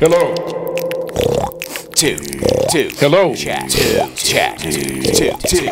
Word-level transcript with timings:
Hello. 0.00 0.32
two, 1.96 2.18
two. 2.70 2.88
Hello. 2.98 3.34
Chat, 3.34 3.68
two, 3.68 3.98
chat, 4.14 4.56
two, 4.60 4.70
two, 5.02 5.32
two, 5.48 5.68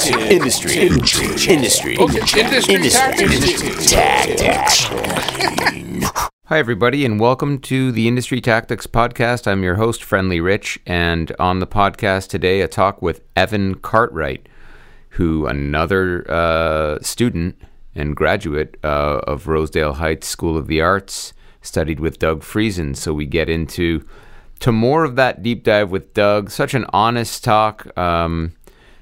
two. 0.00 0.18
Industry, 0.18 0.78
industry, 0.82 1.96
Okay, 1.96 2.40
industry 2.40 2.90
tactics. 2.90 3.88
tactics. 3.88 4.84
Hi, 6.46 6.58
everybody, 6.58 7.04
and 7.04 7.20
welcome 7.20 7.60
to 7.60 7.92
the 7.92 8.08
Industry 8.08 8.40
Tactics 8.40 8.88
Podcast. 8.88 9.46
I'm 9.46 9.62
your 9.62 9.76
host, 9.76 10.02
Friendly 10.02 10.40
Rich, 10.40 10.80
and 10.84 11.30
on 11.38 11.60
the 11.60 11.66
podcast 11.68 12.30
today, 12.30 12.62
a 12.62 12.66
talk 12.66 13.00
with 13.00 13.20
Evan 13.36 13.76
Cartwright, 13.76 14.48
who 15.10 15.46
another 15.46 16.28
uh, 16.28 16.98
student 17.00 17.54
and 17.94 18.16
graduate 18.16 18.76
uh, 18.82 19.20
of 19.24 19.46
Rosedale 19.46 19.92
Heights 19.94 20.26
School 20.26 20.56
of 20.56 20.66
the 20.66 20.80
Arts, 20.80 21.32
studied 21.62 22.00
with 22.00 22.18
Doug 22.18 22.42
Friesen. 22.42 22.96
So 22.96 23.12
we 23.12 23.26
get 23.26 23.48
into 23.48 24.04
to 24.60 24.72
more 24.72 25.04
of 25.04 25.16
that 25.16 25.42
deep 25.42 25.64
dive 25.64 25.90
with 25.90 26.14
Doug. 26.14 26.50
Such 26.50 26.74
an 26.74 26.86
honest 26.92 27.44
talk. 27.44 27.96
Um, 27.96 28.52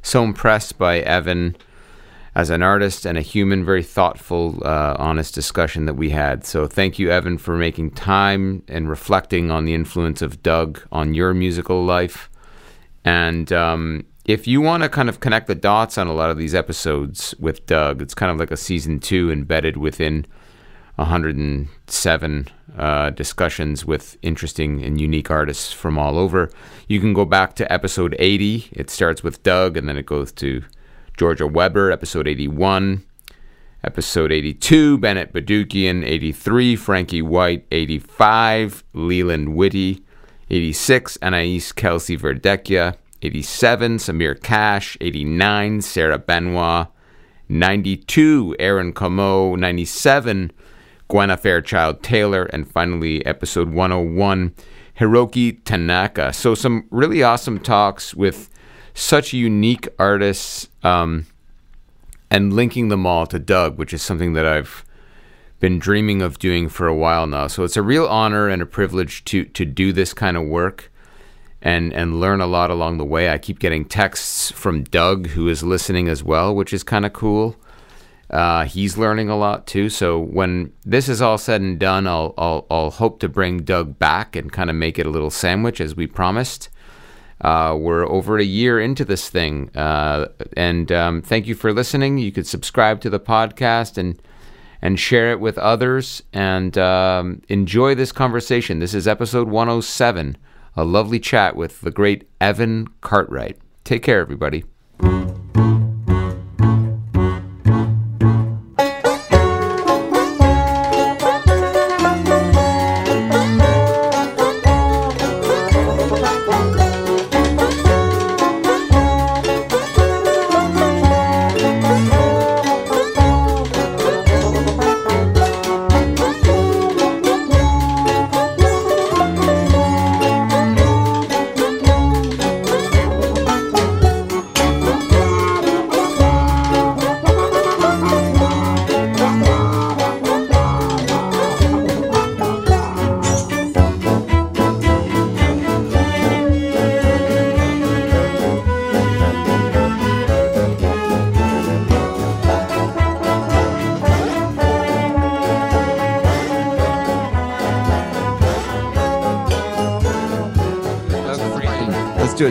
so 0.02 0.22
impressed 0.22 0.78
by 0.78 1.00
Evan 1.00 1.56
as 2.34 2.50
an 2.50 2.62
artist 2.62 3.06
and 3.06 3.16
a 3.16 3.22
human, 3.22 3.64
very 3.64 3.82
thoughtful, 3.82 4.60
uh, 4.62 4.94
honest 4.98 5.34
discussion 5.34 5.86
that 5.86 5.94
we 5.94 6.10
had. 6.10 6.44
So 6.44 6.66
thank 6.66 6.98
you, 6.98 7.10
Evan, 7.10 7.38
for 7.38 7.56
making 7.56 7.92
time 7.92 8.62
and 8.68 8.90
reflecting 8.90 9.50
on 9.50 9.64
the 9.64 9.72
influence 9.72 10.20
of 10.20 10.42
Doug 10.42 10.82
on 10.92 11.14
your 11.14 11.32
musical 11.32 11.82
life. 11.82 12.28
And 13.06 13.50
um, 13.54 14.04
if 14.26 14.46
you 14.46 14.60
want 14.60 14.82
to 14.82 14.90
kind 14.90 15.08
of 15.08 15.20
connect 15.20 15.46
the 15.46 15.54
dots 15.54 15.96
on 15.96 16.08
a 16.08 16.12
lot 16.12 16.28
of 16.28 16.36
these 16.36 16.54
episodes 16.54 17.34
with 17.38 17.64
Doug, 17.64 18.02
it's 18.02 18.14
kind 18.14 18.30
of 18.30 18.38
like 18.38 18.50
a 18.50 18.56
season 18.56 19.00
two 19.00 19.30
embedded 19.30 19.78
within 19.78 20.26
107 20.96 22.48
uh, 22.76 23.10
discussions 23.10 23.84
with 23.84 24.18
interesting 24.22 24.82
and 24.82 25.00
unique 25.00 25.30
artists 25.30 25.72
from 25.72 25.98
all 25.98 26.18
over. 26.18 26.50
You 26.88 27.00
can 27.00 27.12
go 27.12 27.24
back 27.24 27.54
to 27.56 27.72
episode 27.72 28.16
80. 28.18 28.68
It 28.72 28.90
starts 28.90 29.22
with 29.22 29.42
Doug 29.42 29.76
and 29.76 29.88
then 29.88 29.96
it 29.96 30.06
goes 30.06 30.32
to 30.32 30.64
Georgia 31.16 31.46
Weber, 31.46 31.90
episode 31.90 32.26
81. 32.26 33.04
Episode 33.84 34.32
82, 34.32 34.98
Bennett 34.98 35.32
Bedoukian, 35.32 36.04
83, 36.04 36.74
Frankie 36.74 37.22
White, 37.22 37.64
85, 37.70 38.82
Leland 38.94 39.54
Whitty, 39.54 40.02
86, 40.50 41.18
Anais 41.22 41.70
Kelsey 41.76 42.16
Verdecchia, 42.16 42.96
87, 43.22 43.98
Samir 43.98 44.42
Cash, 44.42 44.96
89, 45.00 45.82
Sarah 45.82 46.18
Benoit, 46.18 46.88
92, 47.48 48.56
Aaron 48.58 48.92
Como, 48.92 49.54
97, 49.54 50.50
Gwenna 51.08 51.36
Fairchild 51.36 52.02
Taylor, 52.02 52.44
and 52.44 52.70
finally, 52.70 53.24
episode 53.24 53.72
101, 53.72 54.54
Hiroki 54.98 55.62
Tanaka. 55.64 56.32
So, 56.32 56.54
some 56.54 56.86
really 56.90 57.22
awesome 57.22 57.60
talks 57.60 58.14
with 58.14 58.50
such 58.92 59.32
unique 59.32 59.88
artists 59.98 60.68
um, 60.82 61.26
and 62.30 62.52
linking 62.52 62.88
them 62.88 63.06
all 63.06 63.26
to 63.26 63.38
Doug, 63.38 63.78
which 63.78 63.92
is 63.92 64.02
something 64.02 64.32
that 64.32 64.46
I've 64.46 64.84
been 65.60 65.78
dreaming 65.78 66.22
of 66.22 66.38
doing 66.38 66.68
for 66.68 66.88
a 66.88 66.94
while 66.94 67.26
now. 67.26 67.46
So, 67.46 67.62
it's 67.62 67.76
a 67.76 67.82
real 67.82 68.06
honor 68.06 68.48
and 68.48 68.60
a 68.60 68.66
privilege 68.66 69.24
to, 69.26 69.44
to 69.44 69.64
do 69.64 69.92
this 69.92 70.12
kind 70.12 70.36
of 70.36 70.44
work. 70.44 70.90
And, 71.62 71.92
and 71.94 72.20
learn 72.20 72.40
a 72.40 72.46
lot 72.46 72.70
along 72.70 72.98
the 72.98 73.04
way. 73.04 73.28
I 73.28 73.38
keep 73.38 73.58
getting 73.58 73.86
texts 73.86 74.52
from 74.52 74.84
Doug, 74.84 75.28
who 75.28 75.48
is 75.48 75.64
listening 75.64 76.06
as 76.06 76.22
well, 76.22 76.54
which 76.54 76.72
is 76.72 76.84
kind 76.84 77.04
of 77.04 77.12
cool. 77.12 77.56
Uh, 78.30 78.64
he's 78.64 78.98
learning 78.98 79.28
a 79.28 79.36
lot 79.36 79.66
too. 79.66 79.88
So 79.88 80.18
when 80.18 80.72
this 80.84 81.08
is 81.08 81.22
all 81.22 81.38
said 81.38 81.60
and 81.60 81.78
done, 81.78 82.06
I'll, 82.06 82.34
I'll, 82.36 82.66
I'll 82.70 82.90
hope 82.90 83.20
to 83.20 83.28
bring 83.28 83.58
Doug 83.58 83.98
back 83.98 84.34
and 84.34 84.52
kind 84.52 84.68
of 84.68 84.76
make 84.76 84.98
it 84.98 85.06
a 85.06 85.10
little 85.10 85.30
sandwich 85.30 85.80
as 85.80 85.94
we 85.94 86.06
promised. 86.06 86.68
Uh, 87.40 87.76
we're 87.78 88.08
over 88.08 88.38
a 88.38 88.44
year 88.44 88.80
into 88.80 89.04
this 89.04 89.28
thing. 89.28 89.70
Uh, 89.76 90.28
and 90.56 90.90
um, 90.90 91.22
thank 91.22 91.46
you 91.46 91.54
for 91.54 91.72
listening. 91.72 92.18
You 92.18 92.32
could 92.32 92.46
subscribe 92.46 93.00
to 93.02 93.10
the 93.10 93.20
podcast 93.20 93.98
and 93.98 94.20
and 94.82 95.00
share 95.00 95.32
it 95.32 95.40
with 95.40 95.56
others 95.58 96.22
and 96.32 96.76
um, 96.76 97.42
enjoy 97.48 97.94
this 97.94 98.12
conversation. 98.12 98.78
This 98.78 98.94
is 98.94 99.08
episode 99.08 99.48
107, 99.48 100.36
a 100.76 100.84
lovely 100.84 101.18
chat 101.18 101.56
with 101.56 101.80
the 101.80 101.90
great 101.90 102.28
Evan 102.40 102.86
Cartwright. 103.00 103.56
Take 103.84 104.02
care, 104.02 104.20
everybody. 104.20 104.64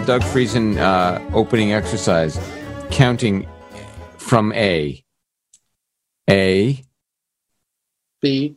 Doug 0.05 0.21
Friesen 0.21 0.77
uh, 0.77 1.19
opening 1.35 1.73
exercise, 1.73 2.39
counting 2.91 3.47
from 4.17 4.53
A. 4.53 5.03
A, 6.29 6.83
B 8.21 8.55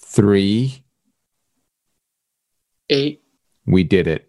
three. 0.00 0.82
eight. 2.90 3.22
We 3.64 3.84
did 3.84 4.06
it. 4.06 4.28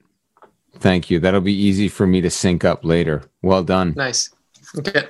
Thank 0.78 1.10
you. 1.10 1.20
That'll 1.20 1.42
be 1.42 1.54
easy 1.54 1.88
for 1.88 2.06
me 2.06 2.22
to 2.22 2.30
sync 2.30 2.64
up 2.66 2.84
later. 2.86 3.24
Well 3.42 3.64
done. 3.64 3.94
Nice. 3.96 4.30
Okay. 4.78 5.10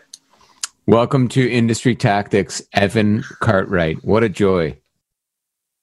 Welcome 0.85 1.27
to 1.29 1.49
Industry 1.49 1.95
Tactics, 1.95 2.61
Evan 2.73 3.23
Cartwright. 3.41 4.03
What 4.05 4.23
a 4.23 4.29
joy. 4.29 4.79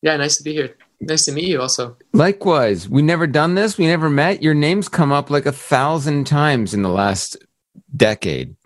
Yeah, 0.01 0.17
nice 0.17 0.39
to 0.39 0.43
be 0.43 0.53
here. 0.55 0.77
Nice 1.01 1.25
to 1.27 1.33
meet 1.33 1.49
you 1.49 1.61
also. 1.61 1.97
Likewise, 2.13 2.89
we 2.89 3.03
never 3.03 3.27
done 3.27 3.55
this. 3.55 3.77
We 3.77 3.87
never 3.87 4.09
met. 4.09 4.43
Your 4.43 4.55
name's 4.55 4.89
come 4.89 5.13
up 5.13 5.31
like 5.31 5.47
a 5.47 5.53
thousand 5.53 6.27
times 6.27 6.73
in 6.73 6.83
the 6.83 6.89
last 6.89 7.37
decade. 7.95 8.57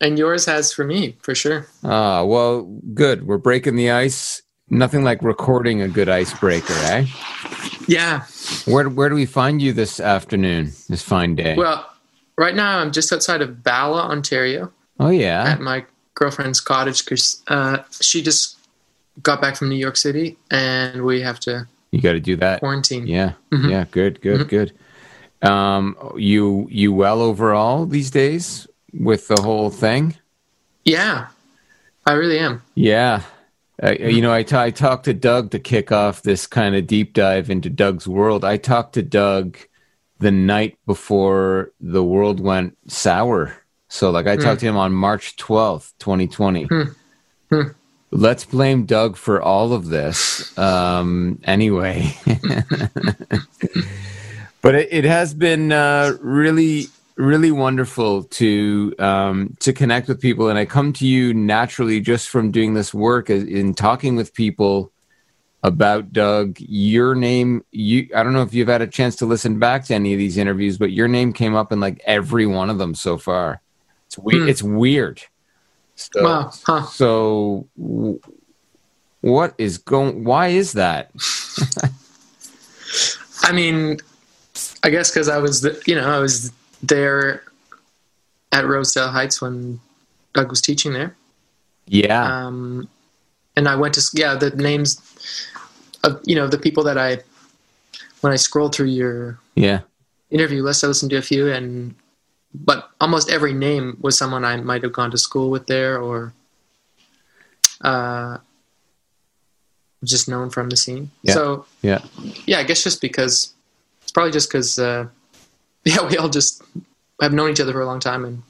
And 0.00 0.18
yours 0.18 0.44
has 0.46 0.72
for 0.72 0.84
me, 0.84 1.16
for 1.22 1.34
sure. 1.34 1.66
Ah, 1.82 2.22
well, 2.24 2.62
good. 2.92 3.26
We're 3.26 3.38
breaking 3.38 3.76
the 3.76 3.90
ice. 3.90 4.42
Nothing 4.68 5.04
like 5.04 5.22
recording 5.22 5.80
a 5.80 5.88
good 5.88 6.08
icebreaker, 6.08 6.74
eh? 6.74 7.06
Yeah. 7.86 8.24
Where 8.66 8.88
where 8.88 9.08
do 9.08 9.14
we 9.14 9.26
find 9.26 9.62
you 9.62 9.72
this 9.72 10.00
afternoon? 10.00 10.72
This 10.88 11.02
fine 11.02 11.36
day. 11.36 11.54
Well, 11.56 11.88
right 12.36 12.54
now 12.54 12.78
I'm 12.78 12.92
just 12.92 13.12
outside 13.12 13.42
of 13.42 13.62
Bala, 13.62 14.02
Ontario, 14.02 14.72
oh 14.98 15.10
yeah. 15.10 15.44
at 15.44 15.60
my 15.60 15.84
girlfriend's 16.14 16.60
cottage 16.60 17.04
because 17.04 17.42
uh, 17.46 17.78
she 18.00 18.22
just 18.22 18.58
got 19.22 19.40
back 19.40 19.56
from 19.56 19.68
New 19.68 19.76
York 19.76 19.96
City 19.96 20.36
and 20.50 21.04
we 21.04 21.20
have 21.20 21.38
to 21.40 21.68
You 21.96 22.02
got 22.02 22.12
to 22.12 22.20
do 22.20 22.36
that. 22.36 22.60
quarantine. 22.60 23.06
Yeah. 23.06 23.32
Mhm. 23.52 23.70
Yeah. 23.70 23.84
Good. 23.90 24.20
Good. 24.20 24.48
Good. 24.48 24.72
Um, 25.42 25.96
you 26.16 26.66
you 26.70 26.92
well 26.92 27.20
overall 27.20 27.86
these 27.86 28.10
days 28.10 28.66
with 28.92 29.28
the 29.28 29.40
whole 29.42 29.70
thing? 29.70 30.16
Yeah, 30.84 31.26
I 32.06 32.12
really 32.12 32.38
am. 32.38 32.62
Yeah. 32.74 33.22
Uh, 33.82 33.92
you 33.98 34.22
know, 34.22 34.32
I 34.32 34.44
I 34.52 34.70
talked 34.70 35.04
to 35.04 35.12
Doug 35.12 35.50
to 35.50 35.58
kick 35.58 35.92
off 35.92 36.22
this 36.22 36.46
kind 36.46 36.74
of 36.74 36.86
deep 36.86 37.12
dive 37.12 37.50
into 37.50 37.68
Doug's 37.68 38.08
world. 38.08 38.44
I 38.44 38.56
talked 38.56 38.94
to 38.94 39.02
Doug 39.02 39.58
the 40.18 40.30
night 40.30 40.78
before 40.86 41.72
the 41.80 42.02
world 42.02 42.40
went 42.40 42.78
sour. 42.88 43.54
So, 43.88 44.10
like, 44.10 44.26
I 44.26 44.36
talked 44.36 44.60
to 44.60 44.66
him 44.66 44.76
on 44.78 44.92
March 44.92 45.36
12th, 45.36 45.92
2020. 45.98 46.64
Hmm. 46.64 46.82
Hmm. 47.50 47.62
Let's 48.10 48.44
blame 48.44 48.84
Doug 48.84 49.16
for 49.16 49.42
all 49.42 49.72
of 49.72 49.88
this. 49.88 50.56
Um, 50.56 51.40
anyway, 51.44 52.16
but 54.62 54.74
it, 54.74 54.88
it 54.92 55.04
has 55.04 55.34
been 55.34 55.72
uh, 55.72 56.16
really 56.20 56.86
really 57.16 57.50
wonderful 57.50 58.24
to 58.24 58.94
um, 58.98 59.56
to 59.60 59.72
connect 59.72 60.08
with 60.08 60.20
people, 60.20 60.48
and 60.48 60.58
I 60.58 60.64
come 60.64 60.92
to 60.94 61.06
you 61.06 61.34
naturally 61.34 62.00
just 62.00 62.28
from 62.28 62.50
doing 62.50 62.74
this 62.74 62.94
work 62.94 63.30
in 63.30 63.74
talking 63.74 64.16
with 64.16 64.34
people 64.34 64.92
about 65.62 66.12
Doug. 66.12 66.56
Your 66.60 67.14
name, 67.14 67.64
you 67.72 68.08
I 68.14 68.22
don't 68.22 68.32
know 68.32 68.42
if 68.42 68.54
you've 68.54 68.68
had 68.68 68.82
a 68.82 68.86
chance 68.86 69.16
to 69.16 69.26
listen 69.26 69.58
back 69.58 69.84
to 69.86 69.94
any 69.94 70.12
of 70.12 70.18
these 70.18 70.36
interviews, 70.36 70.78
but 70.78 70.92
your 70.92 71.08
name 71.08 71.32
came 71.32 71.54
up 71.54 71.72
in 71.72 71.80
like 71.80 72.00
every 72.06 72.46
one 72.46 72.70
of 72.70 72.78
them 72.78 72.94
so 72.94 73.18
far. 73.18 73.60
It's 74.06 74.18
weird. 74.18 74.42
Hmm. 74.42 74.48
It's 74.48 74.62
weird. 74.62 75.22
So, 75.96 76.22
Wow. 76.22 76.52
Huh. 76.64 76.82
so 76.86 77.66
what 79.22 79.54
is 79.58 79.78
going? 79.78 80.24
Why 80.24 80.48
is 80.48 80.72
that? 80.74 81.10
I 83.42 83.52
mean, 83.52 83.98
I 84.82 84.90
guess 84.90 85.10
because 85.10 85.28
I 85.28 85.38
was, 85.38 85.62
the, 85.62 85.82
you 85.86 85.94
know, 85.94 86.08
I 86.08 86.18
was 86.18 86.52
there 86.82 87.42
at 88.52 88.66
Rosedale 88.66 89.08
Heights 89.08 89.40
when 89.40 89.80
Doug 90.32 90.50
was 90.50 90.60
teaching 90.60 90.92
there. 90.92 91.16
Yeah, 91.86 92.46
um, 92.46 92.88
and 93.56 93.68
I 93.68 93.76
went 93.76 93.94
to 93.94 94.02
yeah 94.12 94.34
the 94.34 94.50
names 94.50 95.00
of 96.02 96.20
you 96.24 96.34
know 96.34 96.48
the 96.48 96.58
people 96.58 96.82
that 96.84 96.98
I 96.98 97.18
when 98.20 98.32
I 98.32 98.36
scrolled 98.36 98.74
through 98.74 98.88
your 98.88 99.38
yeah, 99.54 99.80
interview 100.30 100.62
list 100.62 100.82
I 100.82 100.88
listened 100.88 101.10
to 101.10 101.16
a 101.16 101.22
few 101.22 101.52
and 101.52 101.94
but 102.64 102.90
almost 103.00 103.30
every 103.30 103.52
name 103.52 103.98
was 104.00 104.16
someone 104.16 104.44
I 104.44 104.56
might 104.56 104.82
have 104.82 104.92
gone 104.92 105.10
to 105.10 105.18
school 105.18 105.50
with 105.50 105.66
there 105.66 106.00
or 106.00 106.32
uh, 107.82 108.38
just 110.04 110.28
known 110.28 110.50
from 110.50 110.70
the 110.70 110.76
scene. 110.76 111.10
Yeah. 111.22 111.34
So 111.34 111.66
yeah. 111.82 112.04
yeah, 112.46 112.58
I 112.58 112.64
guess 112.64 112.82
just 112.82 113.00
because 113.00 113.52
it's 114.02 114.12
probably 114.12 114.32
just 114.32 114.48
because 114.48 114.78
uh, 114.78 115.08
yeah 115.84 116.06
we 116.08 116.16
all 116.16 116.28
just 116.28 116.62
have 117.20 117.32
known 117.32 117.50
each 117.50 117.60
other 117.60 117.72
for 117.72 117.80
a 117.80 117.86
long 117.86 118.00
time 118.00 118.24
and 118.24 118.42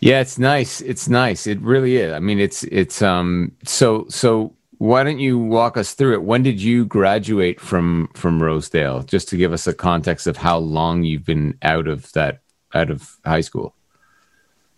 Yeah, 0.00 0.20
it's 0.20 0.38
nice. 0.38 0.80
It's 0.80 1.08
nice. 1.08 1.46
It 1.46 1.60
really 1.60 1.96
is. 1.96 2.12
I 2.12 2.20
mean, 2.20 2.38
it's 2.38 2.64
it's 2.64 3.02
um. 3.02 3.52
So 3.64 4.06
so 4.08 4.54
why 4.78 5.02
don't 5.02 5.18
you 5.18 5.38
walk 5.38 5.76
us 5.76 5.94
through 5.94 6.14
it? 6.14 6.22
When 6.22 6.42
did 6.42 6.60
you 6.60 6.84
graduate 6.84 7.60
from 7.60 8.08
from 8.14 8.42
Rosedale? 8.42 9.02
Just 9.02 9.28
to 9.28 9.36
give 9.36 9.52
us 9.52 9.66
a 9.66 9.74
context 9.74 10.26
of 10.26 10.36
how 10.36 10.58
long 10.58 11.04
you've 11.04 11.24
been 11.24 11.58
out 11.62 11.88
of 11.88 12.12
that 12.12 12.43
out 12.74 12.90
of 12.90 13.16
high 13.24 13.40
school. 13.40 13.74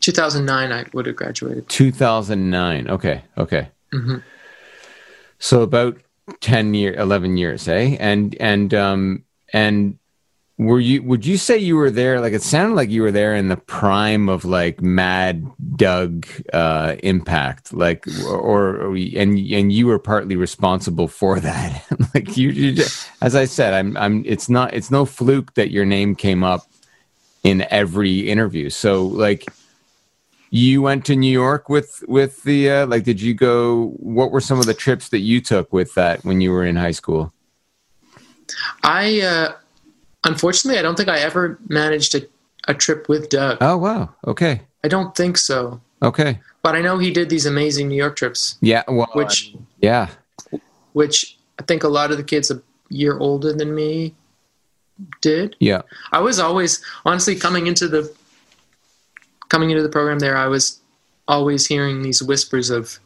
2009 0.00 0.72
I 0.72 0.84
would 0.92 1.06
have 1.06 1.16
graduated. 1.16 1.68
Two 1.68 1.90
thousand 1.90 2.50
nine. 2.50 2.88
Okay. 2.88 3.22
Okay. 3.38 3.68
Mhm. 3.92 4.22
So 5.38 5.62
about 5.62 5.98
ten 6.40 6.74
year, 6.74 6.94
eleven 6.94 7.36
years, 7.36 7.66
eh? 7.68 7.96
And 7.98 8.36
and 8.40 8.72
um 8.74 9.24
and 9.52 9.98
were 10.58 10.80
you? 10.80 11.02
Would 11.02 11.26
you 11.26 11.36
say 11.36 11.58
you 11.58 11.76
were 11.76 11.90
there? 11.90 12.20
Like 12.20 12.32
it 12.32 12.42
sounded 12.42 12.76
like 12.76 12.88
you 12.88 13.02
were 13.02 13.12
there 13.12 13.34
in 13.34 13.48
the 13.48 13.58
prime 13.58 14.30
of 14.30 14.46
like 14.46 14.80
Mad 14.80 15.46
Doug 15.76 16.26
uh, 16.52 16.96
impact, 17.02 17.74
like 17.74 18.06
or, 18.26 18.76
or 18.78 18.96
and 18.96 19.38
and 19.38 19.70
you 19.70 19.86
were 19.86 19.98
partly 19.98 20.34
responsible 20.34 21.08
for 21.08 21.40
that. 21.40 21.84
like 22.14 22.38
you, 22.38 22.48
you 22.50 22.72
just, 22.72 23.06
as 23.20 23.34
I 23.34 23.44
said, 23.44 23.74
I'm 23.74 23.98
I'm. 23.98 24.24
It's 24.24 24.48
not. 24.48 24.72
It's 24.72 24.90
no 24.90 25.04
fluke 25.04 25.52
that 25.54 25.70
your 25.70 25.84
name 25.84 26.14
came 26.14 26.42
up 26.42 26.62
in 27.46 27.64
every 27.70 28.28
interview. 28.28 28.68
So 28.68 29.04
like 29.06 29.46
you 30.50 30.82
went 30.82 31.04
to 31.06 31.14
New 31.14 31.30
York 31.30 31.68
with 31.68 32.02
with 32.08 32.42
the 32.42 32.70
uh, 32.70 32.86
like 32.86 33.04
did 33.04 33.20
you 33.20 33.34
go 33.34 33.90
what 33.98 34.32
were 34.32 34.40
some 34.40 34.58
of 34.58 34.66
the 34.66 34.74
trips 34.74 35.10
that 35.10 35.20
you 35.20 35.40
took 35.40 35.72
with 35.72 35.94
that 35.94 36.24
when 36.24 36.40
you 36.40 36.50
were 36.50 36.64
in 36.64 36.74
high 36.74 36.90
school? 36.90 37.32
I 38.82 39.20
uh, 39.20 39.52
unfortunately 40.24 40.80
I 40.80 40.82
don't 40.82 40.96
think 40.96 41.08
I 41.08 41.20
ever 41.20 41.56
managed 41.68 42.16
a, 42.16 42.22
a 42.66 42.74
trip 42.74 43.08
with 43.08 43.28
Doug. 43.28 43.58
Oh 43.60 43.76
wow. 43.76 44.12
Okay. 44.26 44.62
I 44.82 44.88
don't 44.88 45.14
think 45.16 45.38
so. 45.38 45.80
Okay. 46.02 46.40
But 46.62 46.74
I 46.74 46.80
know 46.80 46.98
he 46.98 47.12
did 47.12 47.30
these 47.30 47.46
amazing 47.46 47.86
New 47.88 47.96
York 47.96 48.16
trips, 48.16 48.58
Yeah, 48.60 48.82
well 48.88 49.10
which 49.12 49.54
yeah. 49.80 50.08
which 50.94 51.38
I 51.60 51.62
think 51.62 51.84
a 51.84 51.88
lot 51.88 52.10
of 52.10 52.16
the 52.16 52.24
kids 52.24 52.50
a 52.50 52.60
year 52.88 53.18
older 53.18 53.52
than 53.52 53.72
me 53.72 54.14
did. 55.20 55.56
Yeah. 55.60 55.82
I 56.12 56.20
was 56.20 56.38
always 56.38 56.82
honestly 57.04 57.36
coming 57.36 57.66
into 57.66 57.88
the 57.88 58.12
coming 59.48 59.70
into 59.70 59.82
the 59.82 59.88
program 59.88 60.18
there 60.18 60.36
I 60.36 60.46
was 60.48 60.80
always 61.28 61.66
hearing 61.66 62.02
these 62.02 62.22
whispers 62.22 62.70
of 62.70 62.98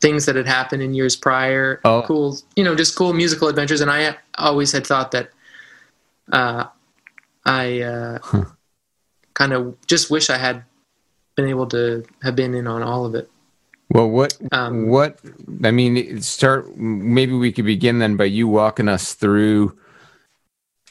things 0.00 0.26
that 0.26 0.34
had 0.36 0.46
happened 0.46 0.82
in 0.82 0.94
years 0.94 1.14
prior 1.14 1.80
Oh. 1.84 2.02
cool 2.02 2.38
you 2.56 2.64
know 2.64 2.74
just 2.74 2.96
cool 2.96 3.12
musical 3.12 3.48
adventures 3.48 3.80
and 3.80 3.90
I 3.90 4.16
always 4.38 4.72
had 4.72 4.86
thought 4.86 5.10
that 5.12 5.30
uh, 6.32 6.64
I 7.44 7.80
uh, 7.82 8.18
kind 9.34 9.52
of 9.52 9.76
just 9.86 10.10
wish 10.10 10.30
I 10.30 10.38
had 10.38 10.64
been 11.36 11.46
able 11.48 11.66
to 11.68 12.04
have 12.22 12.34
been 12.34 12.54
in 12.54 12.66
on 12.66 12.82
all 12.82 13.04
of 13.04 13.14
it 13.14 13.30
Well, 13.90 14.08
what 14.08 14.36
Um, 14.52 14.88
what 14.88 15.18
I 15.64 15.70
mean 15.70 16.20
start 16.22 16.76
maybe 16.76 17.34
we 17.34 17.52
could 17.52 17.66
begin 17.66 17.98
then 17.98 18.16
by 18.16 18.24
you 18.24 18.48
walking 18.48 18.88
us 18.88 19.14
through 19.14 19.76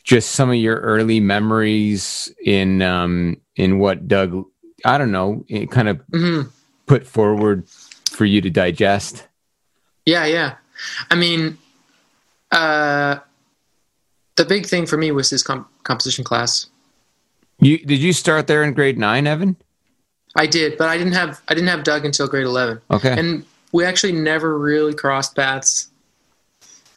just 0.10 0.32
some 0.32 0.50
of 0.50 0.56
your 0.56 0.78
early 0.78 1.20
memories 1.20 2.34
in 2.44 2.82
um 2.82 3.38
in 3.56 3.78
what 3.78 4.08
Doug 4.08 4.44
I 4.84 4.98
don't 4.98 5.12
know, 5.12 5.46
it 5.48 5.70
kind 5.70 5.88
of 5.88 6.02
hmm 6.12 6.42
put 6.88 7.06
forward 7.06 7.68
for 8.10 8.26
you 8.26 8.42
to 8.42 8.50
digest. 8.50 9.28
Yeah, 10.08 10.26
yeah. 10.26 10.56
I 11.12 11.16
mean, 11.16 11.60
uh, 12.52 13.18
the 14.38 14.46
big 14.46 14.66
thing 14.66 14.88
for 14.88 14.98
me 14.98 15.12
was 15.12 15.30
his 15.30 15.44
comp- 15.44 15.68
composition 15.84 16.24
class. 16.24 16.66
You 17.60 17.78
did 17.78 18.00
you 18.00 18.12
start 18.12 18.48
there 18.48 18.64
in 18.64 18.74
grade 18.74 18.98
9, 18.98 19.28
Evan? 19.28 19.56
I 20.36 20.48
did, 20.48 20.80
but 20.80 20.90
I 20.90 20.98
didn't 20.98 21.14
have 21.14 21.40
I 21.48 21.54
didn't 21.54 21.70
have 21.70 21.84
Doug 21.84 22.04
until 22.06 22.28
grade 22.28 22.46
eleven, 22.48 22.82
Okay. 22.90 23.12
and 23.20 23.46
we 23.72 23.86
actually 23.86 24.14
never 24.14 24.58
really 24.58 24.96
crossed 24.96 25.36
paths 25.36 25.90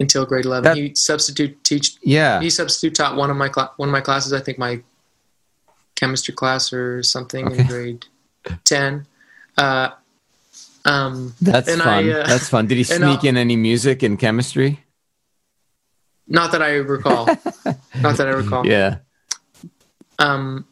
until 0.03 0.27
grade 0.27 0.45
eleven. 0.45 0.65
That- 0.65 0.77
he 0.77 0.95
substitute 0.95 1.63
teach 1.65 1.97
yeah. 2.03 2.41
he 2.41 2.51
substitute 2.51 2.95
taught 2.95 3.17
one 3.17 3.31
of 3.31 3.37
my 3.37 3.49
cla- 3.49 3.73
one 3.77 3.89
of 3.89 3.93
my 3.93 4.01
classes. 4.03 4.33
I 4.33 4.41
think 4.41 4.59
my 4.59 4.83
chemistry 5.95 6.35
class 6.35 6.73
or 6.73 7.03
something 7.03 7.47
Okay. 7.47 7.61
in 7.61 7.67
grade 7.67 8.07
ten. 8.65 9.07
Uh, 9.57 9.91
um, 10.85 11.35
That's 11.41 11.69
fun. 11.75 11.89
I, 11.89 12.11
uh, 12.11 12.27
That's 12.27 12.49
fun. 12.49 12.67
Did 12.67 12.77
he 12.79 12.85
sneak 12.85 13.25
in 13.25 13.37
any 13.37 13.57
music 13.57 14.03
in 14.03 14.17
chemistry? 14.17 14.85
not 16.29 16.53
that 16.53 16.63
I 16.63 16.77
recall. 16.77 17.27
not 18.01 18.17
that 18.17 18.27
I 18.27 18.31
recall. 18.31 18.67
Yeah. 18.67 18.99
Um, 20.19 20.65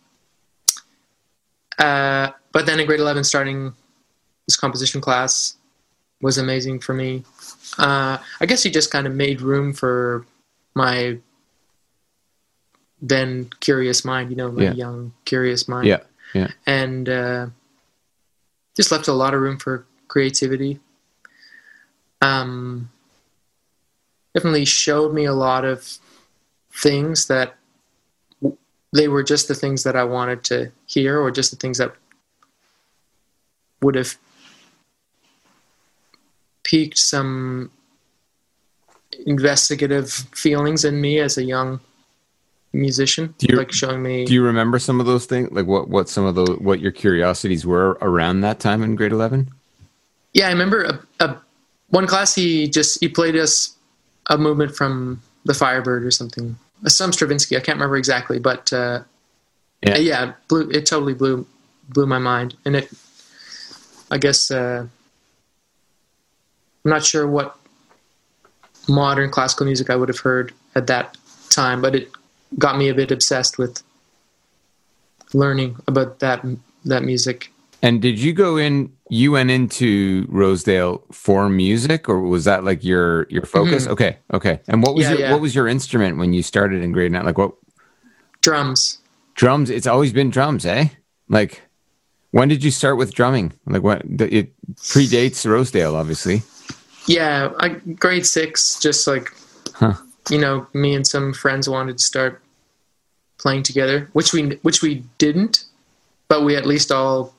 uh, 1.79 2.31
but 2.53 2.65
then 2.67 2.81
in 2.81 2.87
grade 2.87 3.01
11, 3.01 3.25
starting 3.25 3.75
this 4.47 4.57
composition 4.57 5.01
class 5.01 5.57
was 6.23 6.39
amazing 6.39 6.81
for 6.81 6.95
me. 6.95 7.25
Uh, 7.79 8.19
I 8.41 8.47
guess 8.47 8.63
he 8.63 8.71
just 8.71 8.91
kind 8.91 9.07
of 9.07 9.15
made 9.15 9.41
room 9.41 9.73
for 9.73 10.27
my 10.75 11.19
then 13.03 13.49
curious 13.61 14.05
mind, 14.05 14.31
you 14.31 14.37
know, 14.37 14.51
my 14.51 14.65
Yeah. 14.65 14.73
young 14.73 15.13
curious 15.25 15.67
mind. 15.69 15.87
Yeah. 15.89 16.01
Yeah. 16.35 16.49
And 16.67 17.09
uh, 17.09 17.47
just 18.77 18.93
left 18.93 19.09
a 19.09 19.13
lot 19.13 19.35
of 19.35 19.41
room 19.41 19.59
for 19.59 19.87
creativity. 20.09 20.81
Um, 22.21 22.91
definitely 24.35 24.67
showed 24.67 25.15
me 25.15 25.25
a 25.25 25.33
lot 25.33 25.65
of 25.65 25.99
things 26.73 27.27
that 27.27 27.57
they 28.93 29.09
were 29.09 29.23
just 29.23 29.49
the 29.49 29.55
things 29.55 29.83
that 29.85 29.97
I 29.97 30.05
wanted 30.05 30.45
to 30.45 30.73
hear, 30.87 31.19
or 31.21 31.31
just 31.31 31.51
the 31.51 31.57
things 31.57 31.79
that 31.79 31.95
would 33.81 33.95
have 33.95 34.17
piqued 36.65 36.99
some 36.99 37.71
investigative 39.27 40.11
feelings 40.11 40.85
in 40.85 41.01
me 41.01 41.19
as 41.19 41.37
a 41.37 41.43
young 41.45 41.81
musician. 42.73 43.35
Do 43.39 43.47
you- 43.51 43.57
like 43.59 43.73
showing 43.73 44.03
me. 44.03 44.25
Do 44.25 44.33
you 44.33 44.43
remember 44.43 44.79
some 44.79 45.01
of 45.01 45.07
those 45.07 45.27
things? 45.27 45.51
Like 45.53 45.67
what 45.67 45.89
what 45.89 46.09
some 46.09 46.25
of 46.25 46.35
the 46.35 46.45
what 46.61 46.81
your 46.81 46.93
curiosities 46.93 47.67
were 47.67 47.99
around 48.01 48.41
that 48.43 48.61
time 48.61 48.83
in 48.83 48.97
grade 48.97 49.13
11? 49.13 49.49
yeah, 50.33 50.47
I 50.47 50.51
remember 50.53 50.85
a, 50.85 51.01
a 51.25 51.37
one 51.89 52.07
class. 52.07 52.35
He 52.35 52.69
just 52.69 53.01
he 53.01 53.09
played 53.09 53.35
us 53.37 53.75
a 54.29 54.39
movement 54.39 54.77
from 54.77 55.21
the 55.45 55.55
Firebird 55.55 56.05
or 56.05 56.11
something. 56.13 56.57
Some 56.87 57.13
Stravinsky. 57.13 57.57
I 57.57 57.61
can't 57.61 57.77
remember 57.77 57.97
exactly, 57.97 58.39
but 58.39 58.73
uh, 58.73 59.03
Yeah. 59.85 59.97
yeah, 59.97 60.29
it 60.29 60.35
blew 60.49 60.71
it 60.71 60.87
totally 60.87 61.15
blew 61.15 61.47
blew 61.89 62.07
my 62.07 62.19
mind, 62.19 62.55
and 62.65 62.77
it. 62.77 62.91
I 64.13 64.19
guess 64.19 64.51
uh, 64.51 64.87
I'm 66.85 66.91
not 66.91 67.05
sure 67.05 67.27
what 67.27 67.57
modern 68.89 69.31
classical 69.31 69.67
music 69.67 69.91
I 69.91 69.97
would 69.97 70.09
have 70.09 70.19
heard 70.19 70.53
at 70.75 70.87
that 70.87 71.17
time, 71.51 71.81
but 71.83 71.95
it 71.95 72.11
got 72.59 72.77
me 72.79 72.89
a 72.89 72.95
bit 72.95 73.11
obsessed 73.11 73.59
with 73.59 73.83
learning 75.33 75.77
about 75.87 76.19
that 76.21 76.45
that 76.85 77.03
music. 77.05 77.53
And 77.83 78.03
did 78.03 78.19
you 78.19 78.33
go 78.33 78.57
in? 78.57 78.93
You 79.09 79.33
went 79.33 79.51
into 79.51 80.27
Rosedale 80.29 81.03
for 81.13 81.49
music, 81.49 82.09
or 82.09 82.21
was 82.21 82.45
that 82.45 82.65
like 82.65 82.85
your 82.85 83.27
your 83.31 83.45
focus? 83.45 83.87
Okay, 83.87 84.17
okay. 84.33 84.61
And 84.69 84.83
what 84.83 84.95
was 84.95 85.07
Mm-hmm. 85.07 85.13
Yeah, 85.15 85.19
your 85.19 85.29
yeah. 85.29 85.33
what 85.33 85.41
was 85.41 85.55
your 85.55 85.67
instrument 85.69 86.19
when 86.19 86.33
you 86.33 86.43
started 86.43 86.83
in 86.83 86.93
grade 86.93 87.13
nine? 87.13 87.25
Like 87.25 87.39
what 87.39 87.53
Drums. 88.43 88.99
drums? 89.35 89.69
It's 89.71 89.87
always 89.87 90.13
been 90.13 90.31
drums, 90.31 90.65
eh? 90.65 90.89
Like 91.29 91.63
when 92.33 92.49
did 92.49 92.63
you 92.63 92.71
start 92.71 92.97
with 92.97 93.15
drumming? 93.15 93.53
Like 93.67 93.83
what? 93.83 94.03
It 94.05 94.53
predates 94.77 95.49
Rosedale, 95.49 95.97
obviously. 95.97 96.43
Yeah, 97.11 97.51
I, 97.59 97.69
grade 97.71 98.25
six, 98.27 98.79
just 98.79 99.07
like 99.07 99.33
Huh. 99.75 99.95
you 100.31 100.39
know, 100.39 100.67
me 100.75 100.95
and 100.95 101.07
some 101.07 101.33
friends 101.33 101.69
wanted 101.69 101.99
to 101.99 102.05
start 102.05 102.41
playing 103.39 103.63
together, 103.65 104.09
which 104.13 104.33
we 104.33 104.59
which 104.63 104.83
we 104.83 105.03
didn't, 105.19 105.65
but 106.29 106.45
we 106.45 106.57
at 106.57 106.67
least 106.67 106.93
all 106.93 107.35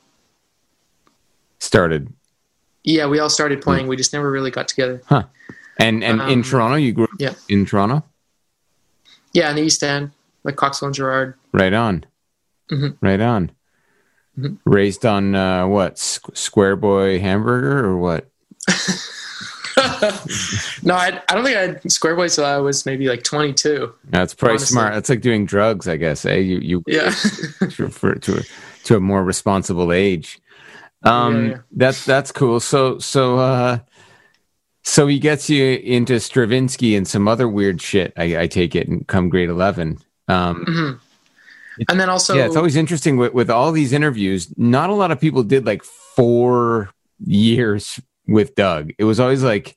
Started. 1.58 2.12
yeah 2.84 3.06
we 3.06 3.18
all 3.20 3.30
started 3.30 3.62
playing. 3.62 3.86
We 3.86 3.96
just 3.96 4.12
never 4.12 4.30
really 4.30 4.50
got 4.50 4.68
together. 4.68 5.00
Huh. 5.06 5.24
And 5.78 6.02
and 6.04 6.20
in 6.22 6.38
Um, 6.40 6.42
Toronto, 6.42 6.76
you 6.76 6.92
grew 6.92 7.04
up 7.04 7.10
yeah. 7.18 7.34
in 7.48 7.64
Toronto? 7.64 8.04
Yeah, 9.32 9.48
in 9.50 9.56
the 9.56 9.62
East 9.62 9.82
End, 9.82 10.10
like 10.44 10.56
Coxwell 10.56 10.88
and 10.88 10.94
Gerrard. 10.94 11.34
Right 11.52 11.72
on. 11.72 12.04
Mhm. 12.70 12.96
Right 13.00 13.20
on. 13.20 13.50
Mhm. 14.38 14.58
Raised 14.66 15.06
on 15.06 15.34
uh, 15.34 15.66
what? 15.66 15.96
Squ- 15.96 16.36
Square 16.36 16.76
Boy 16.76 17.18
hamburger 17.20 17.78
or 17.86 17.96
what? 17.96 18.28
No, 20.82 20.94
I, 20.94 21.20
I 21.28 21.34
don't 21.34 21.44
think 21.44 21.56
I 21.56 21.60
had 21.60 21.92
Square 21.92 22.16
Boys 22.16 22.34
till 22.34 22.44
I 22.44 22.56
was 22.58 22.84
maybe 22.86 23.06
like 23.08 23.22
22. 23.22 23.92
That's 24.10 24.34
pretty 24.34 24.52
Honestly. 24.54 24.66
smart. 24.74 24.94
That's 24.94 25.08
like 25.08 25.20
doing 25.20 25.46
drugs, 25.46 25.86
I 25.88 25.96
guess. 25.96 26.24
Eh? 26.26 26.36
You 26.36 26.58
you 26.58 26.82
Yeah. 26.86 27.10
to, 27.70 27.88
for, 27.88 28.14
to 28.16 28.38
a, 28.38 28.42
to 28.84 28.96
a 28.96 29.00
more 29.00 29.22
responsible 29.22 29.92
age. 29.92 30.40
Um, 31.04 31.34
Yeah, 31.44 31.50
yeah. 31.50 31.58
that's 31.72 32.04
that's 32.04 32.32
cool. 32.32 32.58
So 32.60 32.98
so 32.98 33.38
uh, 33.38 33.78
so 34.82 35.06
he 35.06 35.18
gets 35.18 35.48
you 35.48 35.76
into 35.76 36.18
Stravinsky 36.18 36.96
and 36.96 37.06
some 37.06 37.28
other 37.28 37.48
weird 37.48 37.80
shit. 37.80 38.12
I, 38.16 38.42
I 38.42 38.46
take 38.48 38.74
it, 38.74 38.88
and 38.88 39.06
come 39.06 39.28
grade 39.28 39.48
eleven. 39.50 39.98
Um, 40.28 40.64
Mhm. 40.66 40.98
And 41.88 41.98
then 41.98 42.10
also, 42.10 42.34
yeah, 42.34 42.44
it's 42.44 42.54
always 42.56 42.76
interesting 42.76 43.16
with, 43.16 43.32
with 43.32 43.48
all 43.48 43.72
these 43.72 43.94
interviews. 43.94 44.52
Not 44.58 44.90
a 44.90 44.94
lot 44.94 45.10
of 45.10 45.18
people 45.18 45.42
did 45.42 45.64
like 45.64 45.82
four 45.82 46.90
years 47.24 47.98
with 48.28 48.54
Doug. 48.54 48.92
It 48.98 49.04
was 49.04 49.18
always 49.18 49.42
like, 49.42 49.74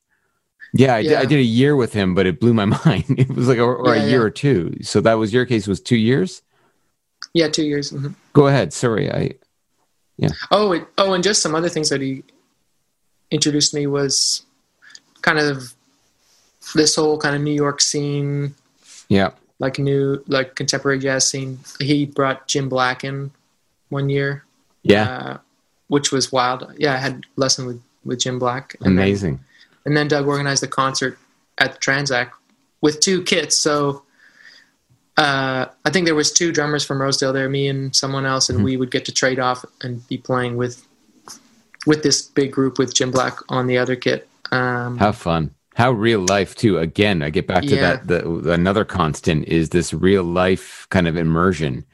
yeah, 0.77 0.95
I, 0.95 1.01
Did, 1.03 1.13
I 1.13 1.25
did 1.25 1.39
a 1.39 1.43
year 1.43 1.75
with 1.75 1.93
him, 1.93 2.13
but 2.15 2.25
it 2.25 2.39
blew 2.39 2.53
my 2.53 2.65
mind. 2.85 3.05
It 3.09 3.29
was 3.33 3.47
like, 3.47 3.57
or, 3.59 3.75
or 3.75 3.95
Yeah, 3.95 4.03
a 4.03 4.07
year 4.07 4.19
yeah. 4.19 4.25
or 4.25 4.29
two. 4.29 4.77
So 4.81 5.01
that 5.01 5.13
was 5.15 5.33
your 5.33 5.45
case. 5.45 5.67
Was 5.67 5.79
two 5.79 5.97
years? 5.97 6.41
yeah, 7.33 7.47
two 7.49 7.65
years. 7.65 7.91
mhm. 7.91 8.15
Go 8.33 8.47
ahead. 8.47 8.71
Sorry, 8.73 9.11
I. 9.11 9.31
Yeah. 10.17 10.29
Oh, 10.51 10.71
it, 10.71 10.87
oh, 10.97 11.11
and 11.13 11.23
just 11.23 11.41
some 11.41 11.53
other 11.55 11.67
things 11.69 11.89
that 11.89 11.99
he 12.01 12.23
introduced 13.31 13.73
me 13.73 13.87
was 13.87 14.43
kind 15.21 15.39
of 15.39 15.73
this 16.75 16.95
whole 16.95 17.17
kind 17.17 17.35
of 17.35 17.41
New 17.41 17.53
York 17.53 17.81
scene, 17.81 18.55
Yeah. 19.09 19.31
like 19.59 19.77
new, 19.79 20.23
like 20.27 20.55
contemporary 20.55 20.99
jazz 20.99 21.27
scene. 21.27 21.59
He 21.79 22.05
brought 22.05 22.47
Jim 22.47 22.69
Black 22.69 23.03
in 23.03 23.31
one 23.89 24.09
year, 24.09 24.45
Yeah. 24.83 25.09
uh, 25.09 25.37
which 25.87 26.11
was 26.11 26.31
wild. 26.31 26.73
Yeah, 26.77 26.93
I 26.93 26.97
had 26.97 27.25
lesson 27.35 27.65
with 27.65 27.81
with 28.05 28.19
Jim 28.19 28.37
Black. 28.39 28.75
And 28.81 28.97
then- 28.97 29.03
Amazing. 29.05 29.39
And 29.85 29.95
then 29.95 30.07
Doug 30.07 30.27
organized 30.27 30.63
a 30.63 30.67
concert 30.67 31.17
at 31.57 31.73
the 31.73 31.79
Tranzac 31.79 32.31
with 32.81 32.99
two 32.99 33.21
kits. 33.23 33.57
So 33.57 34.03
uh, 35.17 35.67
I 35.85 35.89
think 35.91 36.05
there 36.05 36.15
was 36.15 36.31
two 36.31 36.51
drummers 36.51 36.83
from 36.83 37.01
Rosedale 37.01 37.31
there, 37.33 37.47
me 37.49 37.67
and 37.67 37.95
someone 37.95 38.25
else, 38.25 38.49
and 38.49 38.63
we 38.63 38.75
would 38.77 38.91
get 38.91 39.05
to 39.05 39.11
trade 39.13 39.39
off 39.39 39.63
and 39.81 40.05
be 40.07 40.17
playing 40.17 40.57
with 40.57 40.85
with 41.87 42.01
this 42.01 42.21
big 42.23 42.51
group 42.51 42.79
with 42.79 42.95
Jim 42.95 43.11
Black 43.11 43.37
on 43.49 43.67
the 43.67 43.77
other 43.77 43.95
kit. 43.95 44.27
Um, 44.51 44.97
How 44.97 45.11
fun. 45.11 45.53
How 45.75 45.91
real 45.91 46.25
life 46.27 46.55
too. 46.55 46.79
Again, 46.79 47.21
I 47.21 47.29
get 47.29 47.45
back 47.47 47.61
to 47.63 47.75
Yeah. 47.75 47.81
that. 47.97 48.07
The, 48.07 48.51
another 48.51 48.83
constant 48.85 49.47
is 49.47 49.69
this 49.69 49.93
real 49.93 50.23
life 50.23 50.87
kind 50.89 51.07
of 51.07 51.15
immersion. 51.15 51.85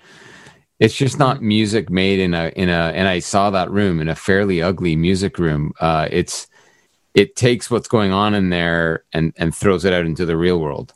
It's 0.79 0.95
just 0.95 1.15
Mm-hmm. 1.15 1.23
not 1.23 1.41
music 1.43 1.89
made 1.89 2.19
in 2.19 2.33
a 2.33 2.47
in 2.55 2.69
a. 2.69 2.91
And 2.95 3.07
I 3.07 3.19
saw 3.19 3.49
that 3.51 3.69
room 3.69 3.99
in 4.01 4.07
a 4.07 4.15
fairly 4.15 4.61
ugly 4.61 4.95
music 4.95 5.37
room. 5.37 5.73
Uh, 5.79 6.07
it's 6.09 6.47
it 7.13 7.35
takes 7.35 7.69
what's 7.69 7.87
going 7.87 8.11
on 8.11 8.33
in 8.33 8.49
there 8.49 9.03
and 9.13 9.33
and 9.37 9.53
throws 9.55 9.85
it 9.85 9.93
out 9.93 10.05
into 10.05 10.25
the 10.25 10.37
real 10.37 10.59
world. 10.59 10.93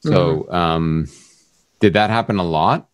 So, 0.00 0.42
Mm-hmm. 0.50 0.54
um, 0.54 1.08
did 1.80 1.94
that 1.94 2.10
happen 2.10 2.38
a 2.38 2.44
lot? 2.44 2.88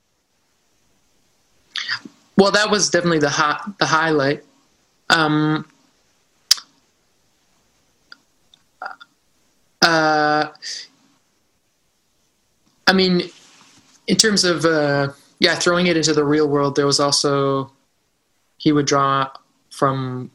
well, 2.36 2.52
that 2.52 2.70
was 2.70 2.88
definitely 2.88 3.18
the 3.18 3.28
hot 3.30 3.78
the 3.78 3.86
highlight. 3.86 4.44
Um, 5.10 5.66
uh, 9.82 10.48
I 12.86 12.92
mean, 12.92 13.22
in 14.06 14.16
terms 14.16 14.44
of 14.44 14.64
uh, 14.64 15.08
yeah, 15.38 15.54
throwing 15.56 15.86
it 15.86 15.96
into 15.96 16.12
the 16.14 16.24
real 16.24 16.48
world, 16.48 16.76
there 16.76 16.86
was 16.86 17.00
also 17.00 17.72
he 18.56 18.72
would 18.72 18.86
draw 18.86 19.30
from 19.70 20.30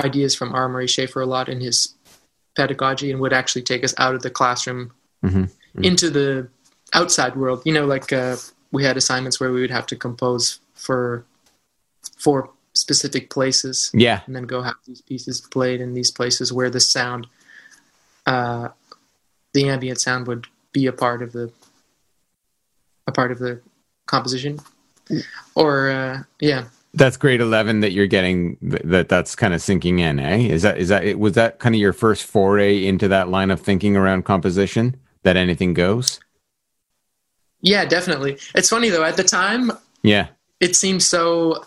ideas 0.00 0.34
from 0.34 0.54
R. 0.54 0.68
Murray 0.68 0.86
Schafer 0.86 1.22
a 1.22 1.26
lot 1.26 1.48
in 1.48 1.60
his 1.60 1.94
pedagogy, 2.56 3.10
and 3.10 3.20
would 3.20 3.32
actually 3.32 3.62
take 3.62 3.84
us 3.84 3.94
out 3.98 4.14
of 4.14 4.22
the 4.22 4.30
classroom 4.30 4.92
Mhm. 5.24 5.50
into 5.82 6.10
the 6.10 6.48
outside 6.94 7.36
world. 7.36 7.62
You 7.64 7.72
know, 7.72 7.86
like 7.86 8.12
uh, 8.12 8.36
we 8.72 8.84
had 8.84 8.96
assignments 8.96 9.40
where 9.40 9.52
we 9.52 9.60
would 9.60 9.70
have 9.70 9.86
to 9.86 9.96
compose 9.96 10.60
for 10.74 11.24
for 12.16 12.50
specific 12.74 13.28
places 13.30 13.90
Yeah, 13.92 14.20
and 14.26 14.34
then 14.36 14.44
go 14.44 14.62
have 14.62 14.76
these 14.86 15.00
pieces 15.00 15.40
played 15.40 15.80
in 15.80 15.94
these 15.94 16.10
places 16.12 16.52
where 16.52 16.70
the 16.70 16.80
sound 16.80 17.26
uh, 18.26 18.68
the 19.54 19.68
ambient 19.68 20.00
sound 20.00 20.26
would 20.26 20.46
be 20.72 20.86
a 20.86 20.92
part 20.92 21.22
of 21.22 21.32
the 21.32 21.50
a 23.06 23.12
part 23.12 23.32
of 23.32 23.38
the 23.38 23.60
composition 24.06 24.60
or 25.54 25.90
uh, 25.90 26.22
yeah 26.40 26.64
that's 26.94 27.16
grade 27.16 27.40
eleven 27.40 27.80
that 27.80 27.92
you're 27.92 28.06
getting. 28.06 28.56
That 28.62 29.08
that's 29.08 29.34
kind 29.36 29.54
of 29.54 29.60
sinking 29.62 29.98
in. 29.98 30.18
Eh? 30.18 30.38
Is 30.48 30.62
that 30.62 30.78
is 30.78 30.88
that 30.88 31.18
was 31.18 31.34
that 31.34 31.58
kind 31.58 31.74
of 31.74 31.80
your 31.80 31.92
first 31.92 32.24
foray 32.24 32.84
into 32.86 33.08
that 33.08 33.28
line 33.28 33.50
of 33.50 33.60
thinking 33.60 33.96
around 33.96 34.24
composition? 34.24 34.96
That 35.24 35.36
anything 35.36 35.74
goes. 35.74 36.20
yeah 37.60 37.84
definitely 37.84 38.38
it's 38.54 38.68
funny 38.68 38.88
though 38.88 39.02
at 39.04 39.16
the 39.16 39.24
time 39.24 39.72
Yeah. 40.02 40.28
it 40.60 40.76
seemed 40.76 41.02
so 41.02 41.64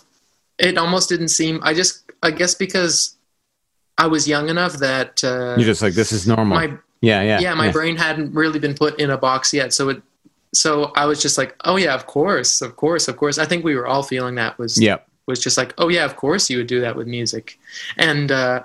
it 0.57 0.77
almost 0.77 1.09
didn't 1.09 1.27
seem 1.27 1.59
i 1.63 1.73
just 1.73 2.09
i 2.23 2.31
guess 2.31 2.55
because 2.55 3.17
i 3.97 4.07
was 4.07 4.25
young 4.27 4.47
enough 4.49 4.73
that 4.79 5.21
uh, 5.23 5.55
You're 5.57 5.65
just 5.65 5.81
like 5.81 5.93
this 5.93 6.11
is 6.13 6.25
normal. 6.25 6.57
my 6.57 6.77
yeah, 7.01 7.21
yeah, 7.23 7.39
yeah, 7.39 7.53
my 7.55 7.71
brain 7.71 7.97
hadn't 7.97 8.33
really 8.33 8.57
been 8.59 8.75
put 8.75 8.99
in 9.01 9.09
a 9.09 9.17
box 9.17 9.53
yet. 9.53 9.73
So 9.73 9.89
it, 9.89 10.01
so 10.53 10.91
I 10.95 11.05
was 11.05 11.19
just 11.19 11.35
like, 11.35 11.55
oh 11.65 11.75
yeah, 11.75 11.95
of 11.95 12.05
course, 12.05 12.61
of 12.61 12.75
course, 12.75 13.07
of 13.07 13.17
course. 13.17 13.39
I 13.39 13.45
think 13.45 13.65
we 13.65 13.73
were 13.75 13.87
all 13.87 14.03
feeling 14.03 14.35
that 14.35 14.59
was 14.59 14.79
Yep. 14.79 15.07
Was 15.31 15.39
just 15.41 15.57
like, 15.57 15.73
oh 15.79 15.89
yeah, 15.89 16.05
of 16.05 16.15
course 16.15 16.49
you 16.51 16.57
would 16.59 16.67
do 16.67 16.81
that 16.81 16.95
with 16.95 17.07
music, 17.07 17.57
and 17.97 18.31
uh, 18.31 18.63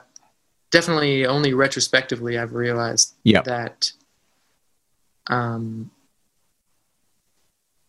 definitely 0.70 1.25
only 1.26 1.54
retrospectively 1.54 2.37
I've 2.38 2.52
realized 2.54 3.14
Yep. 3.25 3.44
that. 3.44 3.92
Um. 5.28 5.90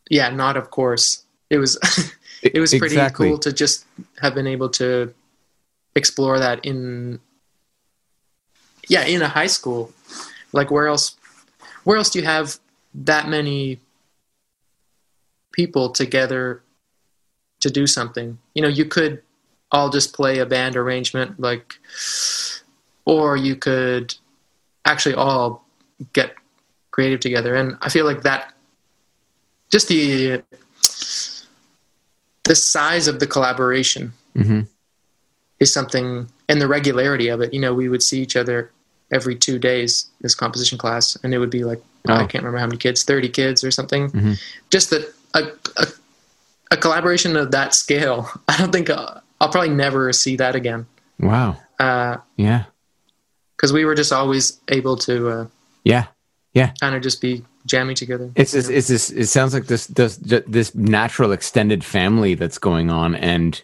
Yeah, 0.09 0.29
not 0.29 0.55
of 0.55 0.69
course. 0.71 1.25
It 1.49 1.57
was 1.57 1.77
it 2.41 2.59
was 2.59 2.71
pretty 2.71 2.95
Exactly. 2.95 3.27
cool 3.29 3.37
to 3.39 3.51
just 3.51 3.85
have 4.21 4.33
been 4.33 4.47
able 4.47 4.69
to 4.81 5.13
explore 5.95 6.39
that 6.39 6.63
in 6.63 7.19
yeah 8.87 9.03
in 9.03 9.21
a 9.21 9.27
high 9.27 9.47
school 9.49 9.91
like 10.53 10.69
where 10.69 10.87
else 10.87 11.17
where 11.83 11.97
else 11.97 12.09
do 12.11 12.19
you 12.19 12.25
have 12.25 12.59
that 12.93 13.27
many 13.27 13.79
people 15.51 15.89
together 15.89 16.61
to 17.67 17.73
do 17.81 17.85
something. 17.87 18.37
You 18.53 18.61
know 18.63 18.67
you 18.69 18.85
could 18.85 19.21
all 19.71 19.89
just 19.89 20.13
play 20.13 20.39
a 20.39 20.45
band 20.45 20.75
arrangement 20.77 21.39
like 21.39 21.75
or 23.05 23.35
you 23.37 23.55
could 23.55 24.15
actually 24.85 25.15
all 25.15 25.65
get 26.13 26.33
creative 26.91 27.19
together. 27.19 27.53
And 27.55 27.75
i 27.81 27.89
feel 27.89 28.05
like 28.05 28.21
that 28.23 28.53
just 29.69 29.87
the 29.89 30.41
the 32.45 32.55
size 32.55 33.07
of 33.07 33.19
the 33.19 33.27
collaboration 33.27 34.13
hmm 34.35 34.61
is 35.59 35.73
something 35.73 36.27
and 36.47 36.61
the 36.61 36.67
regularity 36.67 37.29
of 37.29 37.41
it. 37.41 37.51
You 37.51 37.59
know 37.59 37.73
we 37.73 37.89
would 37.89 38.03
see 38.03 38.21
each 38.21 38.35
other 38.35 38.71
every 39.11 39.35
two 39.35 39.57
days 39.57 40.07
this 40.21 40.35
composition 40.35 40.77
class 40.77 41.17
and 41.23 41.33
it 41.33 41.39
would 41.39 41.49
be 41.49 41.63
like 41.63 41.81
i 42.07 42.13
Oh. 42.23 42.27
can't 42.27 42.43
remember 42.43 42.59
how 42.59 42.67
many 42.67 42.77
kids 42.77 43.03
30 43.03 43.29
kids 43.29 43.63
or 43.63 43.71
something. 43.71 44.09
Mhm. 44.11 44.39
just 44.69 44.91
that 44.91 45.03
a, 45.33 45.41
a, 45.83 45.87
a 46.71 46.77
collaboration 46.77 47.35
of 47.37 47.51
that 47.51 47.73
scale 47.73 48.29
i 48.47 48.57
don't 48.57 48.71
think 48.71 48.89
uh, 48.89 49.19
i'll 49.41 49.49
probably 49.49 49.69
never 49.69 50.11
see 50.13 50.35
that 50.37 50.55
again 50.55 50.85
Wow. 51.19 51.57
because 51.77 52.19
Yeah. 52.37 52.63
Because 53.55 53.73
we 53.73 53.85
were 53.85 53.95
just 53.95 54.13
always 54.13 54.59
able 54.67 54.97
to 54.97 55.29
uh, 55.29 55.45
Yeah. 55.83 56.05
kind 56.79 56.95
of 56.95 57.01
just 57.01 57.21
be 57.21 57.43
jamming 57.65 57.95
together 57.95 58.31
It's 58.35 58.51
this, 58.51 58.69
it's 58.69 58.87
this. 58.87 59.09
It 59.09 59.27
sounds 59.27 59.53
like 59.53 59.65
this, 59.65 59.87
this 59.87 60.17
this 60.17 60.75
natural 60.75 61.31
extended 61.31 61.83
family 61.83 62.35
that's 62.35 62.57
going 62.59 62.89
on, 62.91 63.15
and 63.15 63.61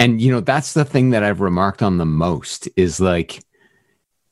and 0.00 0.20
you 0.20 0.32
know 0.32 0.40
that's 0.40 0.72
the 0.74 0.84
thing 0.84 1.10
that 1.10 1.22
I've 1.22 1.40
remarked 1.42 1.82
on 1.82 1.98
the 1.98 2.06
most 2.06 2.68
is 2.76 3.00
like 3.00 3.42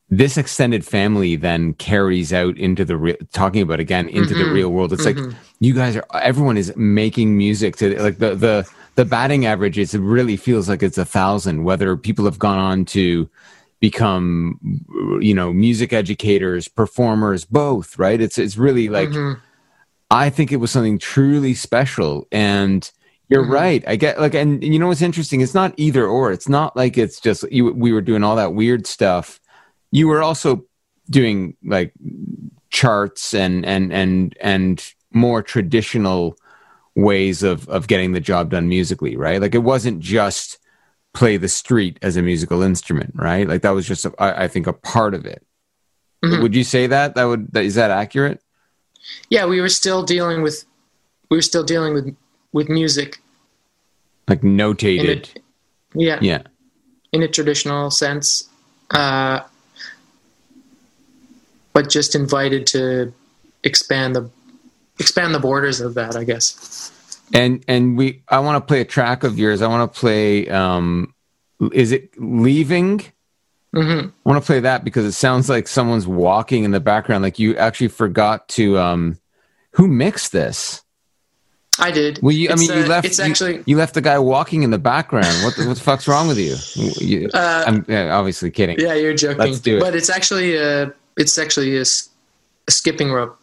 this 0.08 0.36
extended 0.36 0.84
family 0.84 1.34
then 1.36 1.74
carries 1.74 2.32
out 2.32 2.56
into 2.56 2.84
the 2.84 2.96
real 2.96 3.16
talking 3.32 3.62
about 3.62 3.80
again 3.80 4.08
into 4.08 4.34
the 4.34 4.44
Mhm. 4.44 4.52
real 4.54 4.68
world. 4.70 4.92
It's 4.92 5.04
like 5.04 5.16
Mhm. 5.16 5.34
you 5.60 5.74
guys 5.74 5.96
are 5.96 6.04
everyone 6.22 6.56
is 6.56 6.72
making 6.76 7.36
music 7.36 7.76
to 7.76 8.00
like 8.00 8.18
the 8.18 8.34
the 8.36 8.66
the 8.94 9.04
batting 9.04 9.44
average. 9.46 9.78
is 9.78 9.94
It 9.94 10.00
really 10.00 10.36
feels 10.36 10.68
like 10.68 10.82
it's 10.82 10.96
a 10.98 11.04
thousand. 11.04 11.64
Whether 11.64 11.96
people 11.96 12.24
have 12.24 12.38
gone 12.38 12.58
on 12.58 12.84
to 12.86 13.28
become 13.80 14.58
you 15.20 15.34
know 15.34 15.52
music 15.52 15.92
educators 15.92 16.66
performers 16.66 17.44
both 17.44 17.98
right 17.98 18.22
it's 18.22 18.38
it's 18.38 18.56
really 18.56 18.88
like 18.88 19.10
Mhm. 19.10 19.36
i 20.10 20.30
think 20.30 20.50
it 20.50 20.56
was 20.56 20.70
something 20.70 20.98
truly 20.98 21.52
special 21.52 22.26
and 22.32 22.90
you're 23.28 23.44
Mhm. 23.44 23.50
right 23.50 23.84
i 23.86 23.94
get 23.94 24.18
like 24.18 24.32
and 24.34 24.64
you 24.64 24.78
know 24.78 24.86
what's 24.88 25.02
interesting 25.02 25.42
it's 25.42 25.52
not 25.54 25.74
either 25.76 26.06
or 26.06 26.32
it's 26.32 26.48
not 26.48 26.74
like 26.74 26.96
it's 26.96 27.20
just 27.20 27.44
you 27.52 27.70
we 27.70 27.92
were 27.92 28.00
doing 28.00 28.24
all 28.24 28.36
that 28.36 28.54
weird 28.54 28.86
stuff 28.86 29.40
you 29.96 30.06
were 30.08 30.22
also 30.22 30.62
doing 31.08 31.56
like 31.64 31.94
charts 32.68 33.32
and 33.32 33.64
and 33.64 33.90
and 33.92 34.36
and 34.40 34.92
more 35.12 35.42
traditional 35.42 36.36
ways 36.94 37.42
of 37.42 37.66
of 37.70 37.86
getting 37.86 38.12
the 38.12 38.20
job 38.20 38.50
done 38.50 38.68
musically 38.68 39.16
right? 39.16 39.40
Like 39.40 39.54
it 39.54 39.64
wasn't 39.72 40.00
just 40.00 40.58
play 41.14 41.38
the 41.38 41.48
street 41.48 41.98
as 42.02 42.18
a 42.18 42.22
musical 42.22 42.60
instrument 42.60 43.12
right? 43.14 43.48
Like 43.48 43.62
that 43.62 43.70
was 43.70 43.86
just 43.86 44.04
a, 44.04 44.12
I, 44.18 44.44
I 44.44 44.48
think 44.48 44.66
a 44.66 44.74
part 44.74 45.14
of 45.14 45.24
it. 45.24 45.42
Mhm. 46.22 46.42
would 46.42 46.54
you 46.54 46.64
say 46.64 46.86
that? 46.86 47.14
That 47.14 47.24
would 47.24 47.52
that, 47.52 47.64
is 47.64 47.76
that 47.76 47.90
accurate? 47.90 48.42
Yeah, 49.30 49.46
we 49.46 49.62
were 49.62 49.70
still 49.70 50.02
dealing 50.02 50.42
with 50.42 50.66
we 51.30 51.38
were 51.38 51.48
still 51.52 51.64
dealing 51.64 51.94
with 51.94 52.14
with 52.52 52.68
music. 52.68 53.18
Like 54.28 54.42
notated. 54.42 55.36
A 55.36 55.40
yeah, 55.94 56.18
yeah. 56.20 56.42
In 57.12 57.22
a 57.22 57.28
traditional 57.28 57.90
sense, 57.90 58.50
uh, 58.90 59.40
but 61.76 61.90
just 61.90 62.14
invited 62.14 62.66
to 62.66 63.12
expand 63.62 64.16
the 64.16 64.30
expand 64.98 65.34
the 65.34 65.38
borders 65.38 65.78
of 65.82 65.92
that. 65.92 66.16
I 66.16 66.24
guess. 66.24 66.90
and 67.34 67.62
and 67.68 67.98
we 67.98 68.22
i 68.30 68.38
want 68.38 68.56
to 68.56 68.66
play 68.66 68.80
a 68.80 68.84
track 68.84 69.24
of 69.24 69.38
yours 69.38 69.60
i 69.60 69.66
want 69.66 69.92
to 69.92 70.00
play 70.00 70.48
um 70.48 71.12
is 71.72 71.90
it 71.92 72.04
leaving 72.18 73.00
hmm 73.74 74.00
i 74.08 74.24
want 74.24 74.40
to 74.42 74.46
play 74.46 74.60
that 74.60 74.84
because 74.84 75.04
it 75.04 75.12
sounds 75.12 75.50
like 75.50 75.66
someone's 75.68 76.06
walking 76.06 76.64
in 76.64 76.70
the 76.70 76.80
background 76.80 77.22
like 77.22 77.38
you 77.38 77.54
actually 77.56 77.88
forgot 77.88 78.48
to 78.48 78.78
um 78.78 79.18
who 79.72 79.86
mixed 79.88 80.30
this 80.32 80.82
I 81.78 81.90
did. 81.90 82.20
well 82.22 82.32
you, 82.32 82.48
i 82.50 82.54
mean 82.54 82.70
you 82.72 82.84
uh, 82.84 82.94
left 82.94 83.06
It's 83.06 83.18
you- 83.18 83.24
actually. 83.24 83.62
you, 83.66 83.76
left 83.76 83.94
the 83.94 84.00
guy 84.00 84.18
walking 84.20 84.62
in 84.62 84.70
the 84.70 84.78
background 84.94 85.34
what 85.44 85.56
the, 85.56 85.66
what 85.68 85.76
the 85.76 85.82
fuck's 85.82 86.06
wrong 86.08 86.26
with 86.28 86.38
you, 86.38 86.54
You- 87.04 87.28
Uh, 87.34 87.64
i'm 87.66 87.84
yeah, 87.88 88.16
obviously 88.16 88.50
kidding 88.52 88.76
yeah, 88.78 88.94
you're 88.94 89.14
joking. 89.14 89.38
Let's 89.44 89.60
do 89.60 89.76
it. 89.78 89.80
But 89.80 89.94
it's 89.98 90.08
actually 90.18 90.56
a. 90.56 90.94
It's 91.16 91.38
actually 91.38 91.76
a 91.78 91.84
skipping 92.68 93.12
rope. 93.12 93.38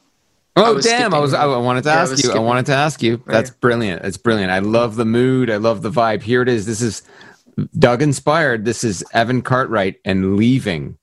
Oh 0.55 0.75
was 0.75 0.85
damn! 0.85 1.13
I 1.13 1.19
was. 1.19 1.33
I 1.33 1.45
wanted 1.45 1.83
to 1.85 1.89
yeah, 1.89 2.01
ask 2.01 2.23
you. 2.23 2.31
I 2.31 2.39
wanted 2.39 2.67
to 2.67 2.73
ask 2.73 3.01
you. 3.01 3.23
That's 3.25 3.49
yeah. 3.49 3.55
brilliant. 3.59 4.05
It's 4.05 4.17
brilliant. 4.17 4.51
I 4.51 4.59
love 4.59 4.95
the 4.95 5.05
mood. 5.05 5.49
I 5.49 5.57
love 5.57 5.81
the 5.81 5.89
vibe. 5.89 6.21
Here 6.21 6.43
it 6.43 6.47
is. 6.47 6.67
This 6.67 6.81
is 6.81 7.01
Doug 7.79 8.03
inspired. 8.03 8.63
This 8.63 8.83
is 8.83 9.03
Evan 9.13 9.41
Cartwright 9.41 9.99
and 10.05 10.35
leaving. 10.35 10.97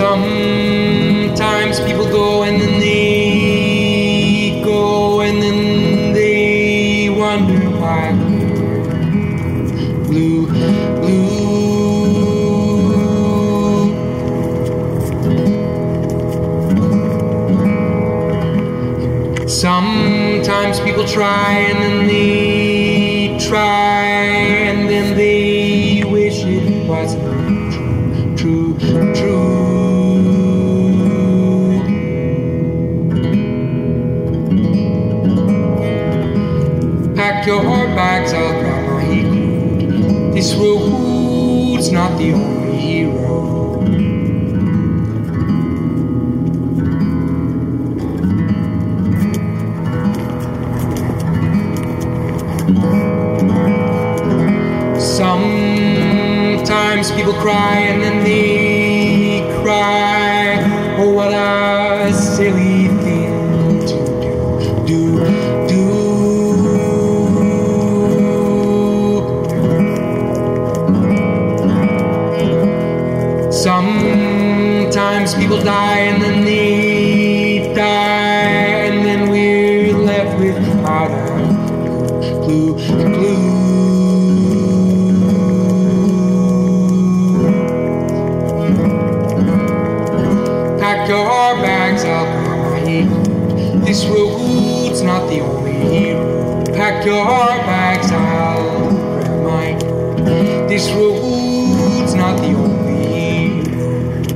Sometimes 0.00 1.78
people 1.80 2.06
go 2.06 2.42
and 2.44 2.58
then 2.58 2.80
they 2.80 4.62
go 4.64 5.20
and 5.20 5.42
then 5.42 6.14
they 6.14 7.10
wonder 7.10 7.68
why. 7.78 8.12
Blue, 10.08 10.46
blue. 11.02 11.20
Sometimes 19.46 20.80
people 20.80 21.04
try 21.04 21.58
and 21.68 21.78
then 21.82 22.06
they 22.06 22.39
not 42.00 42.16
the 42.16 42.32
only 42.32 43.04
road. 43.04 43.84
Sometimes 54.98 57.12
people 57.12 57.34
cry 57.34 57.99
your 97.04 97.24
bags, 97.24 98.10
I'll 98.12 98.90
grab 98.90 99.42
my 99.44 99.66
heat. 100.24 100.68
This 100.68 100.90
road's 100.92 102.14
not 102.14 102.36
the 102.38 102.52
only 102.54 103.70
road. 103.74 104.30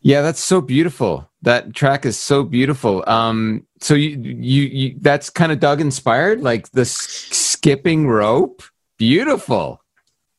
Yeah, 0.00 0.22
that's 0.22 0.42
so 0.42 0.60
beautiful. 0.60 1.28
That 1.42 1.74
track 1.74 2.04
is 2.06 2.18
so 2.18 2.42
beautiful. 2.44 3.04
Um, 3.06 3.66
so 3.80 3.94
you 3.94 4.10
you, 4.20 4.62
you 4.64 4.96
that's 5.00 5.30
kind 5.30 5.52
of 5.52 5.60
Doug 5.60 5.80
inspired, 5.80 6.40
like 6.40 6.70
the 6.72 6.82
s- 6.82 7.28
skipping 7.30 8.08
rope. 8.08 8.62
Beautiful. 8.98 9.80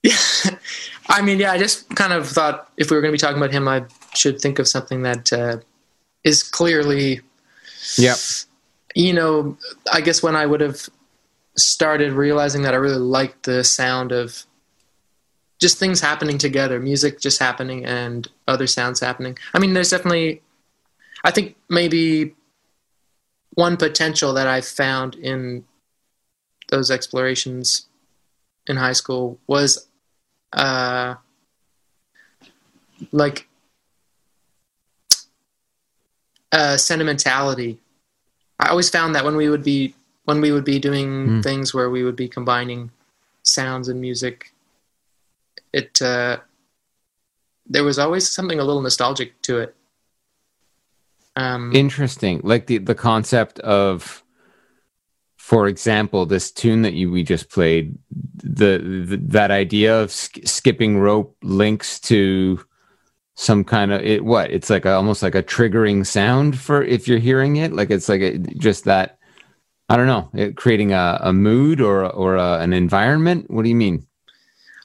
Yeah. 0.01 0.15
I 1.09 1.21
mean, 1.21 1.39
yeah, 1.39 1.51
I 1.51 1.57
just 1.57 1.89
kind 1.95 2.13
of 2.13 2.27
thought 2.27 2.71
if 2.77 2.89
we 2.89 2.95
were 2.95 3.01
going 3.01 3.11
to 3.11 3.13
be 3.13 3.17
talking 3.19 3.37
about 3.37 3.51
him, 3.51 3.67
I 3.67 3.85
should 4.13 4.39
think 4.39 4.59
of 4.59 4.67
something 4.67 5.01
that 5.03 5.31
uh, 5.33 5.57
is 6.23 6.43
clearly, 6.43 7.21
Yep. 7.97 8.17
you 8.95 9.13
know, 9.13 9.57
I 9.91 10.01
guess 10.01 10.23
when 10.23 10.35
I 10.35 10.45
would 10.45 10.61
have 10.61 10.89
started 11.55 12.13
realizing 12.13 12.63
that 12.63 12.73
I 12.73 12.77
really 12.77 12.97
liked 12.97 13.43
the 13.43 13.63
sound 13.63 14.11
of 14.11 14.45
just 15.59 15.77
things 15.77 16.01
happening 16.01 16.37
together, 16.37 16.79
music 16.79 17.19
just 17.19 17.39
happening 17.39 17.85
and 17.85 18.27
other 18.47 18.67
sounds 18.67 18.99
happening. 18.99 19.37
I 19.53 19.59
mean, 19.59 19.73
there's 19.73 19.91
definitely, 19.91 20.41
I 21.23 21.31
think 21.31 21.55
maybe 21.69 22.35
one 23.51 23.77
potential 23.77 24.33
that 24.33 24.47
I 24.47 24.61
found 24.61 25.15
in 25.15 25.63
those 26.69 26.89
explorations 26.89 27.87
in 28.67 28.77
high 28.77 28.93
school 28.93 29.39
was 29.47 29.87
uh, 30.53 31.15
like 33.11 33.47
uh, 36.53 36.77
sentimentality. 36.77 37.79
I 38.59 38.69
always 38.69 38.89
found 38.89 39.15
that 39.15 39.25
when 39.25 39.35
we 39.35 39.49
would 39.49 39.63
be 39.63 39.95
when 40.25 40.39
we 40.39 40.51
would 40.53 40.63
be 40.63 40.79
doing 40.79 41.27
Mm. 41.27 41.43
things 41.43 41.73
where 41.73 41.89
we 41.89 42.03
would 42.05 42.15
be 42.15 42.29
combining 42.29 42.91
sounds 43.43 43.89
and 43.89 43.99
music, 43.99 44.53
it 45.73 46.01
uh, 46.01 46.37
there 47.65 47.83
was 47.83 47.97
always 47.99 48.29
something 48.29 48.59
a 48.59 48.63
little 48.63 48.81
nostalgic 48.81 49.41
to 49.41 49.57
it. 49.59 49.75
Um, 51.35 51.75
Interesting. 51.75 52.39
Like 52.43 52.67
the 52.67 52.77
the 52.77 52.95
concept 52.95 53.59
of, 53.59 54.23
for 55.37 55.67
example, 55.67 56.25
this 56.25 56.51
tune 56.51 56.83
that 56.83 56.93
you 56.93 57.11
we 57.11 57.23
just 57.23 57.49
played, 57.49 57.97
the, 58.37 58.77
the 59.09 59.17
that 59.17 59.51
idea 59.51 59.99
of 59.99 60.11
sk- 60.11 60.45
skipping 60.45 60.99
rope 60.99 61.35
links 61.41 61.99
to 62.01 62.63
some 63.35 63.63
kind 63.63 63.91
of 63.91 64.01
it. 64.01 64.23
What 64.23 64.51
it's 64.51 64.69
like 64.69 64.85
a, 64.85 64.93
almost 64.93 65.23
like 65.23 65.35
a 65.35 65.43
triggering 65.43 66.05
sound 66.05 66.59
for 66.59 66.83
if 66.83 67.07
you're 67.07 67.19
hearing 67.19 67.57
it. 67.57 67.73
Like 67.73 67.89
it's 67.89 68.09
like 68.09 68.21
a, 68.21 68.37
just 68.37 68.85
that. 68.85 69.17
I 69.89 69.97
don't 69.97 70.07
know. 70.07 70.29
It, 70.33 70.55
creating 70.55 70.93
a, 70.93 71.19
a 71.21 71.33
mood 71.33 71.81
or 71.81 72.05
or 72.09 72.35
a, 72.37 72.59
an 72.59 72.73
environment. 72.73 73.49
What 73.49 73.63
do 73.63 73.69
you 73.69 73.75
mean? 73.75 74.07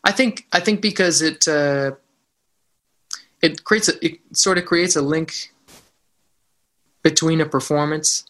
I 0.05 0.13
think 0.13 0.47
I 0.53 0.61
think 0.61 0.81
because 0.81 1.23
it 1.23 1.47
uh, 1.47 1.93
it 3.43 3.65
creates 3.65 3.89
a, 3.89 4.05
it 4.05 4.19
sort 4.33 4.59
of 4.59 4.65
creates 4.65 4.97
a 4.97 5.03
link 5.03 5.53
between 7.03 7.41
a 7.41 7.47
performance 7.47 8.25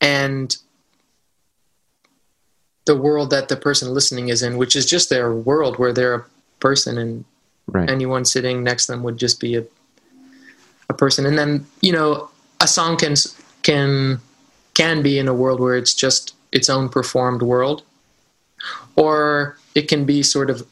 and 0.00 0.56
the 2.86 2.96
world 2.96 3.30
that 3.30 3.48
the 3.48 3.56
person 3.56 3.92
listening 3.92 4.28
is 4.28 4.42
in, 4.42 4.56
which 4.56 4.74
is 4.74 4.86
just 4.86 5.10
their 5.10 5.32
world 5.32 5.78
where 5.78 5.92
they're 5.92 6.14
a 6.14 6.26
person 6.58 6.98
and 6.98 7.24
Right. 7.70 7.90
anyone 7.90 8.24
sitting 8.24 8.64
next 8.64 8.86
to 8.86 8.92
them 8.92 9.02
would 9.02 9.18
just 9.18 9.40
be 9.40 9.56
a 9.56 9.64
a 10.88 10.94
person. 10.94 11.26
And 11.26 11.38
then 11.38 11.66
you 11.80 11.92
know 11.92 12.30
a 12.60 12.66
song 12.66 12.96
can 12.96 13.14
can 13.62 14.20
can 14.74 15.02
be 15.02 15.18
in 15.18 15.28
a 15.28 15.34
world 15.34 15.60
where 15.60 15.76
it's 15.76 15.94
just 15.94 16.34
its 16.50 16.70
own 16.70 16.88
performed 16.88 17.42
world, 17.42 17.82
or 18.96 19.58
it 19.74 19.88
can 19.88 20.04
be 20.04 20.22
sort 20.22 20.50
of 20.50 20.66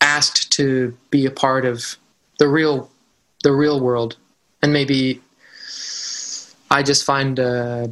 asked 0.00 0.52
to 0.52 0.96
be 1.10 1.26
a 1.26 1.30
part 1.30 1.64
of 1.64 1.96
the 2.38 2.48
real 2.48 2.90
the 3.42 3.52
real 3.52 3.80
world 3.80 4.16
and 4.60 4.72
maybe 4.72 5.20
i 6.70 6.82
just 6.82 7.04
find 7.04 7.38
uh, 7.38 7.86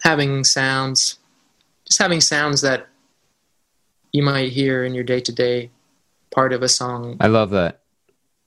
having 0.00 0.44
sounds 0.44 1.18
just 1.86 1.98
having 1.98 2.20
sounds 2.20 2.60
that 2.60 2.88
you 4.12 4.22
might 4.22 4.52
hear 4.52 4.84
in 4.84 4.94
your 4.94 5.04
day-to-day 5.04 5.70
part 6.30 6.52
of 6.52 6.62
a 6.62 6.68
song. 6.68 7.16
I 7.20 7.26
love 7.28 7.50
that. 7.50 7.80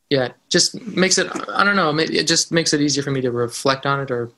yeah 0.10 0.30
just 0.50 0.80
makes 0.82 1.18
it 1.18 1.28
i 1.50 1.64
don't 1.64 1.76
know 1.76 1.90
it 1.98 2.28
just 2.28 2.52
makes 2.52 2.74
it 2.74 2.82
easier 2.82 3.04
for 3.04 3.12
me 3.12 3.22
to 3.22 3.32
reflect 3.32 3.86
on 3.86 4.00
it 4.00 4.12
or 4.12 4.30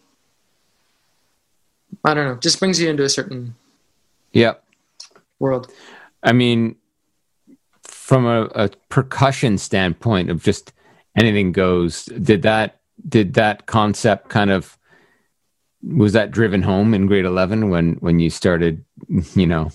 i 2.05 2.13
don't 2.13 2.25
know 2.25 2.37
just 2.39 2.59
brings 2.59 2.79
you 2.79 2.89
into 2.89 3.03
a 3.03 3.09
certain 3.09 3.53
yeah 4.31 4.53
world. 5.39 5.71
I 6.23 6.31
mean, 6.33 6.75
from 7.83 8.25
a, 8.25 8.41
a 8.55 8.69
percussion 8.89 9.57
standpoint 9.57 10.29
of 10.29 10.43
just 10.43 10.73
anything 11.15 11.51
goes, 11.51 12.05
did 12.05 12.41
that 12.41 12.79
did 13.07 13.35
that 13.35 13.65
concept 13.67 14.29
kind 14.29 14.49
of 14.49 14.77
was 15.83 16.13
that 16.13 16.31
driven 16.31 16.63
home 16.63 16.93
in 16.93 17.05
grade 17.07 17.25
eleven 17.25 17.69
when 17.69 17.93
when 17.95 18.19
you 18.19 18.29
started, 18.29 18.83
you 19.35 19.45
know, 19.47 19.69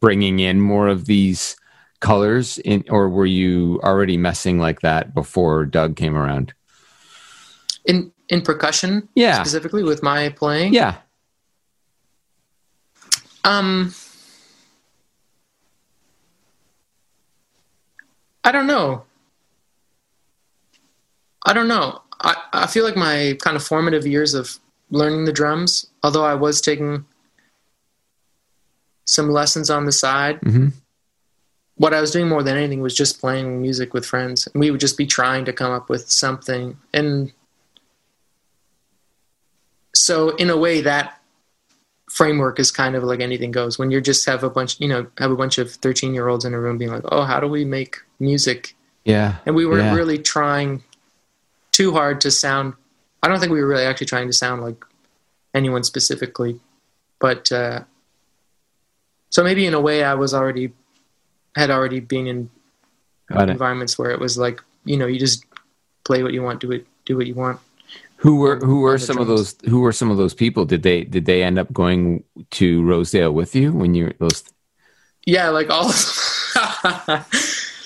bringing 0.00 0.40
in 0.40 0.60
more 0.60 0.88
of 0.88 1.06
these 1.06 1.56
colors 2.00 2.58
in, 2.58 2.84
or 2.90 3.08
were 3.08 3.26
you 3.26 3.80
already 3.82 4.16
messing 4.16 4.58
like 4.58 4.80
that 4.80 5.14
before 5.14 5.64
Doug 5.64 5.96
came 5.96 6.16
around? 6.16 6.52
in 7.84 8.12
in 8.28 8.40
percussion 8.42 9.08
Yeah. 9.16 9.42
specifically 9.42 9.82
with 9.82 10.02
my 10.04 10.28
playing 10.28 10.72
Yeah. 10.72 10.98
um 13.42 13.92
i 18.44 18.52
don't 18.52 18.68
know 18.68 19.02
i 21.44 21.52
don't 21.52 21.66
know 21.66 22.00
i 22.20 22.36
i 22.52 22.66
feel 22.68 22.84
like 22.84 22.96
my 22.96 23.36
kind 23.40 23.56
of 23.56 23.64
formative 23.64 24.06
years 24.06 24.34
of 24.34 24.58
learning 24.90 25.24
the 25.24 25.32
drums 25.32 25.86
although 26.04 26.24
i 26.24 26.34
was 26.34 26.60
taking 26.60 27.04
some 29.04 29.30
lessons 29.30 29.70
on 29.70 29.84
the 29.86 29.92
side. 29.92 30.38
Hmm 30.38 30.68
what 31.76 31.94
i 31.94 32.00
was 32.02 32.10
doing 32.12 32.28
more 32.28 32.42
than 32.44 32.56
anything 32.56 32.80
was 32.82 32.94
just 32.94 33.18
playing 33.18 33.60
music 33.60 33.92
with 33.94 34.04
friends. 34.06 34.46
And 34.46 34.60
we 34.60 34.70
would 34.70 34.78
just 34.78 34.96
be 34.98 35.06
trying 35.06 35.46
to 35.46 35.52
come 35.54 35.72
up 35.72 35.88
with 35.88 36.08
something. 36.08 36.76
And 36.92 37.32
so 39.94 40.30
in 40.36 40.50
a 40.50 40.56
way 40.56 40.80
that 40.82 41.18
framework 42.10 42.60
is 42.60 42.70
kind 42.70 42.94
of 42.94 43.02
like 43.02 43.20
anything 43.20 43.50
goes. 43.50 43.78
When 43.78 43.90
you 43.90 44.00
just 44.00 44.26
have 44.26 44.44
a 44.44 44.50
bunch 44.50 44.78
you 44.80 44.86
know 44.88 45.06
have 45.18 45.30
a 45.30 45.36
bunch 45.36 45.58
of 45.58 45.72
13 45.72 46.14
year 46.14 46.28
olds 46.28 46.44
in 46.44 46.54
a 46.54 46.60
room 46.60 46.78
being 46.78 46.90
like 46.92 47.04
oh 47.10 47.22
how 47.24 47.40
do 47.40 47.46
we 47.48 47.64
make 47.64 47.98
music? 48.20 48.74
Yeah. 49.04 49.36
and 49.46 49.56
we 49.56 49.66
weren't 49.66 49.84
Yeah. 49.84 49.94
really 49.94 50.18
trying 50.18 50.84
too 51.72 51.90
hard 51.92 52.20
to 52.20 52.30
sound 52.30 52.74
i 53.22 53.28
don't 53.28 53.40
think 53.40 53.50
we 53.50 53.60
were 53.60 53.66
really 53.66 53.84
actually 53.84 54.06
trying 54.06 54.28
to 54.28 54.32
sound 54.32 54.62
like 54.62 54.84
anyone 55.54 55.82
specifically 55.82 56.60
but 57.18 57.50
uh 57.50 57.80
so 59.32 59.42
maybe 59.42 59.64
in 59.66 59.74
a 59.74 59.80
way 59.88 60.04
i 60.04 60.14
was 60.14 60.32
already 60.38 60.66
had 61.56 61.70
already 61.70 62.00
been 62.00 62.26
in 62.32 62.38
Got 63.28 63.48
it. 63.48 63.52
environments 63.56 63.98
where 63.98 64.10
it 64.14 64.20
was 64.20 64.36
like 64.36 64.60
you 64.84 64.96
know 64.96 65.06
you 65.12 65.18
just 65.18 65.44
play 66.04 66.22
what 66.22 66.32
you 66.36 66.42
want 66.46 66.60
do 66.60 66.70
it 66.76 66.86
do 67.08 67.16
what 67.16 67.26
you 67.26 67.34
want 67.34 67.58
Who 68.22 68.36
were 68.42 68.56
who 68.68 68.80
were 68.86 68.98
some 68.98 69.18
of 69.18 69.26
those 69.26 69.56
who 69.70 69.80
were 69.84 69.92
some 69.92 70.10
of 70.12 70.16
those 70.16 70.34
people? 70.34 70.62
Did 70.64 70.82
they 70.86 70.98
did 71.14 71.24
they 71.26 71.42
end 71.42 71.58
up 71.58 71.68
going 71.72 72.22
to 72.58 72.66
Rosedale 72.86 73.32
with 73.34 73.52
you 73.58 73.72
when 73.80 73.94
you 73.96 74.04
were 74.06 74.14
those 74.22 74.44
yeah 75.26 75.48
like 75.58 75.68
all 75.74 75.86
of 75.90 75.96
them 75.96 77.24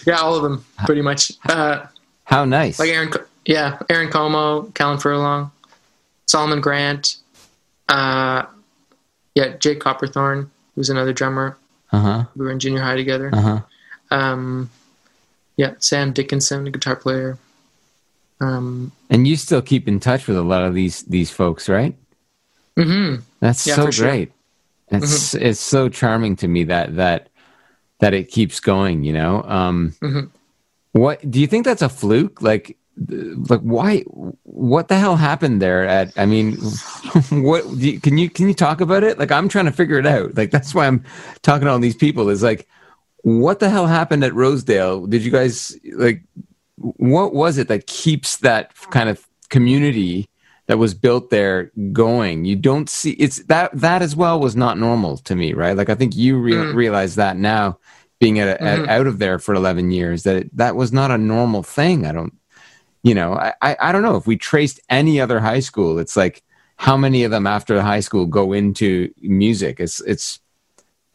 yeah 0.06 0.18
all 0.20 0.34
of 0.36 0.42
them 0.44 0.64
pretty 0.84 1.02
much 1.02 1.32
uh 1.48 1.86
How 2.24 2.44
nice. 2.44 2.78
like 2.78 2.90
Aaron, 2.90 3.10
yeah, 3.46 3.78
Aaron 3.88 4.10
Como, 4.10 4.70
Callan 4.74 4.98
Furlong, 4.98 5.50
Solomon 6.26 6.60
Grant, 6.60 7.16
uh, 7.88 8.42
yeah, 9.38 9.56
Jake 9.62 9.78
Copperthorne, 9.80 10.48
who's 10.76 10.90
another 10.90 11.12
drummer. 11.12 11.56
uh 11.90 12.00
huh. 12.00 12.24
We 12.36 12.44
were 12.44 12.52
in 12.52 12.60
junior 12.60 12.80
high 12.82 12.94
together. 12.96 13.30
Uh 13.34 13.40
huh. 13.40 13.60
Um, 14.12 14.70
yeah, 15.56 15.74
Sam 15.80 16.12
Dickinson, 16.12 16.66
a 16.66 16.70
guitar 16.70 16.94
player. 16.94 17.38
Um, 18.40 18.92
And 19.10 19.26
you 19.26 19.36
still 19.36 19.62
keep 19.62 19.88
in 19.88 19.98
touch 19.98 20.28
with 20.28 20.36
a 20.36 20.42
lot 20.42 20.62
of 20.62 20.74
these 20.74 21.02
these 21.04 21.30
folks, 21.30 21.68
right? 21.68 21.96
hmm 22.76 23.16
That's 23.40 23.66
Yeah, 23.66 23.74
so 23.76 23.90
sure. 23.90 24.06
great. 24.06 24.32
It's 24.88 25.34
it's 25.34 25.58
so 25.60 25.88
charming 25.88 26.36
to 26.36 26.46
me 26.48 26.64
that 26.64 26.94
that 26.96 27.28
that 27.98 28.12
it 28.14 28.28
keeps 28.30 28.60
going. 28.60 29.02
You 29.04 29.14
know. 29.14 29.42
Um, 29.42 29.94
Mhm. 30.02 30.30
What 30.92 31.28
do 31.30 31.40
you 31.40 31.46
think 31.46 31.64
that's 31.64 31.82
a 31.82 31.88
fluke? 31.88 32.40
Like, 32.40 32.76
like 32.96 33.60
why? 33.60 34.00
What 34.44 34.88
the 34.88 34.98
hell 34.98 35.16
happened 35.16 35.60
there? 35.60 35.86
At 35.86 36.12
I 36.16 36.26
mean, 36.26 36.56
what 37.30 37.62
do 37.78 37.90
you, 37.90 38.00
can 38.00 38.18
you 38.18 38.30
can 38.30 38.48
you 38.48 38.54
talk 38.54 38.80
about 38.80 39.04
it? 39.04 39.18
Like, 39.18 39.30
I'm 39.30 39.48
trying 39.48 39.66
to 39.66 39.72
figure 39.72 39.98
it 39.98 40.06
out. 40.06 40.36
Like, 40.36 40.50
that's 40.50 40.74
why 40.74 40.86
I'm 40.86 41.04
talking 41.42 41.66
to 41.66 41.72
all 41.72 41.78
these 41.78 41.96
people. 41.96 42.28
Is 42.30 42.42
like, 42.42 42.66
what 43.22 43.58
the 43.58 43.68
hell 43.68 43.86
happened 43.86 44.24
at 44.24 44.34
Rosedale? 44.34 45.06
Did 45.06 45.22
you 45.22 45.30
guys 45.30 45.76
like? 45.94 46.22
What 46.78 47.34
was 47.34 47.56
it 47.58 47.68
that 47.68 47.86
keeps 47.86 48.38
that 48.38 48.74
kind 48.90 49.08
of 49.08 49.26
community 49.48 50.28
that 50.66 50.78
was 50.78 50.92
built 50.94 51.30
there 51.30 51.70
going? 51.92 52.44
You 52.44 52.56
don't 52.56 52.88
see 52.90 53.12
it's 53.12 53.42
that 53.44 53.70
that 53.72 54.02
as 54.02 54.14
well 54.16 54.40
was 54.40 54.56
not 54.56 54.78
normal 54.78 55.16
to 55.18 55.34
me, 55.36 55.52
right? 55.54 55.76
Like, 55.76 55.88
I 55.90 55.94
think 55.94 56.14
you 56.16 56.38
re- 56.38 56.52
Mm. 56.52 56.74
realize 56.74 57.14
that 57.16 57.36
now, 57.36 57.78
being 58.20 58.38
at, 58.38 58.60
at 58.60 58.78
Mhm. 58.80 58.88
out 58.88 59.06
of 59.06 59.18
there 59.18 59.38
for 59.38 59.54
11 59.54 59.90
years, 59.90 60.22
that 60.24 60.36
it, 60.36 60.56
that 60.56 60.76
was 60.76 60.92
not 60.92 61.10
a 61.10 61.18
normal 61.18 61.62
thing. 61.62 62.06
I 62.06 62.12
don't, 62.12 62.32
you 63.06 63.14
know, 63.14 63.34
I, 63.34 63.54
I 63.62 63.76
I 63.80 63.92
don't 63.92 64.02
know 64.02 64.16
if 64.16 64.26
we 64.26 64.36
traced 64.36 64.80
any 64.90 65.20
other 65.20 65.38
high 65.38 65.60
school. 65.60 66.00
It's 66.00 66.16
like 66.16 66.42
how 66.76 66.96
many 66.96 67.22
of 67.22 67.30
them 67.30 67.46
after 67.46 67.80
high 67.80 68.00
school 68.00 68.26
go 68.26 68.52
into 68.52 69.12
music? 69.22 69.78
It's 69.78 70.00
it's. 70.00 70.40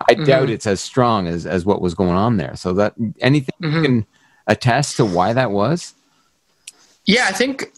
I 0.10 0.13
doubt 0.13 0.47
Mhm. 0.47 0.54
it's 0.54 0.65
as 0.65 0.80
strong 0.80 1.27
as 1.27 1.45
as 1.45 1.65
what 1.65 1.82
was 1.82 1.93
going 1.93 2.15
on 2.25 2.38
there. 2.38 2.56
So 2.56 2.71
that 2.80 2.93
anything 3.19 3.54
you 3.60 3.67
Mhm. 3.69 3.84
can 3.84 4.06
attest 4.47 4.95
to 4.97 5.06
why 5.06 5.34
that 5.34 5.51
was? 5.51 5.93
Yeah, 7.06 7.25
I 7.27 7.34
think, 7.34 7.73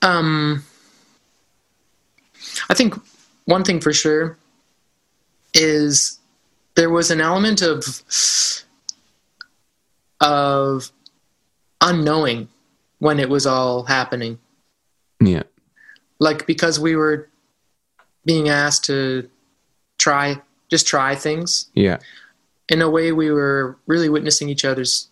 um, 0.00 0.64
I 2.70 2.74
think 2.74 2.94
one 3.44 3.64
thing 3.64 3.80
for 3.80 3.92
sure 3.92 4.38
is 5.52 6.18
there 6.74 6.90
was 6.90 7.10
an 7.10 7.20
element 7.20 7.60
of 7.60 7.84
of 10.22 10.90
unknowing 11.82 12.48
when 12.98 13.18
it 13.20 13.28
was 13.28 13.46
all 13.46 13.84
happening 13.84 14.38
Yeah. 15.20 15.42
like 16.18 16.46
because 16.46 16.78
we 16.80 16.96
were 16.96 17.28
being 18.24 18.48
asked 18.48 18.84
to 18.86 19.28
try 19.98 20.40
just 20.70 20.86
try 20.86 21.14
things 21.14 21.66
Yeah. 21.74 21.98
in 22.68 22.82
a 22.82 22.90
way 22.90 23.12
we 23.12 23.30
were 23.30 23.76
really 23.86 24.08
witnessing 24.08 24.48
each 24.48 24.64
other's 24.64 25.08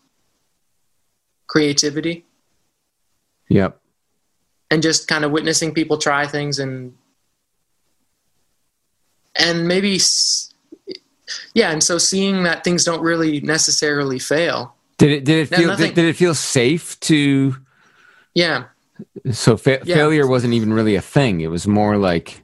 creativity 1.47 2.25
Yep. 3.49 3.79
and 4.71 4.83
just 4.83 5.07
kind 5.07 5.25
of 5.25 5.31
witnessing 5.31 5.73
people 5.75 5.99
try 5.99 6.27
things 6.27 6.59
and 6.59 6.95
and 9.37 9.67
maybe 9.69 9.99
yeah 11.55 11.71
and 11.71 11.83
so 11.83 11.99
seeing 11.99 12.45
that 12.45 12.65
things 12.65 12.85
don't 12.85 13.03
really 13.03 13.41
necessarily 13.41 14.19
fail 14.19 14.75
Did 14.99 15.11
it 15.11 15.25
did 15.25 15.39
it 15.41 15.55
feel 15.57 15.69
nothing- 15.69 15.89
did, 15.89 15.95
did 15.97 16.05
it 16.07 16.17
feel 16.17 16.35
safe 16.35 16.99
to 17.01 17.57
yeah 18.35 18.65
so 19.33 19.57
fa- 19.57 19.81
Yeah. 19.85 19.97
failure 19.97 20.27
wasn't 20.27 20.55
even 20.55 20.73
really 20.73 20.95
a 20.95 21.01
thing. 21.03 21.41
It 21.41 21.51
was 21.51 21.67
more 21.67 21.97
like 21.97 22.43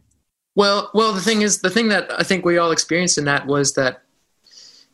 well 0.57 0.91
well 0.95 1.13
the 1.13 1.21
thing 1.21 1.43
is 1.43 1.61
the 1.61 1.71
thing 1.71 1.89
that 1.89 2.11
i 2.19 2.25
think 2.25 2.45
we 2.45 2.59
all 2.59 2.73
experienced 2.73 3.17
in 3.19 3.25
that 3.25 3.47
was 3.47 3.75
that 3.75 4.03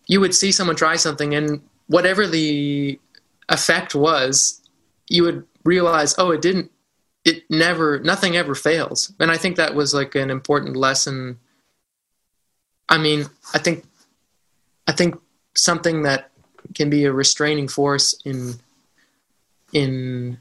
you 0.06 0.20
would 0.20 0.34
see 0.34 0.52
someone 0.52 0.76
try 0.76 0.96
something 0.96 1.34
and 1.34 1.62
whatever 1.86 2.26
the 2.26 3.00
effect 3.48 3.94
was 3.94 4.60
you 5.08 5.22
would 5.22 5.44
realize 5.64 6.14
oh 6.18 6.30
it 6.30 6.42
didn't 6.42 6.70
it 7.24 7.42
never 7.50 7.98
nothing 8.00 8.36
ever 8.36 8.54
fails 8.54 9.12
and 9.18 9.30
i 9.30 9.36
think 9.38 9.56
that 9.56 9.74
was 9.74 9.94
like 9.94 10.14
an 10.14 10.30
important 10.30 10.76
lesson 10.76 11.38
i 12.90 12.98
mean 12.98 13.24
i 13.54 13.58
think 13.58 13.84
i 14.86 14.92
think 14.92 15.18
something 15.54 16.02
that 16.02 16.30
can 16.74 16.90
be 16.90 17.04
a 17.04 17.12
restraining 17.12 17.66
force 17.66 18.14
in 18.26 18.54
in 19.72 20.38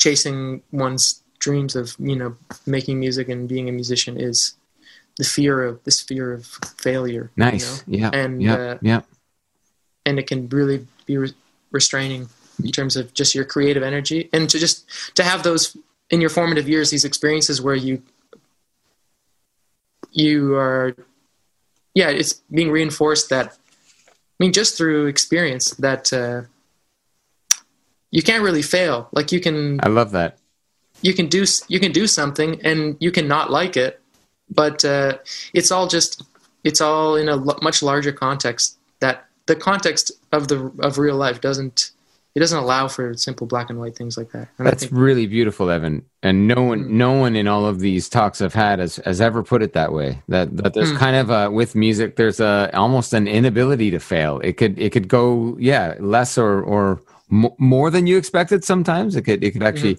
chasing 0.00 0.62
one's 0.72 1.22
dreams 1.38 1.76
of 1.76 1.94
you 2.00 2.16
know 2.16 2.36
making 2.66 2.98
music 2.98 3.28
and 3.28 3.48
being 3.48 3.68
a 3.68 3.72
musician 3.72 4.18
is 4.18 4.54
the 5.16 5.24
fear 5.24 5.62
of 5.62 5.82
this 5.84 6.00
fear 6.00 6.32
of 6.32 6.46
failure 6.78 7.30
you 7.36 7.44
nice. 7.44 7.86
know? 7.86 7.98
Yeah. 7.98 8.10
and 8.12 8.42
yeah. 8.42 8.54
uh, 8.54 8.78
yeah. 8.82 9.00
and 10.04 10.18
it 10.18 10.26
can 10.26 10.48
really 10.48 10.86
be 11.06 11.16
re- 11.18 11.34
restraining 11.70 12.28
in 12.62 12.70
terms 12.72 12.96
of 12.96 13.14
just 13.14 13.34
your 13.34 13.44
creative 13.44 13.82
energy 13.82 14.28
and 14.32 14.48
to 14.50 14.58
just 14.58 14.84
to 15.14 15.22
have 15.22 15.42
those 15.42 15.76
in 16.10 16.20
your 16.20 16.30
formative 16.30 16.68
years 16.68 16.90
these 16.90 17.04
experiences 17.04 17.60
where 17.62 17.76
you 17.76 18.02
you 20.10 20.54
are 20.56 20.94
yeah 21.94 22.08
it's 22.08 22.34
being 22.50 22.70
reinforced 22.70 23.28
that 23.30 23.58
i 24.08 24.36
mean 24.38 24.52
just 24.52 24.76
through 24.76 25.06
experience 25.06 25.70
that 25.76 26.12
uh, 26.12 26.42
you 28.10 28.22
can't 28.22 28.42
really 28.42 28.62
fail 28.62 29.08
like 29.12 29.32
you 29.32 29.40
can 29.40 29.78
I 29.82 29.88
love 29.88 30.10
that. 30.12 30.38
you 31.02 31.14
can 31.14 31.26
do 31.28 31.44
you 31.68 31.80
can 31.80 31.92
do 31.92 32.06
something 32.06 32.60
and 32.64 32.96
you 33.00 33.10
can 33.10 33.26
not 33.28 33.50
like 33.50 33.76
it 33.76 34.00
but 34.54 34.84
uh, 34.84 35.18
it's 35.54 35.70
all 35.70 35.86
just 35.86 36.22
it's 36.64 36.80
all 36.80 37.16
in 37.16 37.28
a 37.28 37.36
l- 37.36 37.58
much 37.62 37.82
larger 37.82 38.12
context 38.12 38.76
that 39.00 39.24
the 39.46 39.56
context 39.56 40.12
of 40.32 40.48
the 40.48 40.70
of 40.80 40.98
real 40.98 41.16
life 41.16 41.40
doesn't 41.40 41.92
it 42.34 42.38
doesn't 42.40 42.58
allow 42.58 42.86
for 42.86 43.14
simple 43.14 43.46
black 43.46 43.70
and 43.70 43.78
white 43.80 43.96
things 43.96 44.16
like 44.16 44.30
that 44.32 44.46
and 44.58 44.66
That's 44.66 44.84
think 44.84 44.92
really 44.94 45.26
beautiful, 45.26 45.68
Evan. 45.68 46.04
And 46.22 46.46
no 46.46 46.62
one, 46.62 46.84
Mm. 46.84 46.90
no 46.90 47.12
one 47.24 47.34
in 47.34 47.48
all 47.48 47.66
of 47.66 47.80
these 47.80 48.08
talks 48.08 48.40
I've 48.40 48.54
had 48.54 48.78
has, 48.78 48.96
has 49.04 49.20
ever 49.20 49.42
put 49.42 49.62
it 49.62 49.72
that 49.72 49.92
way. 49.92 50.22
That 50.28 50.56
that 50.58 50.74
there's 50.74 50.92
Mm. 50.92 50.98
kind 50.98 51.16
of 51.16 51.30
a 51.30 51.50
with 51.50 51.74
music, 51.74 52.14
there's 52.14 52.38
a 52.38 52.70
almost 52.72 53.12
an 53.14 53.26
inability 53.26 53.90
to 53.90 53.98
fail. 53.98 54.38
It 54.44 54.52
could 54.58 54.78
it 54.78 54.90
could 54.92 55.08
go 55.08 55.56
yeah 55.58 55.94
less 55.98 56.38
or 56.38 56.62
or 56.62 57.00
m- 57.30 57.50
more 57.58 57.90
than 57.90 58.06
you 58.06 58.16
expected. 58.16 58.64
Sometimes 58.64 59.16
it 59.16 59.22
could 59.22 59.42
it 59.44 59.52
could 59.52 59.62
actually 59.62 59.98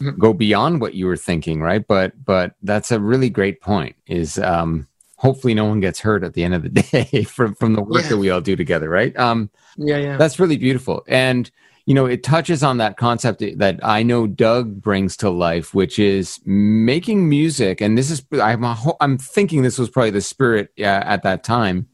Mhm. 0.00 0.16
go 0.18 0.32
beyond 0.32 0.80
what 0.80 0.94
you 0.94 1.06
were 1.06 1.16
thinking, 1.16 1.60
right? 1.60 1.84
But 1.86 2.12
but 2.24 2.54
that's 2.62 2.92
a 2.92 3.00
really 3.00 3.30
great 3.30 3.60
point. 3.60 3.96
Is 4.06 4.38
um 4.38 4.86
hopefully 5.16 5.54
no 5.54 5.64
one 5.64 5.80
gets 5.80 5.98
hurt 6.00 6.22
at 6.22 6.34
the 6.34 6.44
end 6.44 6.54
of 6.54 6.62
the 6.62 6.68
day 6.92 7.24
from 7.24 7.54
from 7.54 7.74
the 7.74 7.82
work 7.82 8.04
Yeah. 8.04 8.10
that 8.10 8.18
we 8.18 8.30
all 8.30 8.40
do 8.40 8.54
together, 8.56 8.88
right? 8.88 9.16
Um. 9.18 9.50
yeah 9.76 9.98
yeah 9.98 10.16
That's 10.16 10.38
really 10.38 10.56
beautiful. 10.56 11.02
And, 11.08 11.50
you 11.86 11.94
know, 11.94 12.06
it 12.06 12.22
touches 12.22 12.62
on 12.62 12.76
that 12.78 12.96
concept 12.96 13.42
that 13.58 13.80
I 13.82 14.02
know 14.02 14.26
Doug 14.26 14.80
brings 14.82 15.16
to 15.18 15.30
life, 15.30 15.74
which 15.74 15.98
is 15.98 16.38
making 16.44 17.28
music. 17.28 17.80
And 17.80 17.96
this 17.96 18.10
is, 18.10 18.22
I'm, 18.32 18.62
a 18.62 18.74
ho- 18.74 18.96
I'm 19.00 19.16
thinking 19.18 19.62
this 19.62 19.78
was 19.78 19.88
probably 19.90 20.10
the 20.10 20.20
spirit 20.20 20.68
uh, 20.78 20.82
at 20.84 21.22
that 21.22 21.42
time 21.44 21.88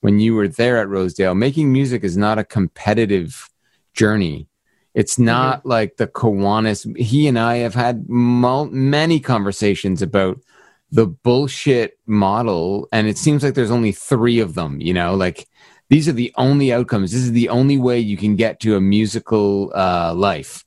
when 0.00 0.18
you 0.20 0.34
were 0.34 0.48
there 0.48 0.78
at 0.78 0.88
Rosedale. 0.88 1.34
Making 1.34 1.72
music 1.72 2.02
is 2.04 2.16
not 2.16 2.38
a 2.38 2.44
competitive 2.44 3.48
journey. 3.94 4.48
It's 4.94 5.18
not 5.18 5.64
like 5.64 5.96
the 5.96 6.08
Kiwanis. 6.08 6.96
He 6.96 7.28
and 7.28 7.38
I 7.38 7.58
have 7.58 7.74
had 7.74 8.08
mul- 8.08 8.70
many 8.70 9.20
conversations 9.20 10.02
about 10.02 10.40
the 10.90 11.06
bullshit 11.06 11.98
model, 12.06 12.88
and 12.90 13.06
it 13.06 13.16
seems 13.16 13.44
like 13.44 13.54
there's 13.54 13.70
only 13.70 13.92
three 13.92 14.40
of 14.40 14.54
them. 14.54 14.80
You 14.80 14.92
know, 14.92 15.14
like 15.14 15.48
these 15.88 16.08
are 16.08 16.12
the 16.12 16.32
only 16.36 16.72
outcomes. 16.72 17.12
This 17.12 17.22
is 17.22 17.32
the 17.32 17.48
only 17.48 17.78
way 17.78 18.00
you 18.00 18.16
can 18.16 18.34
get 18.34 18.58
to 18.60 18.76
a 18.76 18.80
musical 18.80 19.72
uh, 19.74 20.12
life. 20.14 20.64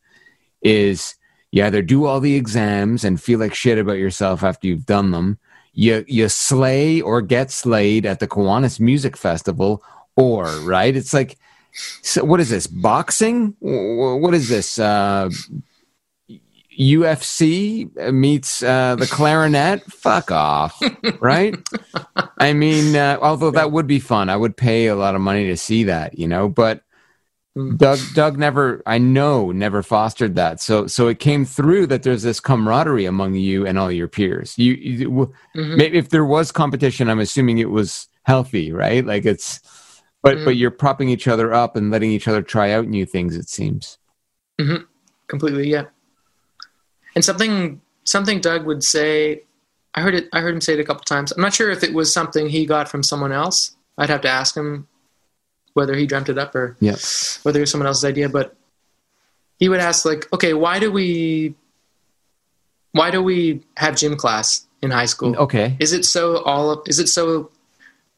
Is 0.62 1.16
you 1.52 1.64
either 1.66 1.82
do 1.82 2.06
all 2.06 2.20
the 2.20 2.36
exams 2.36 3.04
and 3.04 3.22
feel 3.22 3.40
like 3.40 3.54
shit 3.54 3.78
about 3.78 3.98
yourself 3.98 4.44
after 4.44 4.68
you've 4.68 4.86
done 4.86 5.12
them. 5.12 5.38
You 5.74 6.06
you 6.08 6.30
slay 6.30 7.02
or 7.02 7.22
get 7.22 7.52
slayed 7.52 8.06
at 8.06 8.20
the 8.20 8.28
Kiwanis 8.28 8.80
Music 8.80 9.18
Festival, 9.18 9.84
or 10.16 10.46
right? 10.62 10.96
It's 10.96 11.14
like, 11.14 11.38
so 12.02 12.24
what 12.24 12.40
is 12.40 12.50
this? 12.50 12.68
Boxing? 12.68 13.56
What 13.60 14.34
is 14.34 14.50
this? 14.50 14.80
Uh, 14.80 15.30
UFC 16.80 18.12
meets 18.14 18.64
uh, 18.64 18.96
the 18.96 19.08
clarinet? 19.08 19.84
Fuck 19.92 20.32
off, 20.32 20.82
right? 21.20 21.56
I 22.40 22.54
mean, 22.54 22.96
uh, 22.96 23.18
although 23.22 23.52
that 23.52 23.72
would 23.72 23.88
be 23.88 24.00
fun, 24.00 24.30
I 24.30 24.36
would 24.36 24.58
pay 24.58 24.88
a 24.88 24.96
lot 24.96 25.16
of 25.16 25.22
money 25.22 25.48
to 25.48 25.58
see 25.58 25.84
that, 25.86 26.18
you 26.18 26.28
know. 26.28 26.50
But 26.50 26.84
Mm. 27.56 27.78
Doug, 27.78 28.00
Doug 28.16 28.38
never, 28.40 28.82
I 28.88 28.98
know, 28.98 29.52
never 29.52 29.84
fostered 29.84 30.36
that. 30.36 30.60
So, 30.60 30.88
so 30.88 31.08
it 31.08 31.20
came 31.20 31.46
through 31.46 31.88
that 31.88 32.02
there's 32.02 32.24
this 32.24 32.40
camaraderie 32.40 33.06
among 33.06 33.36
you 33.36 33.68
and 33.68 33.78
all 33.78 33.92
your 33.92 34.08
peers. 34.08 34.58
You, 34.58 34.74
you 34.74 35.32
Mhm. 35.56 35.78
maybe 35.78 35.98
if 36.00 36.10
there 36.10 36.26
was 36.26 36.52
competition, 36.52 37.10
I'm 37.10 37.20
assuming 37.20 37.60
it 37.60 37.70
was 37.70 38.08
healthy, 38.24 38.72
right? 38.72 39.06
Like 39.06 39.26
it's, 39.26 39.60
but 40.24 40.38
Mm. 40.38 40.46
but 40.46 40.56
you're 40.56 40.72
propping 40.72 41.10
each 41.10 41.28
other 41.28 41.54
up 41.54 41.76
and 41.76 41.92
letting 41.92 42.12
each 42.12 42.28
other 42.28 42.42
try 42.42 42.72
out 42.72 42.88
new 42.88 43.06
things. 43.06 43.36
It 43.36 43.50
seems. 43.50 43.98
completely 45.28 45.68
yeah 45.70 45.86
and 47.16 47.24
something 47.26 47.82
something 48.04 48.40
doug 48.40 48.66
would 48.66 48.84
say 48.84 49.42
i 49.96 50.02
heard 50.02 50.14
it 50.14 50.28
i 50.32 50.40
heard 50.42 50.54
him 50.54 50.62
say 50.62 50.74
it 50.74 50.80
a 50.80 50.84
couple 50.84 51.04
times 51.04 51.32
i'm 51.32 51.42
not 51.42 51.54
sure 51.54 51.72
if 51.72 51.84
it 51.84 51.94
was 51.94 52.14
something 52.14 52.48
he 52.48 52.66
got 52.66 52.88
from 52.88 53.02
someone 53.02 53.32
else 53.32 53.76
i'd 53.98 54.10
have 54.10 54.22
to 54.22 54.30
ask 54.30 54.56
him 54.56 54.88
whether 55.74 55.96
he 55.96 56.06
dreamt 56.06 56.30
it 56.30 56.38
up 56.38 56.54
or 56.56 56.78
Yeah. 56.80 56.96
whether 57.44 57.60
it 57.60 57.64
was 57.64 57.72
someone 57.72 57.88
else's 57.88 58.06
idea 58.06 58.30
but 58.30 58.56
he 59.60 59.70
would 59.70 59.80
ask 59.80 60.06
like 60.06 60.32
okay 60.32 60.54
why 60.54 60.78
do 60.80 60.92
we 60.92 61.56
why 62.92 63.10
do 63.10 63.22
we 63.24 63.64
have 63.78 63.96
gym 63.98 64.16
class 64.16 64.68
in 64.82 64.92
high 64.92 65.08
school 65.08 65.36
Okay. 65.38 65.76
is 65.80 65.94
it 65.94 66.06
so 66.06 66.44
all 66.44 66.70
of, 66.72 66.80
is 66.88 67.00
it 67.00 67.08
so 67.08 67.50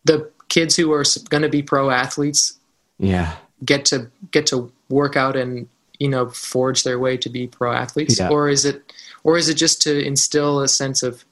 the 0.04 0.30
kids 0.50 0.76
who 0.76 0.92
are 0.94 1.04
going 1.30 1.44
to 1.44 1.50
be 1.50 1.62
pro 1.62 1.90
athletes 1.90 2.58
Yeah. 3.00 3.36
get 3.64 3.86
to 3.86 4.10
get 4.32 4.46
to 4.48 4.72
work 4.90 5.16
out 5.16 5.36
and 5.36 5.68
you 6.00 6.08
know 6.10 6.30
forge 6.30 6.84
their 6.84 7.00
way 7.00 7.18
to 7.18 7.30
be 7.30 7.48
pro 7.48 7.72
athletes 7.74 8.20
Yeah. 8.20 8.30
or 8.30 8.50
is 8.50 8.66
it 8.66 8.94
or 9.24 9.38
is 9.38 9.50
it 9.50 9.56
just 9.56 9.82
to 9.84 10.06
instill 10.06 10.60
a 10.62 10.68
sense 10.68 11.02
of 11.04 11.26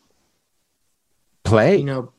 Play. 1.43 1.77
you 1.77 1.83
know 1.83 2.11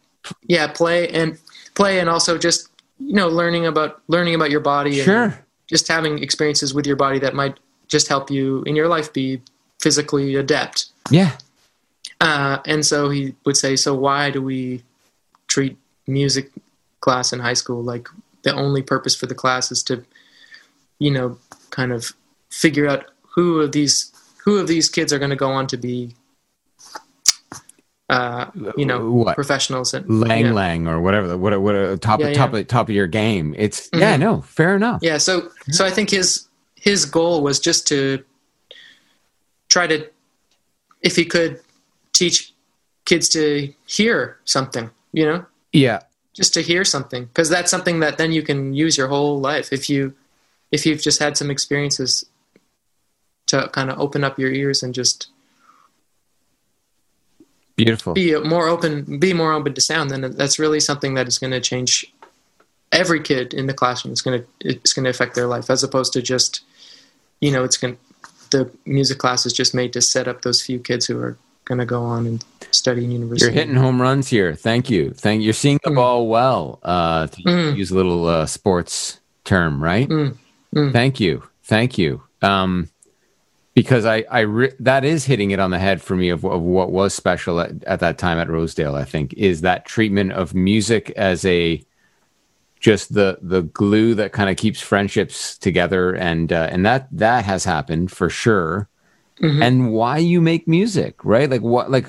yeah 0.46 0.66
play 0.68 1.08
and 1.08 1.38
play 1.74 1.98
and 1.98 2.08
also 2.10 2.36
just 2.38 2.68
you 2.98 3.14
know 3.14 3.28
learning 3.28 3.66
about 3.66 4.00
learning 4.08 4.34
about 4.34 4.50
your 4.50 4.60
body 4.60 5.00
and 5.00 5.04
sure. 5.06 5.44
just 5.66 5.88
having 5.88 6.22
experiences 6.22 6.74
with 6.74 6.86
your 6.86 6.96
body 6.96 7.18
that 7.18 7.34
might 7.34 7.58
just 7.88 8.06
help 8.08 8.30
you 8.30 8.62
in 8.64 8.76
your 8.76 8.86
life 8.88 9.12
be 9.12 9.40
physically 9.80 10.34
adept 10.36 10.86
Yeah. 11.10 11.32
uh, 12.20 12.58
and 12.66 12.84
so 12.86 13.08
he 13.10 13.34
would 13.44 13.56
say 13.56 13.76
so 13.76 13.94
why 13.94 14.30
do 14.30 14.40
we 14.42 14.82
treat 15.48 15.76
music 16.06 16.50
class 17.04 17.32
in 17.34 17.38
high 17.40 17.58
school 17.62 17.82
like 17.92 18.08
the 18.46 18.52
only 18.64 18.82
purpose 18.82 19.14
for 19.20 19.26
the 19.26 19.34
class 19.42 19.70
is 19.74 19.82
to 19.82 19.94
you 20.98 21.10
know 21.10 21.28
kind 21.70 21.92
of 21.92 22.12
figure 22.50 22.86
out 22.92 23.02
who 23.34 23.60
of 23.64 23.70
these 23.72 23.96
who 24.44 24.52
of 24.60 24.66
these 24.66 24.88
kids 24.96 25.12
are 25.12 25.18
going 25.22 25.34
to 25.36 25.42
go 25.46 25.50
on 25.58 25.66
to 25.66 25.76
be 25.76 26.14
uh, 28.10 28.50
you 28.76 28.84
know 28.86 29.10
What? 29.10 29.34
professionals 29.34 29.94
and 29.94 30.04
Lang 30.08 30.44
yeah. 30.46 30.52
Lang 30.52 30.86
or 30.86 31.00
whatever. 31.00 31.36
What 31.38 31.58
what 31.60 31.74
uh, 31.74 31.96
top 31.96 32.20
Yeah, 32.20 32.32
top 32.34 32.52
yeah. 32.52 32.60
of 32.60 32.66
top 32.68 32.88
of 32.88 32.94
your 32.94 33.06
game. 33.06 33.54
It's 33.56 33.88
yeah. 33.94 34.16
Mhm. 34.16 34.20
No. 34.20 34.40
Fair 34.42 34.76
enough. 34.76 35.00
Yeah, 35.02 35.18
so 35.18 35.48
so 35.70 35.86
I 35.86 35.90
think 35.90 36.10
his 36.10 36.46
his 36.76 37.06
goal 37.06 37.42
was 37.42 37.58
just 37.58 37.86
to 37.88 38.22
try 39.68 39.86
to, 39.86 40.06
if 41.00 41.16
he 41.16 41.24
could, 41.24 41.60
teach 42.12 42.52
kids 43.06 43.28
to 43.30 43.72
hear 43.86 44.36
something, 44.44 44.90
you 45.12 45.24
know, 45.24 45.46
Yeah. 45.72 46.00
Just 46.34 46.52
to 46.54 46.60
hear 46.60 46.84
something, 46.84 47.24
because 47.24 47.48
that's 47.48 47.70
something 47.70 48.00
that 48.00 48.18
then 48.18 48.32
you 48.32 48.42
can 48.42 48.74
use 48.74 48.98
your 48.98 49.08
whole 49.08 49.40
life 49.40 49.72
if 49.72 49.88
you 49.88 50.14
if 50.70 50.84
you've 50.84 51.00
just 51.00 51.20
had 51.20 51.36
some 51.36 51.50
experiences 51.50 52.26
to 53.46 53.68
kind 53.68 53.90
of 53.90 53.98
open 53.98 54.24
up 54.24 54.38
your 54.38 54.50
ears 54.50 54.82
and 54.82 54.92
just 54.92 55.28
Beautiful. 57.76 58.14
be 58.14 58.38
more 58.40 58.68
open 58.68 59.18
be 59.18 59.32
more 59.32 59.52
open 59.52 59.74
to 59.74 59.80
sound 59.80 60.10
then 60.10 60.22
that's 60.36 60.58
really 60.58 60.80
something 60.80 61.14
that 61.14 61.28
is 61.28 61.38
going 61.38 61.50
to 61.52 61.60
change 61.60 62.12
every 62.92 63.20
kid 63.20 63.52
in 63.52 63.66
the 63.66 63.74
classroom 63.74 64.12
it's 64.12 64.22
going 64.22 64.40
to 64.40 64.46
it's 64.60 64.92
going 64.92 65.04
to 65.04 65.10
affect 65.10 65.34
their 65.34 65.46
life 65.46 65.70
as 65.70 65.82
opposed 65.82 66.12
to 66.12 66.22
just 66.22 66.62
you 67.40 67.50
know 67.50 67.64
it's 67.64 67.76
going 67.76 67.96
the 68.50 68.70
music 68.84 69.18
class 69.18 69.44
is 69.44 69.52
just 69.52 69.74
made 69.74 69.92
to 69.92 70.00
set 70.00 70.28
up 70.28 70.42
those 70.42 70.62
few 70.62 70.78
kids 70.78 71.06
who 71.06 71.18
are 71.18 71.36
going 71.64 71.78
to 71.78 71.86
go 71.86 72.02
on 72.02 72.26
and 72.26 72.44
study 72.70 73.04
in 73.04 73.10
university 73.10 73.46
You're 73.46 73.54
hitting 73.54 73.74
home 73.76 74.00
runs 74.00 74.28
here. 74.28 74.54
Thank 74.54 74.90
you. 74.90 75.10
Thank 75.12 75.40
you. 75.40 75.46
You're 75.46 75.52
seeing 75.54 75.80
the 75.84 75.90
ball 75.90 76.26
well. 76.28 76.78
Uh, 76.82 77.26
to 77.28 77.42
Mm. 77.42 77.76
use 77.76 77.90
a 77.90 77.94
little 77.94 78.26
uh, 78.26 78.46
sports 78.46 79.20
term, 79.44 79.82
right? 79.82 80.08
Mm. 80.08 80.36
Mm. 80.74 80.92
Thank 80.92 81.20
you. 81.20 81.42
Thank 81.62 81.96
you. 81.98 82.22
Um, 82.42 82.90
because 83.74 84.04
I, 84.04 84.24
I 84.30 84.40
re- 84.40 84.72
that 84.80 85.04
is 85.04 85.24
hitting 85.24 85.50
it 85.50 85.58
on 85.58 85.70
the 85.70 85.78
head 85.78 86.00
for 86.02 86.14
me 86.14 86.28
of, 86.28 86.44
of 86.44 86.60
what 86.60 86.92
was 86.92 87.12
special 87.14 87.58
at, 87.60 87.82
at 87.84 88.00
that 88.00 88.18
time 88.18 88.38
at 88.38 88.48
Rosedale. 88.48 88.94
I 88.94 89.04
think 89.04 89.32
is 89.34 89.62
that 89.62 89.84
treatment 89.84 90.32
of 90.32 90.54
music 90.54 91.10
as 91.16 91.44
a 91.44 91.82
just 92.78 93.14
the 93.14 93.38
the 93.40 93.62
glue 93.62 94.14
that 94.14 94.32
kind 94.32 94.50
of 94.50 94.56
keeps 94.56 94.80
friendships 94.80 95.56
together, 95.58 96.12
and 96.14 96.52
uh, 96.52 96.68
and 96.70 96.84
that 96.86 97.08
that 97.10 97.44
has 97.46 97.64
happened 97.64 98.12
for 98.12 98.28
sure. 98.28 98.88
Mhm. 99.40 99.62
And 99.62 99.92
why 99.92 100.18
you 100.18 100.40
make 100.40 100.68
music, 100.68 101.24
right? 101.24 101.50
Like 101.50 101.62
what, 101.62 101.90
like 101.90 102.06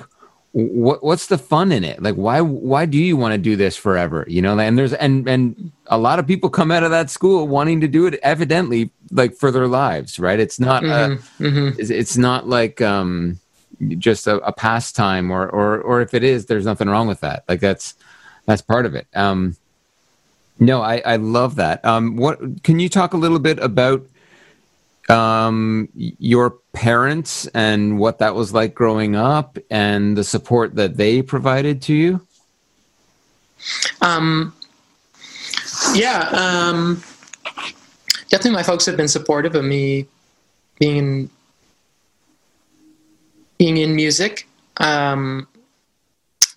what 0.52 1.02
what's 1.04 1.26
the 1.26 1.36
fun 1.36 1.70
in 1.72 1.84
it? 1.84 2.02
Like 2.02 2.14
why 2.14 2.40
why 2.40 2.86
do 2.86 2.96
you 2.98 3.16
want 3.16 3.32
to 3.32 3.38
do 3.38 3.56
this 3.56 3.76
forever? 3.76 4.24
You 4.28 4.40
know, 4.42 4.58
and 4.58 4.78
there's 4.78 4.94
and 4.94 5.28
and 5.28 5.72
a 5.86 5.98
lot 5.98 6.18
of 6.18 6.26
people 6.26 6.48
come 6.48 6.70
out 6.70 6.82
of 6.82 6.90
that 6.90 7.10
school 7.10 7.46
wanting 7.46 7.80
to 7.82 7.88
do 7.88 8.06
it 8.06 8.18
evidently 8.22 8.90
like 9.10 9.34
for 9.34 9.50
their 9.50 9.66
lives, 9.68 10.18
right? 10.18 10.38
It's 10.40 10.58
not 10.58 10.84
a, 10.84 11.18
hmm 11.38 11.68
it's- 11.68 11.90
it's 11.90 12.16
not 12.16 12.48
like 12.48 12.80
um 12.80 13.38
just 13.98 14.26
a, 14.26 14.36
a 14.38 14.52
pastime 14.52 15.30
or 15.30 15.46
or 15.48 15.78
or 15.80 16.00
if 16.00 16.14
it 16.14 16.24
is 16.24 16.46
there's 16.46 16.64
nothing 16.64 16.88
wrong 16.88 17.06
with 17.06 17.20
that 17.20 17.44
like 17.48 17.60
that's 17.60 17.94
that's 18.46 18.62
part 18.62 18.86
of 18.86 18.94
it 18.94 19.06
um 19.14 19.54
no 20.58 20.80
i 20.80 21.02
i 21.04 21.16
love 21.16 21.56
that 21.56 21.84
um 21.84 22.16
what 22.16 22.38
can 22.62 22.80
you 22.80 22.88
talk 22.88 23.12
a 23.12 23.16
little 23.18 23.38
bit 23.38 23.58
about 23.58 24.00
um 25.08 25.88
your 25.94 26.50
parents 26.72 27.46
and 27.48 27.98
what 27.98 28.18
that 28.18 28.34
was 28.34 28.52
like 28.52 28.74
growing 28.74 29.16
up 29.16 29.58
and 29.70 30.16
the 30.16 30.24
support 30.24 30.74
that 30.76 30.96
they 30.96 31.22
provided 31.22 31.82
to 31.82 31.94
you? 31.94 32.26
Um, 34.00 34.54
yeah, 35.94 36.28
um, 36.32 37.02
definitely 38.28 38.52
my 38.52 38.62
folks 38.62 38.86
have 38.86 38.96
been 38.96 39.08
supportive 39.08 39.54
of 39.54 39.64
me 39.64 40.06
being 40.78 41.30
being 43.58 43.78
in 43.78 43.96
music. 43.96 44.46
Um, 44.76 45.48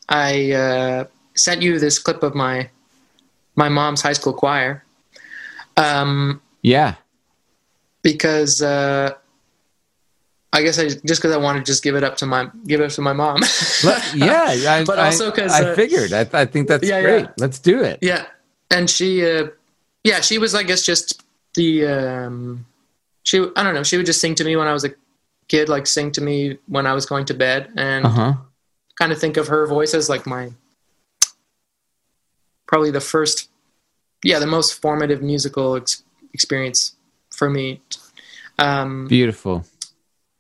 I 0.10 0.52
uh, 0.52 1.06
sent 1.36 1.62
you 1.62 1.80
this 1.80 1.98
clip 2.00 2.24
of 2.24 2.36
my 2.36 2.70
my 3.56 3.70
mom's 3.70 4.02
high 4.02 4.14
school 4.14 4.34
choir. 4.34 4.84
Um, 5.78 6.42
yeah 6.62 6.96
because 8.02 8.62
uh, 8.62 9.14
I 10.52 10.62
guess 10.64 10.80
I 10.80 10.88
just 10.88 11.04
because 11.22 11.32
I 11.32 11.38
wanted 11.38 11.60
to 11.60 11.66
just 11.66 11.84
give 11.84 11.96
it 11.96 12.04
up 12.04 12.18
to 12.18 12.26
my 12.26 12.50
give 12.66 12.82
it 12.82 12.86
up 12.86 12.92
to 12.92 13.02
my 13.02 13.14
mom. 13.14 13.42
Yeah 14.16 14.48
I, 14.68 14.84
But 14.86 15.00
also 15.00 15.30
because 15.32 15.54
i 15.54 15.64
uh, 15.64 15.76
figured 15.76 16.12
I, 16.14 16.28
I 16.34 16.46
think 16.46 16.68
that's 16.68 16.88
Yeah, 16.88 17.02
great 17.02 17.26
yeah. 17.26 17.32
let's 17.38 17.60
do 17.60 17.84
it 17.84 18.00
Yeah, 18.02 18.26
and 18.72 18.90
she, 18.90 19.26
uh, 19.26 19.48
yeah, 20.04 20.22
she 20.22 20.38
was, 20.38 20.56
I 20.56 20.64
guess, 20.64 20.86
just 20.86 21.24
the. 21.56 21.86
Um, 21.86 22.66
she, 23.24 23.40
I 23.56 23.64
don't 23.64 23.76
know. 23.76 23.84
She 23.84 23.98
would 23.98 24.06
just 24.06 24.22
sing 24.22 24.34
to 24.36 24.44
me 24.44 24.56
when 24.56 24.68
I 24.68 24.74
was 24.74 24.86
a 24.86 24.92
kid, 25.48 25.70
like 25.70 25.86
sing 25.88 26.12
to 26.14 26.22
me 26.22 26.58
when 26.68 26.86
I 26.88 26.94
was 26.94 27.06
going 27.06 27.26
to 27.26 27.34
bed, 27.34 27.72
and 27.76 28.06
uh-huh 28.06 28.34
kind 29.00 29.12
of 29.14 29.18
think 29.20 29.38
of 29.38 29.48
her 29.48 29.66
voice 29.66 29.94
as 29.94 30.10
like 30.10 30.28
my, 30.28 30.52
probably 32.68 32.92
the 32.92 33.02
first, 33.02 33.50
yeah, 34.24 34.40
the 34.40 34.46
most 34.46 34.82
formative 34.82 35.22
musical 35.24 35.78
ex- 35.78 36.04
experience 36.34 36.96
for 37.40 37.50
me. 37.50 37.82
Um, 38.60 39.08
beautiful 39.08 39.66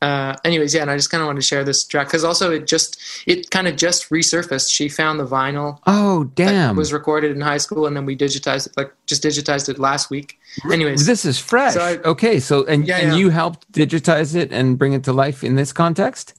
uh, 0.01 0.33
anyways, 0.45 0.73
yeah, 0.73 0.81
and 0.81 0.89
I 0.91 0.95
just 0.95 1.09
kind 1.11 1.21
of 1.21 1.27
wanted 1.27 1.41
to 1.41 1.47
share 1.47 1.63
this 1.65 1.83
track 1.85 2.07
because 2.07 2.23
also 2.23 2.51
it 2.51 2.67
just 2.67 3.01
it 3.27 3.49
kind 3.49 3.67
of 3.67 3.75
just 3.75 4.09
resurfaced. 4.09 4.71
She 4.71 4.87
found 4.87 5.19
the 5.19 5.25
vinyl 5.25 5.79
oh 5.87 6.23
that 6.23 6.35
damn 6.35 6.75
was 6.77 6.93
recorded 6.93 7.31
in 7.35 7.41
high 7.41 7.57
school, 7.57 7.85
and 7.85 7.95
then 7.97 8.05
we 8.05 8.15
digitized 8.15 8.67
it, 8.67 8.73
like 8.77 8.93
just 9.07 9.23
digitized 9.23 9.67
it 9.67 9.77
last 9.77 10.09
week. 10.09 10.37
Anyways, 10.71 11.05
This 11.05 11.25
is 11.25 11.37
fresh. 11.37 11.73
So 11.73 11.81
I- 11.81 11.97
okay, 12.09 12.39
so 12.39 12.65
and, 12.65 12.87
Yeah, 12.87 12.97
and 12.97 13.11
yeah. 13.11 13.17
you 13.17 13.29
helped 13.29 13.69
digitize 13.73 14.35
it 14.35 14.53
and 14.53 14.77
bring 14.77 14.93
it 14.93 15.03
to 15.03 15.11
life 15.13 15.43
in 15.43 15.55
this 15.55 15.73
context? 15.73 16.33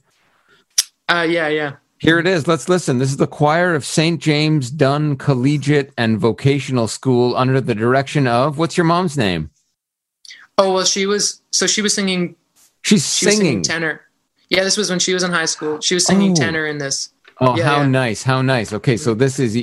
uh, 1.07 1.27
yeah, 1.29 1.47
yeah. 1.47 1.73
Here 1.99 2.17
it 2.17 2.25
is. 2.25 2.47
Let's 2.47 2.67
listen. 2.67 2.97
This 2.97 3.11
is 3.11 3.17
the 3.17 3.27
choir 3.27 3.75
of 3.75 3.85
St. 3.85 4.19
James 4.19 4.71
Dunn 4.71 5.17
Collegiate 5.17 5.93
and 5.99 6.19
Vocational 6.19 6.87
School 6.87 7.37
under 7.37 7.61
the 7.61 7.75
direction 7.75 8.25
of 8.25 8.57
what's 8.57 8.75
your 8.75 8.85
mom's 8.85 9.15
name? 9.19 9.50
Oh 10.57 10.73
well, 10.73 10.85
she 10.85 11.05
was 11.05 11.41
so 11.51 11.67
she 11.67 11.81
was 11.81 11.93
singing. 11.93 12.35
She's 12.83 13.15
She 13.15 13.25
was 13.25 13.35
singing. 13.35 13.63
singing 13.63 13.63
tenor. 13.63 14.01
Yeah, 14.49 14.63
this 14.63 14.75
was 14.77 14.89
when 14.89 14.99
she 14.99 15.13
was 15.13 15.23
in 15.23 15.31
high 15.31 15.45
school. 15.45 15.79
She 15.81 15.93
was 15.93 16.05
singing 16.05 16.31
Oh. 16.31 16.35
tenor 16.35 16.65
in 16.65 16.77
this. 16.77 17.09
oh, 17.39 17.55
Yeah, 17.57 17.63
how 17.63 17.77
yeah. 17.81 17.87
nice. 17.87 18.23
How 18.23 18.41
nice. 18.41 18.73
Okay, 18.73 18.97
so 18.97 19.13
this 19.13 19.39
is 19.39 19.55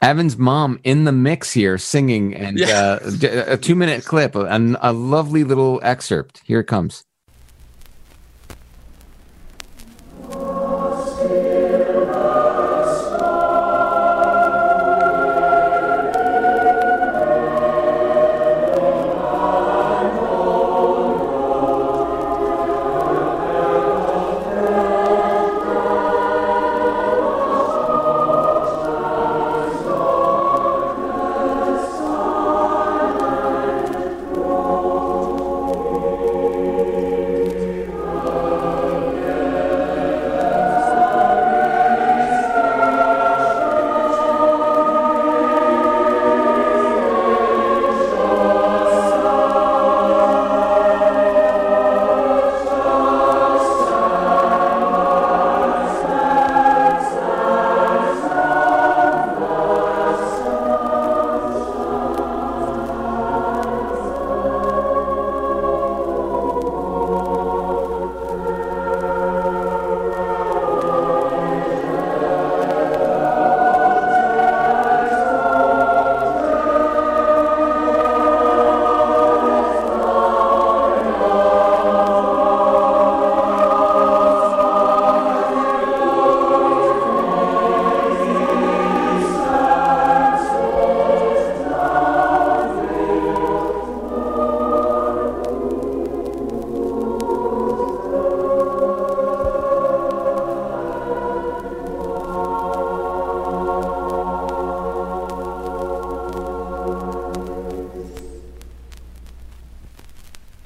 Evan's 0.00 0.36
mom 0.38 0.78
in 0.84 1.04
the 1.04 1.12
mix 1.12 1.50
here 1.52 1.76
singing 1.76 2.34
and 2.34 2.58
Yeah. 2.58 2.98
uh, 3.02 3.08
a 3.54 3.58
2-minute 3.58 4.04
clip, 4.04 4.34
a, 4.34 4.76
a 4.80 4.92
lovely 4.92 5.44
little 5.44 5.80
excerpt. 5.82 6.40
Here 6.44 6.60
it 6.60 6.66
comes. 6.68 7.02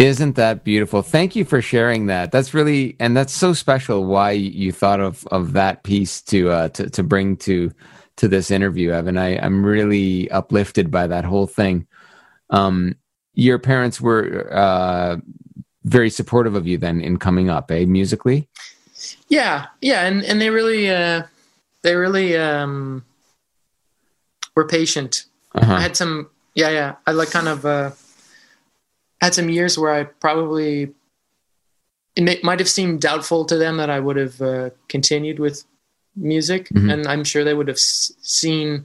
Isn't 0.04 0.36
that 0.36 0.64
beautiful? 0.64 1.00
Thank 1.00 1.34
you 1.34 1.46
for 1.46 1.62
sharing 1.62 2.06
that. 2.06 2.30
That's 2.30 2.52
really 2.52 2.94
and 3.00 3.16
that's 3.16 3.32
so 3.32 3.54
special. 3.54 4.04
Why 4.04 4.32
you 4.32 4.70
thought 4.70 5.00
of 5.00 5.26
of 5.28 5.54
that 5.54 5.82
piece 5.82 6.20
to 6.22 6.50
uh, 6.50 6.68
to 6.70 6.90
to 6.90 7.02
bring 7.02 7.38
to 7.38 7.72
to 8.16 8.28
this 8.28 8.50
interview, 8.50 8.90
Evan. 8.92 9.16
I 9.16 9.38
I'm 9.38 9.64
really 9.64 10.30
uplifted 10.30 10.90
by 10.90 11.06
that 11.06 11.24
whole 11.24 11.46
thing. 11.46 11.86
Um, 12.50 12.96
your 13.32 13.58
parents 13.58 13.98
were 13.98 14.52
uh, 14.52 15.16
very 15.84 16.10
supportive 16.10 16.54
of 16.54 16.66
you 16.66 16.76
then 16.76 17.00
in 17.00 17.16
coming 17.16 17.48
up, 17.48 17.70
eh? 17.70 17.86
Musically. 17.86 18.46
Yeah, 19.28 19.66
yeah, 19.80 20.06
and 20.06 20.22
and 20.22 20.38
they 20.38 20.50
really 20.50 20.90
uh, 20.90 21.22
they 21.80 21.96
really 21.96 22.36
um, 22.36 23.04
were 24.54 24.66
patient. 24.66 25.24
Uh-huh. 25.54 25.74
I 25.74 25.80
had 25.80 25.96
some, 25.96 26.28
yeah, 26.54 26.68
yeah. 26.68 26.94
I 27.06 27.12
like 27.12 27.30
kind 27.30 27.48
of 27.48 27.64
uh, 27.64 27.92
had 29.24 29.34
some 29.34 29.48
years 29.48 29.78
where 29.78 29.92
I 29.92 30.04
probably 30.04 30.92
it 32.16 32.22
may, 32.22 32.38
might 32.42 32.60
have 32.60 32.68
seemed 32.68 33.00
doubtful 33.00 33.44
to 33.46 33.56
them 33.56 33.76
that 33.78 33.90
I 33.90 33.98
would 33.98 34.16
have 34.16 34.40
uh, 34.40 34.70
continued 34.88 35.38
with 35.40 35.64
music, 36.14 36.68
Mhm. 36.68 36.92
and 36.92 37.06
I'm 37.08 37.24
sure 37.24 37.42
they 37.42 37.54
would 37.54 37.66
have 37.68 37.76
s- 37.76 38.12
seen 38.22 38.84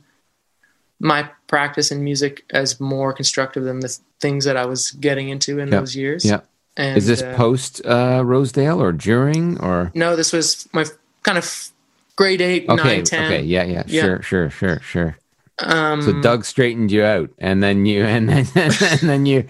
my 0.99 1.29
practice 1.47 1.91
in 1.91 2.03
music 2.03 2.43
as 2.49 2.79
more 2.79 3.13
constructive 3.13 3.63
than 3.63 3.79
the 3.81 3.95
things 4.19 4.45
that 4.45 4.57
I 4.57 4.65
was 4.65 4.91
getting 4.91 5.29
into 5.29 5.59
in 5.59 5.69
Yep. 5.69 5.79
those 5.79 5.95
years. 5.95 6.25
Yeah. 6.25 6.41
And, 6.75 6.97
Is 6.97 7.07
this 7.07 7.21
uh, 7.21 7.33
post 7.35 7.85
uh, 7.85 8.21
Rosedale 8.25 8.81
or 8.81 8.91
during 8.91 9.59
or? 9.59 9.91
No, 9.93 10.15
this 10.15 10.33
was 10.33 10.67
my 10.73 10.81
f- 10.81 10.91
kind 11.23 11.37
of 11.37 11.69
grade 12.15 12.41
eight, 12.41 12.65
Okay. 12.67 12.83
nine, 12.95 13.03
ten. 13.03 13.25
Okay. 13.31 13.43
Yeah. 13.43 13.63
Yeah. 13.63 13.83
Yeah. 13.87 14.01
Sure. 14.01 14.21
Sure. 14.23 14.49
Sure. 14.49 14.79
Sure. 14.81 15.17
Um, 15.62 16.01
So 16.01 16.14
Doug 16.22 16.45
straightened 16.45 16.91
you 16.91 17.03
out, 17.03 17.30
and 17.39 17.62
then 17.62 17.86
you, 17.86 18.03
and 18.05 18.30
then, 18.30 18.45
and 18.55 18.99
then 19.01 19.26
you, 19.26 19.47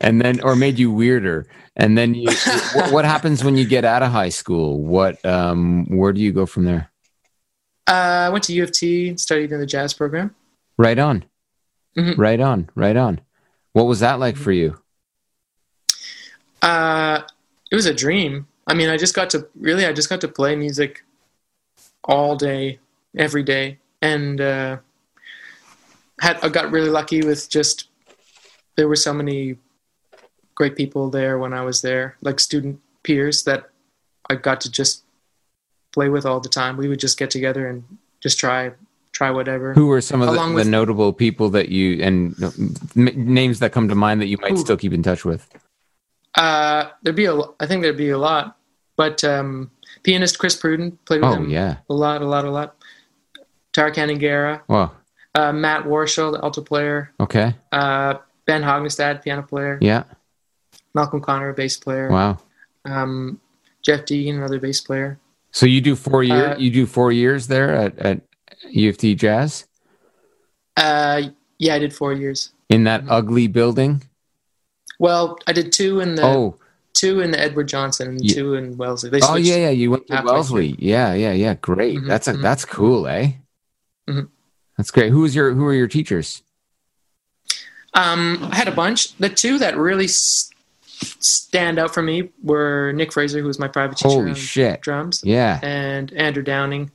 and 0.00 0.20
then, 0.20 0.40
or 0.40 0.54
made 0.56 0.78
you 0.78 0.90
weirder, 0.92 1.46
and 1.76 1.96
then 1.98 2.14
you. 2.14 2.30
what, 2.74 2.92
what 2.92 3.04
happens 3.04 3.42
when 3.42 3.56
you 3.56 3.64
get 3.66 3.84
out 3.84 4.02
of 4.02 4.12
high 4.12 4.28
school? 4.28 4.80
What, 4.82 5.24
um, 5.24 5.86
where 5.86 6.12
do 6.12 6.20
you 6.20 6.32
go 6.32 6.46
from 6.46 6.64
there? 6.64 6.90
uh, 7.88 8.26
I 8.26 8.28
went 8.28 8.44
to 8.44 8.52
U 8.52 8.62
of 8.64 8.70
T, 8.72 9.16
studied 9.16 9.50
in 9.50 9.60
the 9.60 9.66
jazz 9.66 9.94
program. 9.94 10.34
Right 10.76 10.98
on, 10.98 11.24
Mhm. 11.96 12.16
right 12.18 12.38
on, 12.40 12.68
right 12.74 12.96
on. 12.96 13.20
What 13.72 13.84
was 13.86 14.00
that 14.00 14.18
like 14.20 14.36
for 14.36 14.52
you? 14.52 14.78
Uh, 16.62 17.22
it 17.70 17.74
was 17.74 17.86
a 17.86 17.94
dream. 17.94 18.46
I 18.66 18.74
mean, 18.74 18.88
I 18.90 18.96
just 18.96 19.14
got 19.14 19.30
to 19.30 19.48
really, 19.58 19.86
I 19.86 19.92
just 19.92 20.08
got 20.08 20.20
to 20.20 20.28
play 20.28 20.54
music 20.56 21.02
all 22.04 22.36
day, 22.36 22.78
every 23.16 23.42
day, 23.42 23.78
and 24.02 24.40
uh, 24.40 24.76
had 26.20 26.38
I 26.42 26.48
got 26.48 26.70
really 26.70 26.90
lucky 26.90 27.22
with 27.22 27.48
just 27.50 27.88
there 28.76 28.88
were 28.88 28.96
so 28.96 29.12
many 29.12 29.56
great 30.54 30.76
people 30.76 31.10
there 31.10 31.38
when 31.38 31.52
I 31.52 31.62
was 31.62 31.82
there, 31.82 32.16
like 32.20 32.40
student 32.40 32.80
peers 33.02 33.44
that 33.44 33.70
I 34.28 34.34
got 34.34 34.60
to 34.62 34.70
just 34.70 35.04
play 35.92 36.08
with 36.08 36.26
all 36.26 36.40
the 36.40 36.48
time. 36.48 36.76
We 36.76 36.88
would 36.88 36.98
just 37.00 37.18
get 37.18 37.30
together 37.30 37.68
and 37.68 37.84
just 38.20 38.38
try 38.38 38.72
try 39.12 39.30
whatever. 39.30 39.74
Who 39.74 39.86
were 39.86 40.00
some 40.00 40.20
of 40.22 40.32
the, 40.32 40.54
with- 40.54 40.66
notable 40.68 41.12
people 41.12 41.50
that 41.50 41.70
you 41.70 42.02
and 42.02 42.34
m- 42.96 43.34
names 43.34 43.58
that 43.60 43.72
come 43.72 43.88
to 43.88 43.94
mind 43.94 44.20
that 44.20 44.26
you 44.26 44.38
might 44.40 44.52
Ooh. 44.52 44.56
still 44.58 44.76
keep 44.76 44.92
in 44.92 45.02
touch 45.02 45.24
with? 45.24 45.48
Uh, 46.34 46.90
there'd 47.02 47.16
be 47.16 47.24
a, 47.24 47.36
I 47.58 47.66
think 47.66 47.82
there'd 47.82 47.96
be 47.96 48.10
a 48.10 48.18
lot, 48.18 48.56
but 48.96 49.24
um, 49.24 49.70
pianist 50.04 50.38
Chris 50.38 50.56
Pruden 50.60 50.96
played 51.04 51.22
with 51.22 51.30
Oh 51.30 51.34
him 51.34 51.50
yeah, 51.50 51.78
a 51.90 51.94
lot, 51.94 52.22
a 52.22 52.26
lot, 52.26 52.44
a 52.44 52.50
lot. 52.50 52.76
Tarkan 53.72 54.10
Angara, 54.10 54.62
well, 54.68 54.94
uh, 55.38 55.52
Matt 55.52 55.84
Woroshyl, 55.84 56.32
the 56.32 56.40
alto 56.42 56.62
player, 56.62 57.12
okay, 57.20 57.54
uh, 57.72 58.14
Ben 58.46 58.62
Hognestad, 58.62 59.22
piano 59.22 59.42
player, 59.42 59.78
yeah, 59.80 60.04
Malcolm 60.94 61.20
Connor, 61.20 61.52
bass 61.52 61.76
player, 61.76 62.08
wow. 62.10 62.38
um, 62.84 63.40
Jeff 63.86 64.00
Deegan, 64.08 64.34
another 64.36 64.58
bass 64.60 64.80
player. 64.80 65.18
So 65.50 65.64
you 65.66 65.80
do 65.80 65.94
four 65.96 66.22
year, 66.22 66.52
Uh, 66.52 66.56
you 66.58 66.70
do 66.70 66.86
four 66.86 67.10
years 67.12 67.46
there 67.46 67.70
at 67.74 67.98
at 67.98 68.20
U 68.70 68.90
of 68.90 68.96
T 68.98 69.14
Jazz 69.14 69.66
Uh, 70.76 71.30
yeah, 71.58 71.74
I 71.74 71.78
did 71.78 71.92
four 71.94 72.12
years. 72.12 72.52
in 72.68 72.84
that 72.84 73.02
ugly 73.08 73.46
building. 73.48 74.02
Well, 74.98 75.38
I 75.46 75.52
did 75.52 75.72
two 75.72 76.00
in 76.00 76.14
the 76.16 76.22
oh, 76.22 76.58
two 76.92 77.20
in 77.24 77.30
the 77.30 77.40
Edward 77.40 77.68
Johnson 77.68 78.08
and 78.08 78.20
Yeah. 78.24 78.34
two 78.34 78.54
in 78.54 78.76
Wellesley. 78.76 79.10
They 79.10 79.20
oh 79.22 79.36
yeah, 79.36 79.56
yeah. 79.66 79.70
You 79.70 79.90
went 79.92 80.06
to 80.08 80.22
Wellesley. 80.24 80.74
Yeah, 80.78 81.14
yeah, 81.14 81.32
yeah. 81.32 81.54
Great. 81.60 81.96
Mhm, 81.98 82.08
That's 82.10 82.28
a 82.28 82.34
mhm. 82.34 82.42
that's 82.42 82.64
cool, 82.64 83.06
eh? 83.08 83.32
Mhm. 84.10 84.28
That's 84.78 84.90
great. 84.90 85.10
Who 85.10 85.20
was 85.20 85.34
your 85.34 85.52
who 85.52 85.64
were 85.64 85.74
your 85.74 85.88
teachers? 85.88 86.42
Um, 87.94 88.48
I 88.50 88.56
had 88.56 88.68
a 88.68 88.72
bunch. 88.72 89.14
The 89.18 89.28
two 89.28 89.58
that 89.58 89.76
really 89.76 90.04
s- 90.04 90.50
stand 91.20 91.78
out 91.78 91.92
for 91.92 92.02
me 92.02 92.30
were 92.42 92.92
Nick 92.92 93.12
Fraser, 93.12 93.40
who 93.40 93.46
was 93.46 93.58
my 93.58 93.68
private 93.68 93.98
teacher 93.98 94.08
Holy 94.08 94.34
shit! 94.34 94.80
drums, 94.80 95.22
Yeah, 95.24 95.58
and 95.62 96.12
Andrew 96.12 96.42
Downing. 96.42 96.90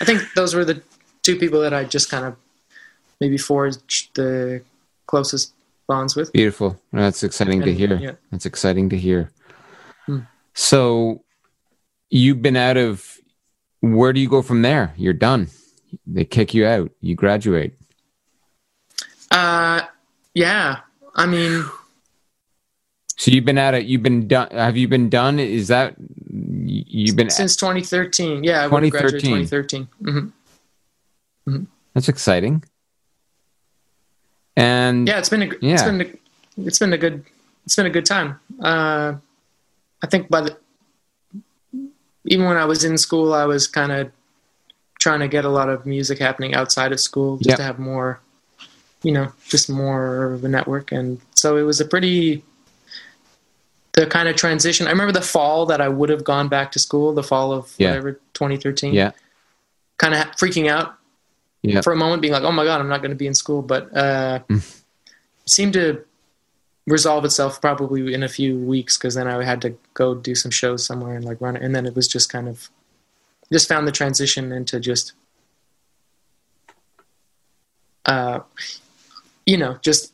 I 0.00 0.04
think 0.04 0.22
those 0.34 0.54
were 0.54 0.64
the 0.64 0.80
two 1.22 1.36
people 1.36 1.60
that 1.62 1.72
I 1.74 1.84
just 1.84 2.10
kind 2.10 2.24
of 2.24 2.36
maybe 3.20 3.36
forged 3.38 4.14
the 4.14 4.62
closest 5.06 5.52
bonds 5.86 6.14
with. 6.16 6.32
beautiful. 6.32 6.80
That's 6.92 7.22
exciting 7.22 7.62
to 7.62 7.72
hear. 7.74 7.96
yeah. 7.96 8.12
That's 8.30 8.46
exciting 8.46 8.90
to 8.90 8.96
hear. 8.98 9.30
Hmm. 10.06 10.20
So 10.54 11.22
you've 12.10 12.42
been 12.42 12.56
out 12.56 12.76
of. 12.76 13.18
Where 13.80 14.12
do 14.14 14.20
you 14.20 14.28
go 14.30 14.40
from 14.40 14.62
there? 14.62 14.94
You're 14.96 15.12
done. 15.12 15.48
They 16.06 16.24
kick 16.24 16.54
you 16.54 16.66
out. 16.66 16.90
You 17.00 17.14
graduate. 17.14 17.78
Uh, 19.30 19.82
yeah. 20.34 20.80
I 21.14 21.26
mean, 21.26 21.64
So 23.16 23.30
you've 23.30 23.44
been 23.44 23.58
at 23.58 23.74
it. 23.74 23.86
You've 23.86 24.02
been 24.02 24.26
done. 24.28 24.48
Have 24.50 24.76
you 24.76 24.88
been 24.88 25.08
done? 25.08 25.38
Is 25.38 25.68
that 25.68 25.94
you've 26.28 27.16
been? 27.16 27.30
since 27.30 27.56
2013. 27.56 28.44
Yeah, 28.44 28.62
I 28.62 28.66
would 28.66 28.82
have 28.82 28.92
graduated 28.92 29.20
2013. 29.22 29.88
2013. 30.04 30.32
hmm 31.46 31.64
That's 31.94 32.08
exciting. 32.08 32.64
And 34.56 35.08
Yeah, 35.08 35.18
it's 35.18 35.28
been 35.28 35.42
a, 35.42 35.46
it's 35.46 35.62
Yeah. 35.62 35.84
been 35.90 36.00
a, 36.00 36.66
it's 36.66 36.78
been 36.78 36.92
a 36.92 36.98
good 36.98 37.24
it's 37.64 37.76
been 37.76 37.86
a 37.86 37.90
good 37.90 38.06
time. 38.06 38.38
Uh, 38.62 39.14
I 40.02 40.06
think 40.06 40.28
by 40.28 40.42
the 40.42 40.56
even 42.26 42.46
when 42.46 42.56
I 42.56 42.64
was 42.64 42.84
in 42.84 42.96
school, 42.98 43.32
I 43.34 43.44
was 43.46 43.66
kind 43.66 43.90
of 43.92 44.10
trying 45.04 45.20
to 45.20 45.28
get 45.28 45.44
a 45.44 45.50
lot 45.50 45.68
of 45.68 45.84
music 45.84 46.18
happening 46.18 46.54
outside 46.54 46.90
of 46.90 46.98
school 46.98 47.36
just 47.36 47.50
Yep. 47.50 47.56
to 47.58 47.62
have 47.62 47.78
more, 47.78 48.20
you 49.02 49.12
know, 49.12 49.26
just 49.50 49.68
more 49.68 50.32
of 50.32 50.42
a 50.44 50.48
network. 50.48 50.92
And 50.92 51.20
so 51.34 51.58
it 51.58 51.62
was 51.70 51.78
a 51.78 51.84
pretty 51.84 52.42
the 53.92 54.06
kind 54.06 54.28
of 54.30 54.34
transition. 54.34 54.86
I 54.86 54.90
remember 54.90 55.12
the 55.12 55.20
fall 55.34 55.66
that 55.66 55.80
I 55.82 55.88
would 55.88 56.08
have 56.08 56.24
gone 56.24 56.48
back 56.48 56.72
to 56.72 56.78
school, 56.78 57.12
the 57.12 57.22
fall 57.22 57.52
of 57.52 57.72
Yeah. 57.78 57.90
whatever 57.90 58.18
2013. 58.32 58.94
yeah, 58.94 59.10
kind 59.98 60.14
of 60.14 60.20
freaking 60.36 60.68
out 60.68 60.94
Yeah. 61.62 61.80
for 61.82 61.92
a 61.92 61.96
moment, 61.96 62.20
being 62.22 62.32
like, 62.32 62.42
"Oh 62.42 62.50
my 62.50 62.64
god, 62.64 62.80
I'm 62.80 62.88
not 62.88 63.02
going 63.02 63.10
to 63.12 63.22
be 63.24 63.26
in 63.28 63.34
school," 63.34 63.60
but 63.62 63.94
uh, 63.96 64.40
Mm. 64.48 64.56
it 65.44 65.50
seemed 65.50 65.74
to 65.74 66.02
resolve 66.86 67.24
itself 67.24 67.60
probably 67.60 68.12
in 68.14 68.22
a 68.22 68.28
few 68.28 68.58
weeks 68.58 68.96
because 68.98 69.14
then 69.14 69.28
I 69.28 69.44
had 69.44 69.60
to 69.62 69.70
go 69.94 70.14
do 70.14 70.34
some 70.34 70.50
shows 70.50 70.84
somewhere 70.84 71.14
and 71.14 71.24
like 71.24 71.40
run 71.40 71.54
it, 71.56 71.62
and 71.62 71.74
then 71.76 71.84
it 71.86 71.94
was 71.94 72.08
just 72.08 72.28
kind 72.32 72.48
of 72.48 72.68
just 73.52 73.68
found 73.68 73.86
the 73.86 73.92
transition 73.92 74.52
into 74.52 74.80
just 74.80 75.12
uh, 78.06 78.40
you 79.46 79.56
know 79.56 79.78
just 79.82 80.12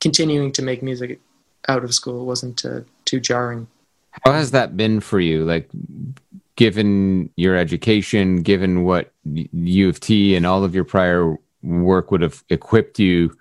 continuing 0.00 0.52
to 0.52 0.62
make 0.62 0.82
music 0.82 1.20
out 1.68 1.84
of 1.84 1.94
school 1.94 2.26
wasn't 2.26 2.64
uh, 2.64 2.80
too 3.04 3.20
jarring. 3.20 3.68
How 4.24 4.32
has 4.32 4.50
that 4.50 4.76
been 4.76 5.00
for 5.00 5.20
you? 5.20 5.44
Like, 5.44 5.70
given 6.56 7.30
your 7.36 7.56
education, 7.56 8.42
given 8.42 8.84
what 8.84 9.12
U 9.24 9.88
of 9.88 10.00
T 10.00 10.34
and 10.34 10.44
all 10.44 10.64
of 10.64 10.74
your 10.74 10.84
prior 10.84 11.36
work 11.62 12.10
would 12.10 12.20
have 12.20 12.44
equipped 12.50 12.98
you 12.98 13.34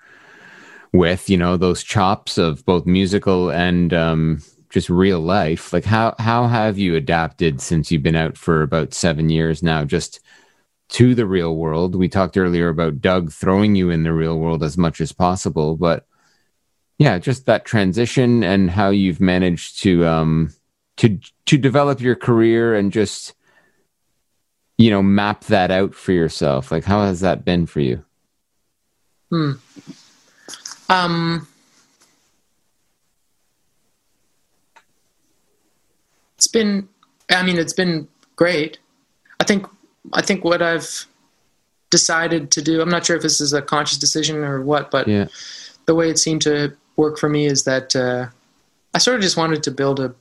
with, 0.93 1.29
you 1.29 1.37
know, 1.37 1.57
those 1.57 1.83
chops 1.83 2.37
of 2.37 2.65
both 2.65 2.85
musical 2.85 3.49
and 3.49 3.93
um, 3.93 4.41
just 4.71 4.89
real 4.89 5.19
life. 5.19 5.73
Like, 5.73 5.85
how 5.85 6.15
how 6.19 6.47
have 6.47 6.77
you 6.77 6.95
adapted 6.95 7.61
since 7.61 7.91
you've 7.91 8.03
been 8.03 8.15
out 8.15 8.37
for 8.37 8.61
about 8.61 8.93
seven 8.93 9.29
years 9.29 9.61
now? 9.61 9.85
Just 9.85 10.19
to 10.89 11.15
the 11.15 11.25
real 11.25 11.55
world. 11.55 11.95
We 11.95 12.09
talked 12.09 12.37
earlier 12.37 12.67
about 12.67 12.99
Doug 12.99 13.31
throwing 13.31 13.75
you 13.75 13.89
in 13.89 14.03
the 14.03 14.13
real 14.13 14.37
world 14.37 14.61
as 14.61 14.77
much 14.77 14.99
as 14.99 15.13
possible, 15.13 15.77
but 15.77 16.05
yeah, 16.97 17.17
just 17.17 17.45
that 17.45 17.63
transition 17.63 18.43
and 18.43 18.69
how 18.69 18.89
you've 18.89 19.21
managed 19.21 19.79
to 19.83 20.05
um, 20.05 20.53
to 20.97 21.19
to 21.45 21.57
develop 21.57 22.01
your 22.01 22.15
career 22.15 22.75
and 22.75 22.91
just 22.91 23.33
you 24.77 24.89
know 24.89 25.01
map 25.01 25.45
that 25.45 25.71
out 25.71 25.95
for 25.95 26.11
yourself. 26.11 26.71
Like, 26.71 26.83
how 26.83 27.03
has 27.05 27.21
that 27.21 27.45
been 27.45 27.65
for 27.65 27.79
you? 27.79 28.03
Hmm 29.29 29.53
um, 30.91 31.47
it's 36.41 36.47
been, 36.47 36.89
I 37.29 37.43
mean, 37.43 37.59
it's 37.59 37.71
been 37.71 38.07
great. 38.35 38.79
I 39.39 39.43
think, 39.43 39.67
I 40.11 40.23
think 40.23 40.43
what 40.43 40.59
I've 40.59 41.05
decided 41.91 42.49
to 42.49 42.63
do, 42.63 42.81
I'm 42.81 42.89
not 42.89 43.05
sure 43.05 43.15
if 43.15 43.21
this 43.21 43.39
is 43.39 43.53
a 43.53 43.61
conscious 43.61 43.99
decision 43.99 44.37
or 44.37 44.59
what, 44.59 44.89
but 44.89 45.07
Yeah, 45.07 45.27
the 45.85 45.93
way 45.93 46.09
it 46.09 46.17
seemed 46.17 46.41
to 46.41 46.75
work 46.95 47.19
for 47.19 47.29
me 47.29 47.45
is 47.45 47.63
that 47.65 47.95
uh, 47.95 48.25
I 48.95 48.97
sort 48.97 49.17
of 49.17 49.21
just 49.21 49.37
wanted 49.37 49.61
to 49.61 49.69
build 49.69 49.99
a 49.99 50.15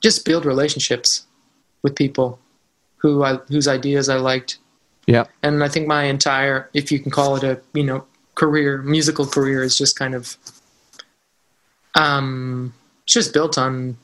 just 0.00 0.24
build 0.24 0.44
relationships 0.44 1.26
with 1.82 1.94
people 1.94 2.40
who 2.96 3.22
I 3.22 3.34
whose 3.50 3.68
ideas 3.68 4.08
I 4.08 4.16
liked. 4.16 4.58
Yeah. 5.06 5.26
And 5.44 5.62
I 5.62 5.68
think 5.68 5.86
my 5.86 6.04
entire 6.04 6.68
if 6.74 6.90
you 6.90 6.98
can 6.98 7.12
call 7.12 7.36
it 7.36 7.44
a, 7.44 7.60
you 7.72 7.84
know, 7.84 8.04
career, 8.34 8.82
musical 8.82 9.26
career 9.26 9.62
is 9.62 9.78
just 9.78 9.96
kind 9.96 10.16
of 10.16 10.36
um 11.94 12.72
it's 13.04 13.14
just 13.14 13.32
built 13.32 13.58
on 13.58 13.96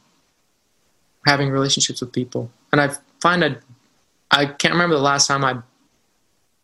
having 1.26 1.50
relationships 1.50 2.00
with 2.00 2.12
people. 2.12 2.50
And 2.72 2.80
I 2.80 2.90
find 3.20 3.42
that 3.42 3.60
I 4.30 4.46
can't 4.46 4.72
remember 4.74 4.96
the 4.96 5.02
last 5.02 5.26
time 5.26 5.44
I 5.44 5.58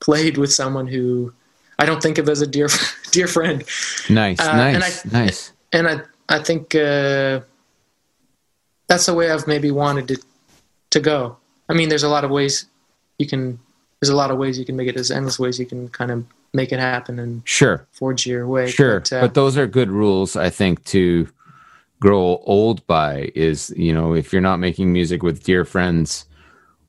played 0.01 0.37
with 0.37 0.53
someone 0.53 0.87
who 0.87 1.33
I 1.79 1.87
don't 1.87 2.03
think 2.03 2.19
of 2.19 2.29
as 2.29 2.41
a 2.41 2.47
dear 2.47 2.69
dear 3.11 3.27
friend. 3.27 3.63
Nice, 4.11 4.41
Uh, 4.41 4.57
nice, 4.57 4.75
and 5.05 5.17
I- 5.17 5.19
nice. 5.25 5.53
And 5.73 5.89
I 5.89 6.01
I 6.29 6.39
think 6.43 6.75
uh, 6.75 7.41
that's 8.89 9.07
the 9.07 9.15
way 9.15 9.31
I've 9.31 9.47
maybe 9.47 9.71
wanted 9.71 10.11
it 10.11 10.25
to 10.91 11.01
go. 11.01 11.37
I 11.69 11.73
mean, 11.75 11.89
there's 11.89 12.03
a 12.05 12.09
lot 12.09 12.25
of 12.25 12.31
ways 12.31 12.67
you 13.19 13.27
can. 13.27 13.59
There's 14.01 14.11
a 14.11 14.17
lot 14.17 14.31
of 14.31 14.39
ways 14.39 14.59
you 14.59 14.65
can 14.65 14.77
make 14.77 14.89
it. 14.89 14.95
There's 14.95 15.11
endless 15.11 15.39
ways 15.39 15.59
you 15.59 15.67
can 15.67 15.89
kind 15.89 16.11
of 16.11 16.25
make 16.55 16.73
it 16.73 16.79
happen 16.79 17.19
and 17.19 17.43
Sure, 17.45 17.87
forge 17.93 18.27
your 18.27 18.47
way. 18.47 18.71
sure. 18.71 19.01
But, 19.01 19.13
uh, 19.13 19.21
but 19.23 19.35
those 19.35 19.59
are 19.59 19.67
good 19.67 19.91
rules, 19.91 20.37
I 20.37 20.49
think, 20.51 20.85
to 20.87 21.29
grow 22.01 22.41
old 22.47 22.87
by. 22.87 23.33
Is 23.35 23.73
you 23.77 23.93
know, 23.93 24.15
if 24.15 24.33
you're 24.33 24.41
not 24.43 24.59
making 24.59 24.93
music 24.93 25.23
with 25.23 25.43
dear 25.43 25.65
friends, 25.65 26.27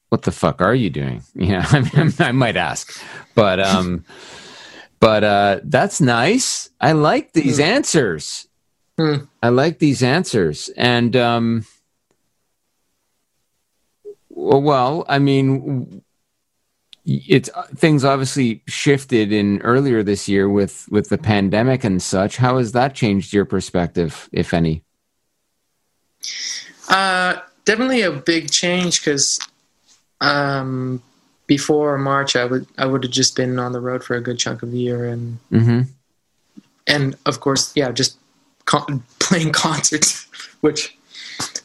what 0.10 0.22
the 0.22 0.32
fuck 0.32 0.62
are 0.62 0.76
you 0.76 0.90
doing? 0.90 1.24
Yeah, 1.36 1.66
I 1.70 1.80
mean, 1.82 2.14
I 2.20 2.32
might 2.32 2.56
ask, 2.58 2.98
but 3.34 3.60
um, 3.60 4.06
but 5.00 5.24
uh, 5.24 5.60
that's 5.64 6.00
nice. 6.00 6.70
I 6.80 6.94
like 6.94 7.34
these 7.34 7.60
answers. 7.60 8.48
Hmm. 8.98 9.26
I 9.44 9.50
like 9.50 9.80
these 9.80 10.02
answers, 10.02 10.70
and 10.78 11.16
um, 11.18 11.66
well, 14.30 14.62
well, 14.62 15.06
I 15.10 15.20
mean, 15.20 16.02
it's 17.06 17.50
things 17.76 18.04
obviously 18.04 18.64
shifted 18.68 19.32
in 19.32 19.62
earlier 19.62 20.02
this 20.02 20.28
year 20.28 20.50
with 20.50 20.88
with 20.90 21.10
the 21.10 21.18
pandemic 21.18 21.84
and 21.84 22.02
such. 22.02 22.38
How 22.38 22.58
has 22.58 22.72
that 22.72 22.96
changed 22.96 23.32
your 23.34 23.46
perspective, 23.46 24.28
if 24.32 24.54
any? 24.54 24.84
Uh, 26.90 27.36
definitely 27.66 28.02
a 28.02 28.12
big 28.12 28.50
change 28.50 29.02
because 29.02 29.40
um, 30.22 31.02
before 31.48 31.98
March, 31.98 32.36
I 32.36 32.46
would 32.46 32.66
I 32.78 32.86
would 32.86 33.04
have 33.04 33.12
just 33.12 33.36
been 33.36 33.60
on 33.60 33.72
the 33.72 33.80
road 33.80 34.04
for 34.04 34.16
a 34.16 34.22
good 34.22 34.40
chunk 34.40 34.64
of 34.64 34.72
the 34.72 34.80
year, 34.80 35.06
and 35.06 35.40
Mm-hmm. 35.52 35.82
and 36.88 37.16
of 37.26 37.40
course, 37.40 37.72
yeah, 37.76 37.92
just 37.92 38.18
con- 38.66 39.04
playing 39.20 39.52
concerts, 39.52 40.28
which 40.62 40.98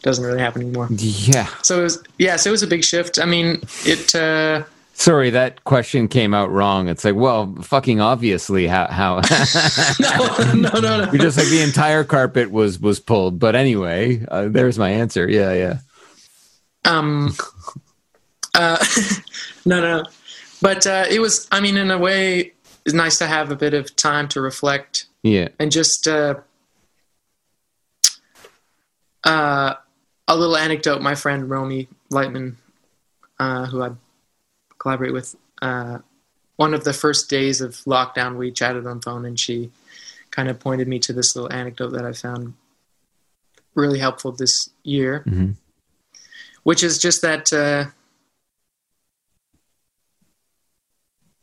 doesn't 0.03 0.25
really 0.25 0.41
happen 0.41 0.63
anymore. 0.63 0.89
Yeah. 0.91 1.49
So 1.63 1.81
it 1.81 1.83
was 1.85 2.03
yeah, 2.19 2.37
so 2.37 2.51
it 2.51 2.53
was 2.53 2.63
a 2.63 2.67
big 2.67 2.85
shift. 2.85 3.19
I 3.19 3.25
mean, 3.25 3.63
it 3.85 4.15
uh, 4.15 4.65
Sorry, 5.01 5.31
that 5.31 5.65
question 5.65 6.09
came 6.09 6.35
out 6.35 6.51
wrong. 6.51 6.89
It's 6.89 7.07
like, 7.07 7.15
well, 7.15 7.55
fucking 7.63 8.03
obviously, 8.03 8.67
how 8.67 8.87
how 8.87 9.15
no, 9.99 10.53
no, 10.55 10.71
no, 10.79 11.05
no. 11.05 11.11
you're 11.11 11.23
just 11.23 11.39
like 11.39 11.49
the 11.49 11.63
entire 11.63 12.05
carpet 12.05 12.51
was 12.51 12.79
was 12.79 13.01
pulled. 13.01 13.39
But 13.39 13.57
anyway, 13.57 14.23
uh, 14.29 14.49
there's 14.49 14.79
my 14.79 14.91
answer. 14.91 15.27
Yeah, 15.27 15.55
yeah. 15.55 15.79
um 16.85 17.35
uh 18.55 18.77
no 19.65 19.81
no 19.81 20.05
but 20.61 20.85
uh 20.87 21.05
it 21.09 21.21
was 21.21 21.47
i 21.53 21.61
mean 21.61 21.77
in 21.77 21.91
a 21.91 21.97
way 21.99 22.53
it's 22.85 22.95
nice 22.95 23.17
to 23.19 23.27
have 23.27 23.51
a 23.53 23.57
bit 23.57 23.75
of 23.75 23.95
time 23.97 24.27
to 24.29 24.41
reflect 24.41 25.07
Yeah. 25.23 25.49
and 25.61 25.71
just 25.71 26.09
uh 26.09 26.35
uh 29.25 29.75
a 30.27 30.37
little 30.37 30.57
anecdote 30.57 31.01
my 31.01 31.15
friend 31.15 31.49
romy 31.49 31.89
lightman 32.11 32.57
uh 33.39 33.67
who 33.67 33.83
i 33.85 33.91
collaborate 34.81 35.13
with 35.13 35.37
uh 35.63 35.99
one 36.57 36.75
of 36.75 36.83
the 36.85 36.93
first 36.93 37.31
days 37.31 37.61
of 37.61 37.73
lockdown 37.87 38.37
we 38.37 38.51
chatted 38.51 38.87
on 38.87 39.01
phone 39.01 39.25
and 39.25 39.39
she 39.39 39.71
kind 40.33 40.49
of 40.49 40.59
pointed 40.59 40.89
me 40.89 40.99
to 40.99 41.13
this 41.13 41.37
little 41.37 41.53
anecdote 41.53 41.91
that 41.91 42.05
i 42.05 42.13
found 42.13 42.55
really 43.75 43.99
helpful 44.01 44.33
this 44.33 44.71
year 44.83 45.23
Mhm. 45.29 45.55
which 46.65 46.83
is 46.83 46.99
just 46.99 47.23
that 47.23 47.53
uh, 47.53 47.85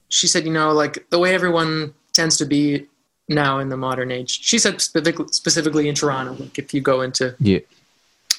she 0.09 0.25
said, 0.27 0.45
you 0.45 0.51
know, 0.53 0.71
like 0.71 1.09
the 1.09 1.19
way 1.19 1.33
everyone 1.35 1.93
tends 2.13 2.37
to 2.37 2.45
be 2.45 2.85
now 3.27 3.59
in 3.59 3.67
the 3.69 3.75
modern 3.77 4.09
age. 4.09 4.39
She 4.41 4.57
said 4.57 4.79
specifically, 4.81 5.25
specifically 5.31 5.89
in 5.89 5.95
Toronto, 5.95 6.33
like 6.41 6.57
if 6.57 6.73
you 6.73 6.79
go 6.81 7.01
into 7.01 7.35
Yeah. 7.39 7.59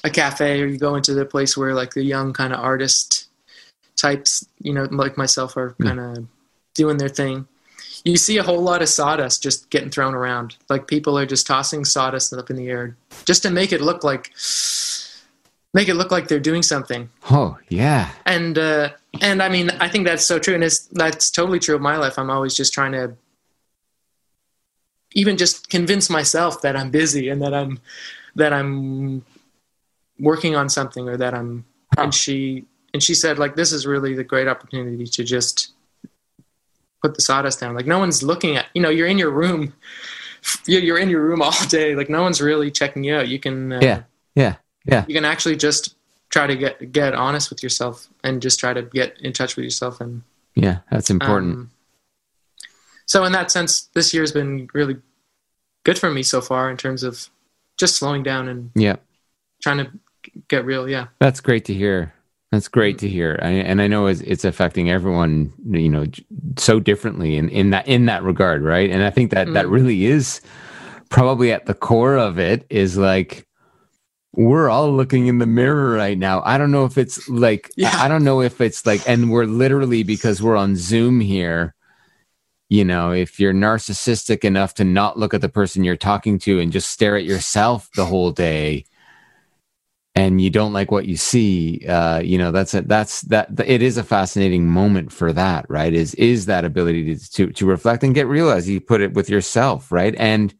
a 0.03 0.09
cafe 0.09 0.61
or 0.61 0.65
you 0.65 0.77
go 0.79 0.95
into 0.95 1.13
the 1.13 1.25
place 1.25 1.55
where 1.55 1.75
like 1.75 1.93
the 1.93 2.03
young 2.03 2.33
kind 2.33 2.53
of 2.53 2.59
artist 2.59 3.27
types, 3.99 4.45
you 4.59 4.73
know, 4.73 4.87
like 4.91 5.17
myself 5.17 5.57
are 5.57 5.75
kind 5.81 5.99
of 5.99 6.25
doing 6.73 6.97
their 6.97 7.09
thing. 7.09 7.47
You 8.05 8.15
see 8.17 8.37
a 8.37 8.43
whole 8.43 8.61
lot 8.61 8.81
of 8.81 8.87
sawdust 8.89 9.43
just 9.43 9.69
getting 9.69 9.89
thrown 9.89 10.13
around. 10.15 10.55
Like 10.69 10.87
people 10.87 11.17
are 11.17 11.25
just 11.25 11.45
tossing 11.45 11.83
sawdust 11.85 12.33
up 12.33 12.49
in 12.49 12.55
the 12.55 12.69
air 12.69 12.95
just 13.25 13.43
to 13.43 13.49
make 13.49 13.71
it 13.73 13.81
look 13.81 14.03
like 14.03 14.31
make 15.73 15.87
it 15.89 15.95
look 15.95 16.09
like 16.11 16.27
they're 16.27 16.39
doing 16.39 16.63
something 16.63 17.09
Oh, 17.29 17.57
yeah. 17.67 18.09
and 18.25 18.57
uh, 18.57 18.89
and 19.21 19.41
I 19.43 19.49
mean, 19.49 19.69
I 19.79 19.87
think 19.89 20.05
that's 20.05 20.25
so 20.25 20.39
true, 20.39 20.53
and 20.55 20.63
it's 20.63 20.87
that's 20.93 21.29
totally 21.29 21.59
true 21.59 21.75
of 21.75 21.81
my 21.81 21.97
life. 21.97 22.17
I'm 22.17 22.29
always 22.29 22.55
just 22.55 22.73
trying 22.73 22.93
to 22.93 23.15
even 25.13 25.35
just 25.37 25.69
convince 25.69 26.09
myself 26.09 26.61
that 26.61 26.75
I'm 26.75 26.91
busy 26.91 27.29
and 27.29 27.41
that 27.41 27.53
I'm 27.53 27.79
that 28.35 28.53
I'm 28.53 29.25
working 30.19 30.55
on 30.55 30.69
something 30.69 31.09
or 31.09 31.17
that 31.17 31.33
I'm. 31.33 31.65
And 31.97 32.13
she 32.13 32.65
and 32.93 33.01
she 33.03 33.13
said 33.13 33.39
like 33.39 33.55
this 33.55 33.71
is 33.71 33.85
really 33.85 34.13
the 34.15 34.23
great 34.23 34.47
opportunity 34.47 35.05
to 35.05 35.23
just 35.23 35.73
put 37.01 37.15
the 37.15 37.21
sawdust 37.21 37.59
down. 37.59 37.75
Like 37.75 37.85
no 37.87 37.99
one's 37.99 38.23
looking 38.23 38.57
at 38.57 38.67
you 38.73 38.81
know 38.81 38.89
you're 38.89 39.07
in 39.07 39.17
your 39.17 39.31
room. 39.31 39.73
You're 40.65 40.79
you're 40.81 40.97
in 40.97 41.09
your 41.09 41.21
room 41.21 41.41
all 41.41 41.51
day. 41.67 41.95
Like 41.95 42.09
no 42.09 42.21
one's 42.21 42.39
really 42.39 42.71
checking 42.71 43.03
you 43.03 43.13
out. 43.13 43.27
You 43.27 43.39
can 43.39 43.73
uh, 43.73 43.79
Yeah. 43.81 44.03
Yeah. 44.35 44.55
Yeah. 44.85 45.03
you 45.05 45.13
can 45.13 45.25
actually 45.25 45.57
just 45.57 45.95
try 46.29 46.47
to 46.47 46.55
get 46.55 46.93
get 46.93 47.13
honest 47.13 47.49
with 47.49 47.61
yourself 47.61 48.07
and 48.23 48.41
just 48.41 48.57
try 48.57 48.71
to 48.71 48.81
get 48.81 49.19
in 49.19 49.33
touch 49.33 49.57
with 49.57 49.65
yourself 49.65 49.99
and 49.99 50.21
Yeah. 50.55 50.79
That's 50.89 51.09
important. 51.09 51.55
um, 51.55 51.71
so 53.05 53.25
in 53.25 53.33
that 53.33 53.51
sense 53.51 53.89
this 53.93 54.13
year's 54.13 54.31
been 54.31 54.69
really 54.73 54.95
good 55.83 55.99
for 55.99 56.09
me 56.09 56.23
so 56.23 56.39
far 56.39 56.69
in 56.69 56.77
terms 56.77 57.03
of 57.03 57.27
just 57.77 57.97
slowing 57.97 58.23
down 58.23 58.47
and 58.47 58.71
yeah. 58.75 58.95
trying 59.61 59.79
to 59.79 59.91
get 60.47 60.63
real 60.63 60.87
yeah 60.87 61.07
That's 61.19 61.41
great 61.41 61.65
to 61.65 61.73
hear. 61.73 62.13
That's 62.51 62.67
great 62.67 62.97
to 62.99 63.07
hear, 63.07 63.37
I, 63.43 63.49
and 63.49 63.79
I 63.79 63.85
know 63.85 64.07
it's, 64.07 64.21
it's 64.21 64.43
affecting 64.43 64.89
everyone, 64.89 65.53
you 65.69 65.89
know, 65.89 66.05
so 66.57 66.79
differently 66.79 67.37
in, 67.37 67.47
in 67.49 67.69
that 67.69 67.87
in 67.87 68.07
that 68.07 68.23
regard, 68.23 68.63
right? 68.63 68.89
And 68.89 69.03
I 69.03 69.11
think 69.11 69.29
that 69.31 69.53
that 69.53 69.65
mm-hmm. 69.65 69.73
really 69.73 70.05
is 70.05 70.41
probably 71.09 71.51
at 71.51 71.67
the 71.67 71.75
core 71.75 72.17
of 72.17 72.39
it 72.39 72.65
is 72.69 72.97
like 72.97 73.45
we're 74.33 74.69
all 74.69 74.91
looking 74.91 75.27
in 75.27 75.37
the 75.37 75.45
mirror 75.45 75.91
right 75.91 76.17
now. 76.17 76.41
I 76.43 76.57
don't 76.57 76.71
know 76.71 76.85
if 76.85 76.97
it's 76.97 77.29
like 77.29 77.69
Yeah. 77.77 77.91
I 77.93 78.07
don't 78.07 78.23
know 78.23 78.41
if 78.41 78.61
it's 78.61 78.83
like, 78.83 79.07
and 79.07 79.29
we're 79.29 79.45
literally 79.45 80.01
because 80.01 80.41
we're 80.41 80.57
on 80.57 80.75
Zoom 80.75 81.19
here. 81.19 81.75
You 82.67 82.85
know, 82.85 83.11
if 83.11 83.39
you're 83.39 83.53
narcissistic 83.53 84.43
enough 84.43 84.75
to 84.75 84.83
not 84.83 85.17
look 85.17 85.33
at 85.33 85.41
the 85.41 85.49
person 85.49 85.83
you're 85.83 85.97
talking 85.97 86.39
to 86.39 86.59
and 86.59 86.71
just 86.71 86.89
stare 86.89 87.15
at 87.15 87.25
yourself 87.25 87.89
the 87.95 88.05
whole 88.05 88.31
day, 88.31 88.85
and 90.15 90.41
you 90.41 90.49
don't 90.49 90.73
like 90.73 90.91
what 90.91 91.05
you 91.05 91.15
see 91.15 91.85
uh 91.87 92.19
you 92.19 92.37
know 92.37 92.51
that's 92.51 92.73
a 92.73 92.81
that's 92.81 93.21
that 93.21 93.47
it 93.65 93.81
is 93.81 93.97
a 93.97 94.03
fascinating 94.03 94.67
moment 94.67 95.11
for 95.11 95.31
that 95.31 95.65
right 95.69 95.93
is 95.93 96.15
is 96.15 96.45
that 96.47 96.65
ability 96.65 97.15
to 97.15 97.31
to, 97.31 97.51
to 97.51 97.65
reflect 97.65 98.03
and 98.03 98.15
get 98.15 98.27
real 98.27 98.49
as 98.49 98.67
you 98.67 98.81
put 98.81 99.01
it 99.01 99.13
with 99.13 99.29
yourself 99.29 99.91
right 99.91 100.15
and 100.17 100.53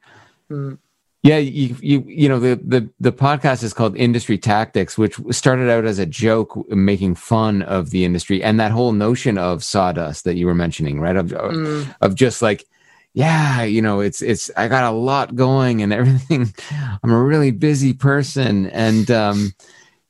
Mm. 0.52 0.80
yeah 1.22 1.38
you 1.38 1.76
you 1.80 2.04
you 2.08 2.28
know 2.28 2.39
the 2.39 2.60
the 2.66 2.89
the 3.00 3.12
podcast 3.12 3.62
is 3.64 3.74
called 3.74 3.95
industry 3.97 4.38
tactics 4.38 4.97
which 4.97 5.16
started 5.30 5.70
out 5.70 5.86
as 5.86 6.00
a 6.00 6.06
joke 6.08 6.58
making 6.70 7.14
fun 7.14 7.62
of 7.62 7.91
the 7.91 8.04
industry 8.04 8.43
and 8.43 8.60
that 8.60 8.72
whole 8.72 8.93
notion 8.93 9.38
of 9.38 9.64
sawdust 9.64 10.24
that 10.24 10.38
you 10.38 10.45
were 10.47 10.56
mentioning 10.56 11.00
right 11.00 11.16
of 11.18 11.28
Mm. 11.28 11.95
of 12.02 12.16
just 12.16 12.41
like 12.41 12.66
yeah 13.14 13.64
you 13.64 13.82
know 13.82 13.99
it's 13.99 14.22
it's 14.22 14.49
i 14.57 14.68
got 14.68 14.84
a 14.84 14.95
lot 14.95 15.36
going 15.36 15.82
and 15.82 15.91
everything. 15.93 16.53
I'm 17.03 17.12
a 17.12 17.24
really 17.24 17.51
busy 17.51 17.93
person 17.93 18.68
and 18.68 19.10
um 19.12 19.53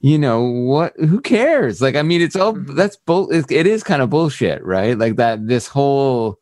you 0.01 0.17
know 0.17 0.41
what 0.43 0.93
who 0.97 1.19
cares? 1.21 1.81
Like 1.81 1.95
i 1.95 2.01
mean 2.01 2.21
it's 2.21 2.35
all 2.35 2.53
that's 2.53 2.95
bull 2.97 3.29
it, 3.31 3.51
it 3.51 3.67
is 3.67 3.83
kind 3.83 4.01
of 4.01 4.09
bullshit 4.09 4.63
right? 4.63 4.97
Like 4.97 5.15
that 5.17 5.47
this 5.47 5.67
whole 5.67 6.39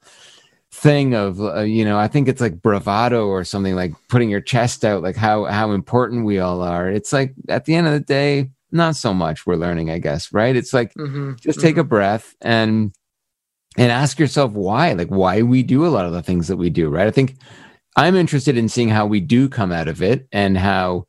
thing 0.71 1.15
of 1.15 1.41
uh, 1.41 1.61
you 1.61 1.83
know 1.83 1.97
i 1.97 2.07
think 2.07 2.27
it's 2.27 2.41
like 2.41 2.61
bravado 2.61 3.25
or 3.25 3.43
something 3.43 3.73
like 3.73 3.93
putting 4.09 4.29
your 4.29 4.41
chest 4.41 4.85
out 4.85 5.01
like 5.01 5.15
how 5.15 5.45
how 5.45 5.71
important 5.71 6.25
we 6.25 6.37
all 6.39 6.61
are. 6.61 6.89
It's 6.89 7.11
like 7.13 7.33
at 7.49 7.65
the 7.65 7.73
end 7.73 7.87
of 7.87 7.93
the 7.93 7.99
day 8.01 8.51
not 8.71 8.95
so 8.95 9.13
much 9.13 9.45
we're 9.47 9.55
learning 9.55 9.89
i 9.89 9.97
guess 9.97 10.31
right? 10.33 10.55
It's 10.55 10.73
like 10.73 10.93
hmm 10.93 11.33
just 11.39 11.61
take 11.61 11.77
a 11.77 11.83
breath 11.83 12.35
and 12.41 12.93
and 13.77 13.91
ask 13.91 14.19
yourself 14.19 14.51
why 14.51 14.93
like 14.93 15.09
why 15.09 15.41
we 15.41 15.63
do 15.63 15.85
a 15.85 15.89
lot 15.89 16.05
of 16.05 16.11
the 16.11 16.23
things 16.23 16.47
that 16.47 16.57
we 16.57 16.69
do 16.69 16.89
right 16.89 17.07
i 17.07 17.11
think 17.11 17.37
I'm 17.97 18.15
interested 18.15 18.57
in 18.57 18.69
seeing 18.69 18.89
how 18.89 19.07
we 19.07 19.19
do 19.19 19.49
come 19.49 19.71
out 19.71 19.87
of 19.87 20.03
it 20.03 20.27
and 20.31 20.55
how, 20.55 21.07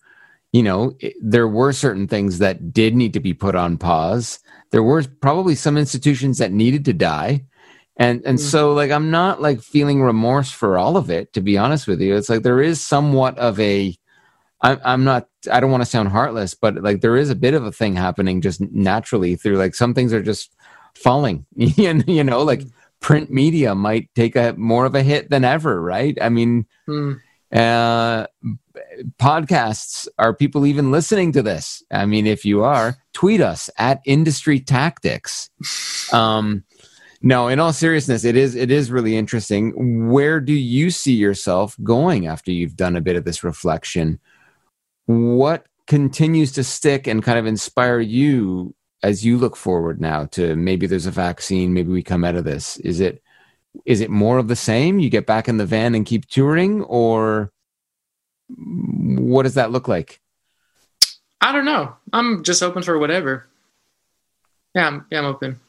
you 0.53 0.63
know, 0.63 0.95
it, 1.01 1.15
there 1.21 1.47
were 1.47 1.73
certain 1.75 2.09
things 2.09 2.39
that 2.39 2.73
did 2.73 2.97
need 2.97 3.13
to 3.13 3.21
be 3.21 3.35
put 3.35 3.55
on 3.55 3.77
pause. 3.77 4.41
There 4.73 4.83
were 4.83 5.05
probably 5.21 5.55
some 5.55 5.77
institutions 5.77 6.39
that 6.39 6.51
needed 6.51 6.87
to 6.87 6.95
die. 6.95 7.45
And 7.99 8.23
and 8.25 8.39
mm. 8.39 8.41
so 8.41 8.73
like 8.73 8.91
I'm 8.91 9.11
not 9.11 9.43
like 9.43 9.61
feeling 9.61 10.03
remorse 10.03 10.51
for 10.51 10.79
all 10.79 10.97
of 10.97 11.11
it, 11.11 11.35
to 11.35 11.43
be 11.43 11.59
honest 11.59 11.87
with 11.87 12.01
you. 12.01 12.17
It's 12.17 12.31
like 12.31 12.43
there 12.43 12.63
is 12.63 12.81
somewhat 12.81 13.37
of 13.39 13.61
a 13.61 13.95
I'm 14.63 14.81
I'm 14.83 15.05
not 15.05 15.29
I 15.53 15.61
don't 15.61 15.71
want 15.71 15.83
to 15.83 15.91
sound 15.91 16.09
heartless, 16.09 16.55
but 16.55 16.83
like 16.83 17.03
there 17.03 17.17
is 17.17 17.29
a 17.29 17.35
bit 17.35 17.55
of 17.55 17.67
a 17.67 17.73
thing 17.73 17.97
happening 17.97 18.41
just 18.41 18.61
naturally 18.61 19.37
through 19.37 19.59
like 19.59 19.75
some 19.75 19.95
things 19.95 20.13
are 20.13 20.23
just 20.23 20.55
falling. 21.03 21.47
you 21.57 22.03
you 22.07 22.25
know, 22.25 22.43
like 22.43 22.63
print 23.01 23.31
media 23.31 23.75
might 23.75 24.09
take 24.15 24.37
a 24.37 24.55
more 24.57 24.85
of 24.87 24.95
a 24.95 25.03
hit 25.03 25.31
than 25.31 25.45
ever, 25.45 25.81
right? 25.81 26.17
I 26.21 26.29
mean, 26.29 26.67
Hmm. 26.87 27.13
uh, 27.53 28.27
podcasts 29.21 30.09
are 30.19 30.35
people 30.35 30.67
even 30.67 30.91
listening 30.91 31.33
to 31.33 31.43
this? 31.43 31.83
I 31.91 32.07
mean, 32.07 32.27
if 32.27 32.45
you 32.45 32.65
are, 32.65 32.97
tweet 33.13 33.41
us 33.41 33.71
at 33.79 34.01
Industry 34.05 34.61
Tactics. 34.61 35.51
Um, 36.11 36.65
no, 37.21 37.49
in 37.49 37.61
all 37.61 37.75
seriousness, 37.75 38.25
it 38.25 38.35
is 38.35 38.55
it 38.55 38.71
is 38.71 38.91
really 38.91 39.15
interesting. 39.15 40.09
Where 40.11 40.41
do 40.41 40.55
you 40.55 40.91
see 40.91 41.13
yourself 41.13 41.77
going 41.83 42.27
after 42.27 42.51
you've 42.51 42.77
done 42.77 42.97
a 42.97 43.03
bit 43.03 43.15
of 43.17 43.25
this 43.25 43.45
reflection? 43.45 44.19
What 45.05 45.67
continues 45.87 46.53
to 46.53 46.65
stick 46.65 47.07
and 47.07 47.23
kind 47.23 47.39
of 47.39 47.45
inspire 47.45 48.01
you 48.01 48.75
as 49.03 49.25
you 49.25 49.39
look 49.39 49.57
forward 49.57 50.01
now 50.01 50.27
to 50.27 50.57
maybe 50.57 50.87
there's 50.87 51.07
a 51.07 51.11
vaccine, 51.11 51.73
maybe 51.73 51.93
we 51.93 52.03
come 52.03 52.25
out 52.25 52.37
of 52.37 52.45
this? 52.45 52.79
Is 52.79 53.01
it 53.01 53.23
is 53.85 54.01
it 54.01 54.11
more 54.11 54.39
of 54.39 54.49
the 54.49 54.57
same? 54.57 54.99
You 54.99 55.11
get 55.11 55.27
back 55.27 55.49
in 55.49 55.59
the 55.59 55.67
van 55.67 55.95
and 55.95 56.07
keep 56.07 56.27
touring, 56.27 56.83
or 56.85 57.53
what 58.49 59.43
does 59.43 59.55
that 59.55 59.71
look 59.71 59.89
like? 59.89 60.21
I 61.41 61.53
don't 61.53 61.65
know. 61.65 61.95
I'm 62.13 62.43
just 62.43 62.63
open 62.63 62.83
for 62.83 62.99
whatever. 62.99 63.47
Yeah, 64.75 64.89
I'm, 64.89 65.07
yeah, 65.11 65.19
I'm 65.21 65.27
open. 65.27 65.61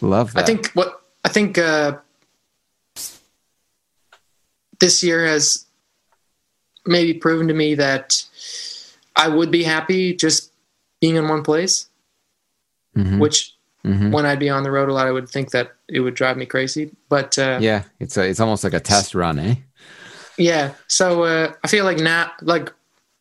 Love 0.00 0.32
that. 0.32 0.42
I 0.42 0.46
think 0.46 0.70
what 0.72 1.02
I 1.24 1.28
think 1.28 1.58
uh, 1.58 1.98
this 4.78 5.02
year 5.02 5.26
has 5.26 5.66
maybe 6.86 7.14
proven 7.14 7.48
to 7.48 7.54
me 7.54 7.74
that 7.74 8.24
I 9.14 9.28
would 9.28 9.50
be 9.50 9.62
happy 9.62 10.14
just 10.14 10.50
being 11.00 11.16
in 11.16 11.28
one 11.28 11.42
place. 11.42 11.89
Mhm. 12.96 13.18
Which, 13.18 13.54
Mhm. 13.84 14.12
when 14.12 14.26
I'd 14.26 14.38
be 14.38 14.50
on 14.50 14.62
the 14.62 14.70
road 14.70 14.88
a 14.88 14.92
lot, 14.92 15.06
I 15.06 15.10
would 15.12 15.28
think 15.28 15.50
that 15.52 15.72
it 15.88 16.00
would 16.00 16.14
drive 16.14 16.36
me 16.36 16.44
crazy. 16.46 16.90
But 17.08 17.38
uh, 17.38 17.58
yeah, 17.60 17.84
it's 17.98 18.16
a, 18.16 18.28
it's 18.28 18.40
almost 18.40 18.64
like 18.64 18.74
a 18.74 18.80
test 18.80 19.14
run, 19.14 19.38
eh? 19.38 19.54
yeah, 20.36 20.72
so 20.86 21.24
uh, 21.24 21.52
I 21.64 21.68
feel 21.68 21.84
like 21.84 21.98
now, 21.98 22.32
like 22.42 22.72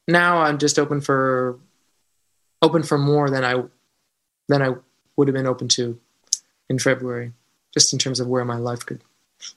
now, 0.07 0.41
I'm 0.41 0.57
just 0.57 0.79
open 0.79 1.01
for 1.01 1.59
open 2.61 2.83
for 2.83 2.97
more 2.97 3.29
than 3.29 3.43
I 3.45 3.63
than 4.47 4.61
I 4.61 4.75
would 5.15 5.27
have 5.27 5.35
been 5.35 5.47
open 5.47 5.67
to 5.69 5.99
in 6.69 6.79
February, 6.79 7.31
just 7.73 7.93
in 7.93 7.99
terms 7.99 8.19
of 8.19 8.27
where 8.27 8.43
my 8.45 8.57
life 8.57 8.85
could 8.85 9.01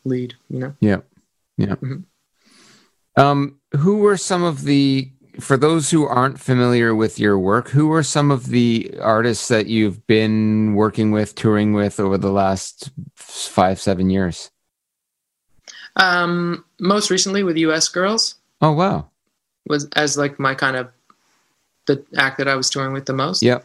lead. 0.05 0.35
You 0.51 0.59
know. 0.59 0.75
Yeah, 0.81 0.99
yeah. 1.57 1.75
Mhm. 1.77 2.05
Um, 3.17 3.61
who 3.77 3.99
were 3.99 4.17
some 4.17 4.43
of 4.43 4.63
the 4.65 5.11
for 5.41 5.57
those 5.57 5.91
who 5.91 6.05
aren't 6.07 6.39
familiar 6.41 6.95
with 6.95 7.19
your 7.19 7.39
work? 7.39 7.69
Who 7.71 7.93
are 7.93 8.03
some 8.03 8.31
of 8.31 8.47
the 8.49 8.95
artists 9.01 9.49
that 9.49 9.67
you've 9.67 10.07
been 10.07 10.75
working 10.75 11.11
with, 11.13 11.35
touring 11.35 11.73
with 11.73 11.99
over 11.99 12.19
the 12.19 12.33
last 12.33 12.91
five, 13.15 13.81
seven 13.81 14.11
years? 14.11 14.51
Um, 15.97 16.65
most 16.81 17.11
recently 17.11 17.43
with 17.43 17.57
U.S. 17.59 17.89
Girls 17.89 18.37
Oh 18.63 18.73
wow! 18.73 19.09
was 19.67 19.87
as 19.95 20.17
like 20.17 20.39
my 20.39 20.55
kind 20.55 20.77
of 20.77 20.89
the 21.87 22.03
act 22.17 22.39
that 22.39 22.49
I 22.49 22.55
was 22.55 22.71
touring 22.71 22.93
with 22.93 23.07
the 23.07 23.13
most. 23.13 23.43
Yep. 23.43 23.65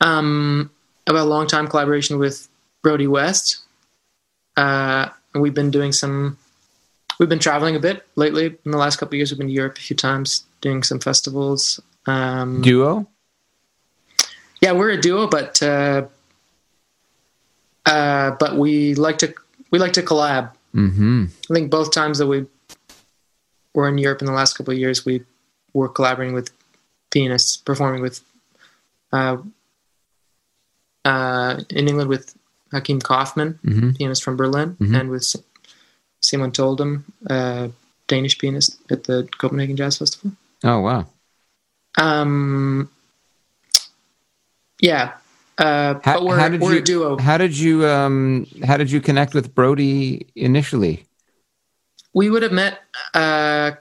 Um, 0.00 0.70
about 1.06 1.26
a 1.26 1.28
long 1.28 1.46
time 1.46 1.66
collaboration 1.68 2.18
with 2.18 2.48
Brodie 2.82 3.06
West. 3.06 3.58
Uh, 4.56 5.08
we've 5.34 5.54
been 5.54 5.70
doing 5.70 5.92
some. 5.92 6.38
We've 7.18 7.28
been 7.28 7.38
traveling 7.38 7.76
a 7.76 7.80
bit 7.80 8.04
lately. 8.16 8.46
In 8.64 8.70
the 8.70 8.76
last 8.78 8.96
couple 8.96 9.14
of 9.14 9.18
years, 9.18 9.30
we've 9.30 9.38
been 9.38 9.48
to 9.48 9.52
Europe 9.52 9.78
a 9.78 9.80
few 9.80 9.96
times, 9.96 10.44
doing 10.60 10.82
some 10.82 11.00
festivals. 11.00 11.80
Um, 12.06 12.60
Duo. 12.62 13.06
yeah, 14.60 14.72
we're 14.72 14.90
a 14.90 15.00
duo, 15.00 15.26
but 15.26 15.62
uh, 15.62 16.06
uh, 17.86 18.32
but 18.38 18.56
we 18.56 18.94
like 18.94 19.18
to 19.18 19.34
we 19.70 19.78
like 19.78 19.92
to 19.94 20.02
collab. 20.02 20.52
Mm-hmm. 20.74 21.24
I 21.50 21.54
think 21.54 21.70
both 21.70 21.90
times 21.92 22.18
that 22.18 22.26
we 22.26 22.46
were 23.74 23.88
in 23.88 23.98
Europe 23.98 24.20
in 24.20 24.26
the 24.26 24.32
last 24.32 24.56
couple 24.56 24.72
of 24.72 24.78
years, 24.78 25.04
we 25.04 25.22
were 25.72 25.88
collaborating 25.88 26.34
with 26.34 26.50
pianists, 27.10 27.56
performing 27.56 28.02
with 28.02 28.20
uh, 29.12 29.38
uh, 31.04 31.60
in 31.70 31.88
England 31.88 32.08
with 32.10 32.34
Achim 32.72 33.00
Kaufmann, 33.00 33.58
Mhm. 33.64 33.96
pianist 33.96 34.22
from 34.22 34.36
Berlin, 34.36 34.76
Mhm. 34.80 35.00
and 35.00 35.10
with 35.10 35.34
Simon 36.20 36.50
Toldam, 36.50 37.04
uh, 37.30 37.68
Danish 38.08 38.38
pianist 38.38 38.78
at 38.90 39.04
the 39.04 39.28
Copenhagen 39.38 39.76
Jazz 39.76 39.98
Festival. 39.98 40.32
Oh 40.64 40.80
wow! 40.80 41.06
Um, 41.98 42.88
yeah, 44.80 45.12
uh, 45.58 45.94
How, 46.04 46.14
but 46.14 46.24
we're, 46.24 46.38
how 46.38 46.48
did 46.48 46.60
we're 46.60 46.74
you 46.74 46.78
a 46.78 46.82
duo. 46.82 47.16
How 47.18 47.38
did 47.38 47.56
you 47.58 47.86
um 47.86 48.46
How 48.64 48.76
did 48.76 48.90
you 48.90 49.00
connect 49.00 49.34
with 49.34 49.54
Brodie 49.54 50.26
initially? 50.34 51.04
we 52.14 52.30
would 52.30 52.42
have 52.42 52.52
met 52.52 52.80
uh, 53.12 53.72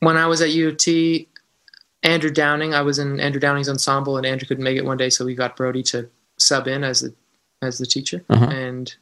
when 0.00 0.16
I 0.16 0.26
was 0.26 0.40
at 0.40 0.50
UT. 0.50 0.86
Andrew 2.04 2.30
Downing, 2.32 2.74
I 2.74 2.82
was 2.82 2.98
in 2.98 3.20
Andrew 3.20 3.38
Downing's 3.40 3.68
ensemble, 3.68 4.16
and 4.16 4.26
Andrew 4.26 4.48
couldn't 4.48 4.64
make 4.64 4.76
it 4.76 4.84
one 4.84 4.96
day, 4.96 5.08
so 5.08 5.24
we 5.24 5.36
got 5.36 5.54
Brodie 5.56 5.84
to 5.84 6.08
sub 6.36 6.66
in 6.66 6.82
as 6.82 7.00
the 7.02 7.14
as 7.62 7.78
the 7.78 7.86
teacher, 7.86 8.24
Uh-huh. 8.28 8.46
and 8.46 8.92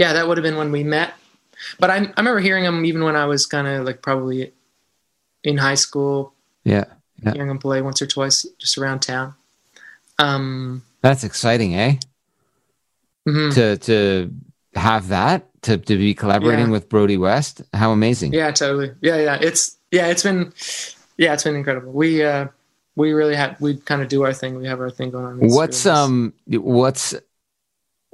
yeah, 0.00 0.14
that 0.14 0.26
would 0.26 0.38
have 0.38 0.42
been 0.42 0.56
when 0.56 0.72
we 0.72 0.82
met. 0.82 1.12
But 1.78 1.90
I, 1.90 1.96
I 1.96 2.12
remember 2.16 2.40
hearing 2.40 2.64
him 2.64 2.84
even 2.86 3.04
when 3.04 3.16
I 3.16 3.26
was 3.26 3.44
kind 3.44 3.68
of 3.68 3.84
like 3.84 4.00
probably 4.00 4.52
in 5.44 5.58
high 5.58 5.76
school, 5.76 6.32
Yeah, 6.64 6.84
yeah. 7.22 7.32
hearing 7.34 7.50
him 7.50 7.58
play 7.58 7.82
once 7.82 8.00
or 8.00 8.06
twice 8.06 8.46
just 8.58 8.78
around 8.78 9.00
town. 9.00 9.34
Um, 10.18 10.82
That's 11.02 11.22
exciting, 11.22 11.74
eh? 11.76 11.92
mhm. 13.28 13.52
To 13.54 13.76
to 13.88 14.30
have 14.74 15.08
that 15.08 15.44
to 15.62 15.76
to 15.76 15.96
be 15.98 16.14
collaborating 16.14 16.66
Yeah. 16.66 16.72
with 16.72 16.88
Brodie 16.88 17.18
West. 17.18 17.60
How 17.74 17.92
amazing! 17.92 18.32
Yeah, 18.32 18.50
totally. 18.52 18.92
Yeah, 19.02 19.16
yeah. 19.20 19.38
It's 19.40 19.76
yeah, 19.92 20.06
it's 20.08 20.22
been 20.22 20.52
yeah, 21.18 21.34
it's 21.34 21.44
been 21.44 21.56
incredible. 21.56 21.92
We 21.92 22.24
uh 22.24 22.46
we 22.96 23.12
really 23.12 23.36
have 23.36 23.60
we 23.60 23.76
kind 23.76 24.00
of 24.00 24.08
do 24.08 24.24
our 24.24 24.32
thing. 24.32 24.56
We 24.56 24.66
have 24.66 24.80
our 24.80 24.90
thing 24.90 25.10
going 25.10 25.26
on. 25.26 25.36
What's 25.40 25.84
um 25.84 26.32
what's 26.48 27.14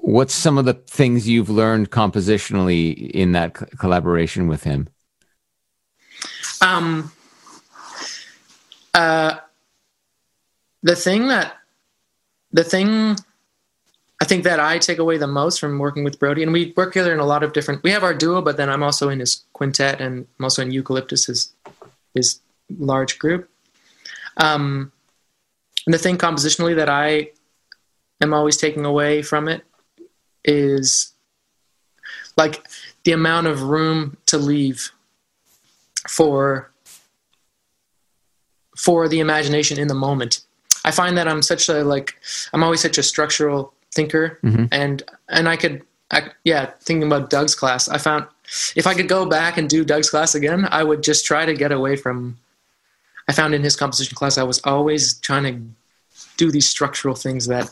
what's 0.07 0.35
some 0.35 0.57
of 0.57 0.65
the 0.65 0.75
things 0.75 1.29
you've 1.29 1.51
learned 1.51 1.91
compositionally 1.91 3.11
in 3.11 3.33
that 3.33 3.55
co- 3.55 3.67
collaboration 3.79 4.47
with 4.47 4.63
him? 4.63 4.89
um 6.63 7.13
uh 8.95 9.37
the 10.83 10.97
thing 10.97 11.29
that 11.29 11.57
the 12.53 12.65
thing 12.65 13.17
I 14.23 14.25
think 14.25 14.45
that 14.45 14.61
I 14.61 14.79
take 14.79 14.99
away 14.99 15.19
the 15.19 15.27
most 15.27 15.61
from 15.61 15.79
working 15.79 16.03
with 16.03 16.19
Brodie, 16.19 16.43
and 16.43 16.53
we 16.53 16.73
work 16.75 16.93
together 16.93 17.13
in 17.13 17.19
a 17.19 17.27
lot 17.27 17.43
of 17.43 17.53
different. 17.53 17.83
We 17.83 17.91
have 17.91 18.03
our 18.03 18.15
duo, 18.15 18.41
but 18.41 18.57
then 18.57 18.71
I'm 18.71 18.83
also 18.83 19.11
in 19.11 19.21
his 19.21 19.45
quintet, 19.53 20.01
and 20.01 20.27
I'm 20.39 20.45
also 20.45 20.63
in 20.63 20.71
Eucalyptus, 20.71 21.27
his 21.27 21.53
his 22.15 22.41
large 22.79 23.19
group. 23.19 23.51
Um, 24.39 24.93
and 25.85 25.93
the 25.93 25.99
thing 25.99 26.17
compositionally 26.17 26.77
that 26.77 26.89
I 26.89 27.33
am 28.23 28.33
always 28.33 28.57
taking 28.57 28.87
away 28.87 29.21
from 29.21 29.49
it 29.49 29.63
is 30.47 31.13
like 32.37 32.67
the 33.05 33.13
amount 33.13 33.47
of 33.47 33.63
room 33.63 34.17
to 34.27 34.39
leave 34.39 34.91
for 36.09 36.71
for 38.77 39.09
the 39.09 39.21
imagination 39.21 39.79
in 39.79 39.89
the 39.89 39.95
moment. 39.95 40.41
I 40.85 40.91
find 40.91 41.17
that 41.19 41.27
I'm 41.29 41.43
such 41.43 41.69
a 41.69 41.83
like 41.85 42.15
I'm 42.53 42.63
always 42.63 42.81
such 42.81 42.99
a 42.99 43.03
structural 43.03 43.73
thinker, 43.95 44.39
Mhm. 44.45 44.69
and 44.71 45.03
and 45.29 45.49
I 45.49 45.57
could 45.57 45.83
I, 46.11 46.31
yeah 46.45 46.71
thinking 46.81 47.07
about 47.07 47.31
Doug's 47.31 47.55
class. 47.55 47.89
I 47.89 47.99
found 47.99 48.27
if 48.77 48.87
I 48.87 48.95
could 48.95 49.09
go 49.09 49.27
back 49.27 49.57
and 49.59 49.69
do 49.69 49.85
Doug's 49.85 50.11
class 50.11 50.35
again, 50.35 50.69
I 50.71 50.85
would 50.85 51.03
just 51.03 51.25
try 51.27 51.45
to 51.47 51.55
get 51.55 51.73
away 51.73 51.97
from. 51.97 52.39
I 53.29 53.33
found 53.33 53.55
in 53.55 53.63
his 53.65 53.75
composition 53.75 54.15
class 54.15 54.39
I 54.39 54.45
was 54.45 54.61
always 54.63 55.15
trying 55.19 55.43
to 55.45 55.61
do 56.37 56.53
these 56.53 56.69
structural 56.69 57.17
things 57.17 57.47
that 57.49 57.71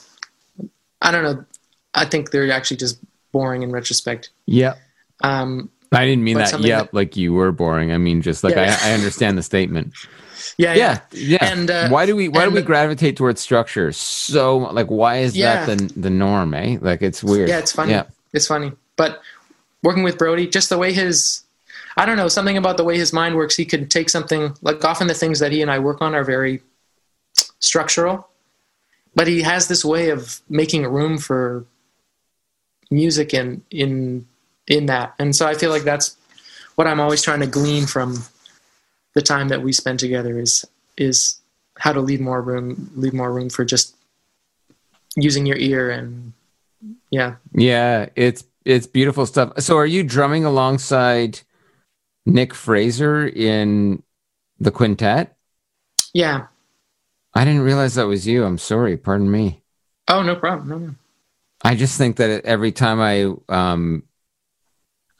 I 1.01 1.12
don't 1.12 1.22
know. 1.22 1.45
I 1.95 2.05
think 2.05 2.30
they're 2.30 2.51
actually 2.51 2.78
just 2.78 2.99
boring 3.32 3.62
in 3.62 3.72
retrospect. 3.72 4.30
Yeah. 4.47 4.74
Um, 5.22 5.70
I 5.92 6.05
didn't 6.07 6.24
mean 6.24 6.38
that 6.38 6.59
yep, 6.61 6.86
that- 6.86 6.95
like 6.95 7.16
you 7.16 7.32
were 7.32 7.53
boring. 7.53 7.92
I 7.92 7.99
mean 7.99 8.20
just 8.22 8.42
like 8.45 8.55
Yeah. 8.55 8.76
I, 8.82 8.90
I 8.90 8.92
understand 8.95 9.38
the 9.38 9.42
statement. 9.42 9.92
yeah, 10.59 10.74
Yeah, 10.74 11.01
yeah. 11.12 11.38
And, 11.45 11.70
uh, 11.70 11.88
why 11.88 12.05
do 12.07 12.16
we 12.16 12.28
why 12.28 12.45
do 12.45 12.51
we 12.51 12.62
gravitate 12.62 13.16
towards 13.16 13.40
structure 13.40 13.92
so 13.92 14.59
like 14.59 14.88
why 14.88 15.18
is 15.18 15.36
Yeah. 15.36 15.66
that 15.66 15.78
the 15.78 16.01
the 16.01 16.11
norm, 16.11 16.53
eh? 16.55 16.78
Like 16.80 17.01
it's 17.03 17.22
weird. 17.22 17.49
Yeah, 17.49 17.59
it's 17.59 17.72
funny. 17.72 17.92
Yeah. 17.92 18.05
It's 18.32 18.47
funny. 18.49 18.72
But 18.97 19.20
working 19.82 20.03
with 20.03 20.18
Brodie, 20.18 20.49
just 20.49 20.68
the 20.68 20.78
way 20.78 20.92
his, 20.92 21.42
I 21.97 22.07
don't 22.07 22.16
know 22.16 22.28
something 22.28 22.57
about 22.57 22.76
the 22.76 22.84
way 22.84 22.97
his 22.97 23.12
mind 23.12 23.36
works. 23.36 23.55
He 23.57 23.64
could 23.64 23.90
take 23.90 24.09
something 24.09 24.55
like 24.62 24.84
often 24.84 25.07
the 25.07 25.14
things 25.14 25.38
that 25.38 25.53
he 25.53 25.62
and 25.62 25.70
I 25.70 25.78
work 25.78 26.01
on 26.03 26.14
are 26.14 26.24
very 26.24 26.61
structural, 27.61 28.28
but 29.14 29.26
he 29.26 29.42
has 29.42 29.68
this 29.68 29.84
way 29.84 30.11
of 30.11 30.40
making 30.49 30.84
room 30.86 31.18
for 31.18 31.64
music 32.91 33.35
in 33.35 33.62
in 33.70 34.26
in 34.66 34.87
that, 34.87 35.14
and 35.18 35.35
so 35.37 35.47
I 35.47 35.55
feel 35.55 35.70
like 35.70 35.82
that's 35.82 36.16
what 36.74 36.87
I'm 36.87 37.01
always 37.01 37.22
trying 37.22 37.41
to 37.41 37.47
glean 37.47 37.87
from 37.87 38.24
the 39.14 39.22
time 39.22 39.49
that 39.49 39.62
we 39.62 39.72
spend 39.72 39.99
together 40.01 40.39
is 40.39 40.64
is 40.97 41.41
how 41.78 41.93
to 41.93 42.01
leave 42.01 42.20
more 42.20 42.41
room 42.43 42.91
leave 42.97 43.12
more 43.14 43.32
room 43.32 43.51
for 43.51 43.64
just 43.64 43.97
using 45.16 45.47
your 45.47 45.57
ear 45.57 45.91
and 45.91 46.32
yeah 47.11 47.37
Yeah, 47.53 48.09
it's 48.16 48.45
it's 48.64 48.87
beautiful 48.87 49.26
stuff. 49.26 49.53
So, 49.61 49.76
are 49.76 49.87
you 49.87 50.03
drumming 50.03 50.45
alongside 50.45 51.41
Nick 52.26 52.55
Fraser 52.55 53.26
in 53.26 54.03
the 54.59 54.70
quintet? 54.70 55.37
yeah 56.12 56.47
I 57.37 57.45
didn't 57.45 57.62
realize 57.62 57.97
that 57.97 58.07
was 58.07 58.26
you. 58.28 58.45
I'm 58.45 58.59
sorry. 58.59 58.97
Pardon 58.97 59.30
me. 59.30 59.62
oh 60.09 60.22
no 60.22 60.37
problem 60.37 60.68
no, 60.68 60.78
no. 60.78 60.95
I 61.65 61.75
just 61.75 61.97
think 61.97 62.17
that 62.17 62.45
every 62.45 62.73
time 62.73 63.01
I 63.01 63.33
um 63.49 64.05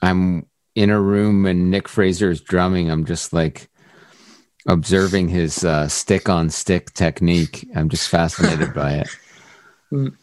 I'm 0.01 0.45
in 0.75 0.89
a 0.89 1.01
room 1.01 1.45
and 1.45 1.71
Nick 1.71 1.87
Fraser 1.87 2.29
is 2.29 2.41
drumming, 2.41 2.91
I'm 2.91 3.05
just 3.05 3.33
like 3.33 3.69
observing 4.67 5.29
his 5.29 5.63
uh, 5.63 5.87
stick 5.87 6.27
on 6.29 6.49
stick 6.49 6.93
technique. 6.93 7.67
I'm 7.75 7.89
just 7.89 8.09
fascinated 8.09 8.73
by 8.73 8.93
it. 8.95 9.07
Mm. 9.91 10.15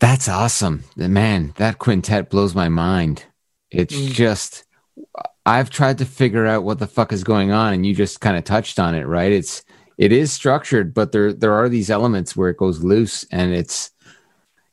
That's 0.00 0.28
awesome. 0.28 0.84
Man, 0.96 1.52
that 1.56 1.78
quintet 1.78 2.30
blows 2.30 2.54
my 2.54 2.68
mind. 2.68 3.24
It's 3.70 3.94
Mm. 3.94 4.12
just 4.12 4.64
I've 5.46 5.70
tried 5.70 5.98
to 5.98 6.04
figure 6.06 6.46
out 6.46 6.64
what 6.64 6.78
the 6.78 6.86
fuck 6.86 7.12
is 7.12 7.24
going 7.24 7.50
on 7.52 7.72
and 7.74 7.84
you 7.86 7.94
just 7.94 8.20
kind 8.20 8.36
of 8.36 8.44
touched 8.44 8.78
on 8.78 8.94
it, 8.94 9.06
right? 9.06 9.32
It's 9.32 9.62
it 9.96 10.10
is 10.10 10.32
structured, 10.32 10.92
but 10.92 11.12
there 11.12 11.32
there 11.32 11.52
are 11.52 11.68
these 11.68 11.90
elements 11.90 12.36
where 12.36 12.48
it 12.50 12.56
goes 12.56 12.82
loose 12.82 13.24
and 13.30 13.54
it's 13.54 13.90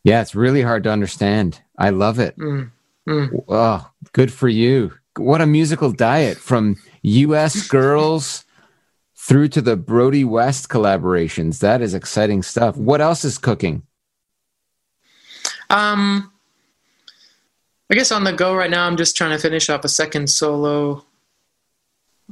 yeah, 0.03 0.21
it's 0.21 0.35
really 0.35 0.61
hard 0.61 0.83
to 0.83 0.91
understand. 0.91 1.61
I 1.77 1.89
love 1.89 2.19
it. 2.19 2.37
Mm. 2.37 2.71
Mm. 3.07 3.43
Oh, 3.47 3.89
good 4.13 4.31
for 4.31 4.47
you. 4.47 4.93
What 5.17 5.41
a 5.41 5.47
musical 5.47 5.91
diet 5.91 6.37
from 6.37 6.77
U.S. 7.01 7.67
Girls 7.67 8.45
through 9.15 9.49
to 9.49 9.61
the 9.61 9.75
Brodie 9.75 10.23
West 10.23 10.69
collaborations. 10.69 11.59
That 11.59 11.81
is 11.81 11.93
exciting 11.93 12.41
stuff. 12.43 12.77
What 12.77 13.01
else 13.01 13.23
is 13.23 13.37
cooking? 13.37 13.83
Um, 15.69 16.31
I 17.89 17.95
guess 17.95 18.11
on 18.11 18.23
the 18.23 18.33
go 18.33 18.55
right 18.55 18.69
now, 18.69 18.87
I'm 18.87 18.97
just 18.97 19.15
trying 19.15 19.31
to 19.31 19.37
finish 19.37 19.69
up 19.69 19.85
a 19.85 19.89
second 19.89 20.29
solo. 20.29 21.05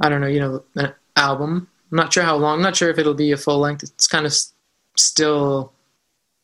I 0.01 0.09
don't 0.09 0.21
know, 0.21 0.27
you 0.27 0.39
know, 0.39 0.63
an 0.75 0.93
album. 1.15 1.67
I'm 1.91 1.95
not 1.95 2.13
sure 2.13 2.23
how 2.23 2.37
long. 2.37 2.57
I'm 2.57 2.63
not 2.63 2.75
sure 2.75 2.89
if 2.89 2.97
it'll 2.97 3.13
be 3.13 3.31
a 3.31 3.37
full 3.37 3.59
length. 3.59 3.83
It's 3.83 4.07
kind 4.07 4.25
of 4.25 4.33
still. 4.95 5.73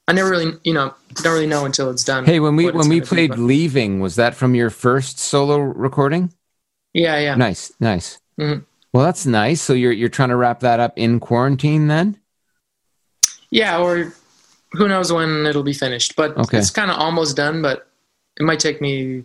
I 0.07 0.13
never 0.13 0.29
really, 0.29 0.53
you 0.63 0.73
know, 0.73 0.93
don't 1.15 1.33
really 1.33 1.47
know 1.47 1.65
until 1.65 1.89
it's 1.89 2.03
done. 2.03 2.25
Hey, 2.25 2.39
when 2.39 2.55
we 2.55 2.69
when 2.69 2.87
we 2.89 2.99
be, 2.99 3.05
played 3.05 3.29
but- 3.31 3.39
Leaving, 3.39 3.99
was 3.99 4.15
that 4.15 4.35
from 4.35 4.53
your 4.55 4.69
first 4.69 5.17
solo 5.19 5.57
recording? 5.57 6.31
yeah, 6.93 7.17
yeah, 7.19 7.35
Nice, 7.35 7.71
nice. 7.79 8.19
Mhm. 8.39 8.63
Well, 8.93 9.03
that's 9.03 9.25
nice. 9.25 9.61
So 9.61 9.73
you're 9.73 9.91
you're 9.91 10.09
trying 10.09 10.29
to 10.29 10.35
wrap 10.35 10.59
that 10.61 10.79
up 10.79 10.93
in 10.97 11.19
quarantine 11.19 11.87
then? 11.87 12.17
yeah, 13.49 13.79
or 13.79 14.13
who 14.73 14.87
knows 14.87 15.11
when 15.11 15.45
it'll 15.45 15.63
be 15.63 15.73
finished. 15.73 16.15
But 16.15 16.35
Okay. 16.37 16.57
it's 16.57 16.69
kind 16.69 16.91
of 16.91 16.97
almost 16.97 17.35
done. 17.35 17.61
But 17.61 17.87
it 18.39 18.43
might 18.43 18.59
take 18.59 18.81
me 18.81 19.23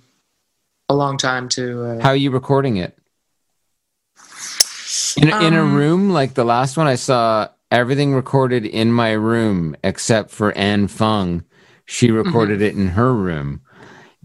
a 0.89 0.95
long 0.95 1.19
time 1.19 1.49
to. 1.51 1.85
Uh, 1.85 2.01
How 2.03 2.11
are 2.11 2.17
you 2.17 2.31
recording 2.31 2.77
it? 2.79 2.97
In 5.17 5.29
a, 5.31 5.41
in 5.45 5.55
a 5.55 5.63
Um, 5.63 5.75
room 5.75 6.11
like 6.11 6.35
the 6.35 6.45
last 6.45 6.77
one, 6.77 6.87
I 6.87 6.95
saw 6.95 7.49
everything 7.71 8.15
recorded 8.15 8.65
in 8.67 8.93
my 8.93 9.13
room 9.13 9.77
except 9.85 10.31
for 10.31 10.53
Anne 10.57 10.89
Fung. 10.89 11.45
She 11.87 12.11
recorded 12.11 12.63
it 12.63 12.75
in 12.75 12.89
her 12.89 13.13
room. 13.13 13.63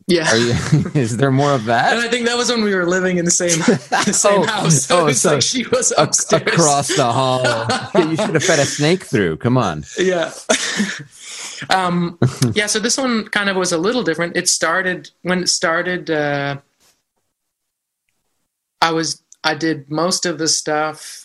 yeah. 0.07 0.31
Are 0.31 0.37
you? 0.37 0.53
is 0.93 1.17
there 1.17 1.31
more 1.31 1.53
of 1.53 1.65
that? 1.65 1.93
And 1.93 2.01
I 2.05 2.09
think 2.09 2.27
that 2.27 2.37
was 2.37 2.49
when 2.51 2.63
we 2.63 2.75
were 2.75 2.85
living 2.85 3.17
in 3.17 3.25
the 3.25 3.31
same 3.31 3.57
the 3.59 4.13
same 4.13 4.41
Oh, 4.41 4.45
house. 4.45 4.83
So 4.85 5.01
oh, 5.01 5.07
it's 5.07 5.21
so 5.21 5.33
like 5.33 5.41
she 5.41 5.65
was 5.67 5.91
upstairs 5.97 6.43
across 6.43 6.95
the 6.95 7.11
hall? 7.11 7.43
You 7.95 8.15
should 8.15 8.35
have 8.35 8.43
fed 8.43 8.59
a 8.59 8.65
snake 8.65 9.03
through. 9.03 9.37
Come 9.37 9.57
on. 9.57 9.83
Yeah. 9.97 10.31
um, 11.71 12.19
yeah. 12.53 12.67
So 12.67 12.79
this 12.79 12.97
one 12.97 13.27
kind 13.29 13.49
of 13.49 13.55
was 13.55 13.71
a 13.71 13.77
little 13.79 14.03
different. 14.03 14.37
It 14.37 14.47
started 14.47 15.09
when 15.23 15.39
it 15.43 15.49
started. 15.49 16.11
Uh, 16.11 16.57
I 18.81 18.91
was 18.91 19.23
I 19.43 19.55
did 19.55 19.89
most 19.89 20.27
of 20.27 20.37
the 20.37 20.47
stuff 20.47 21.24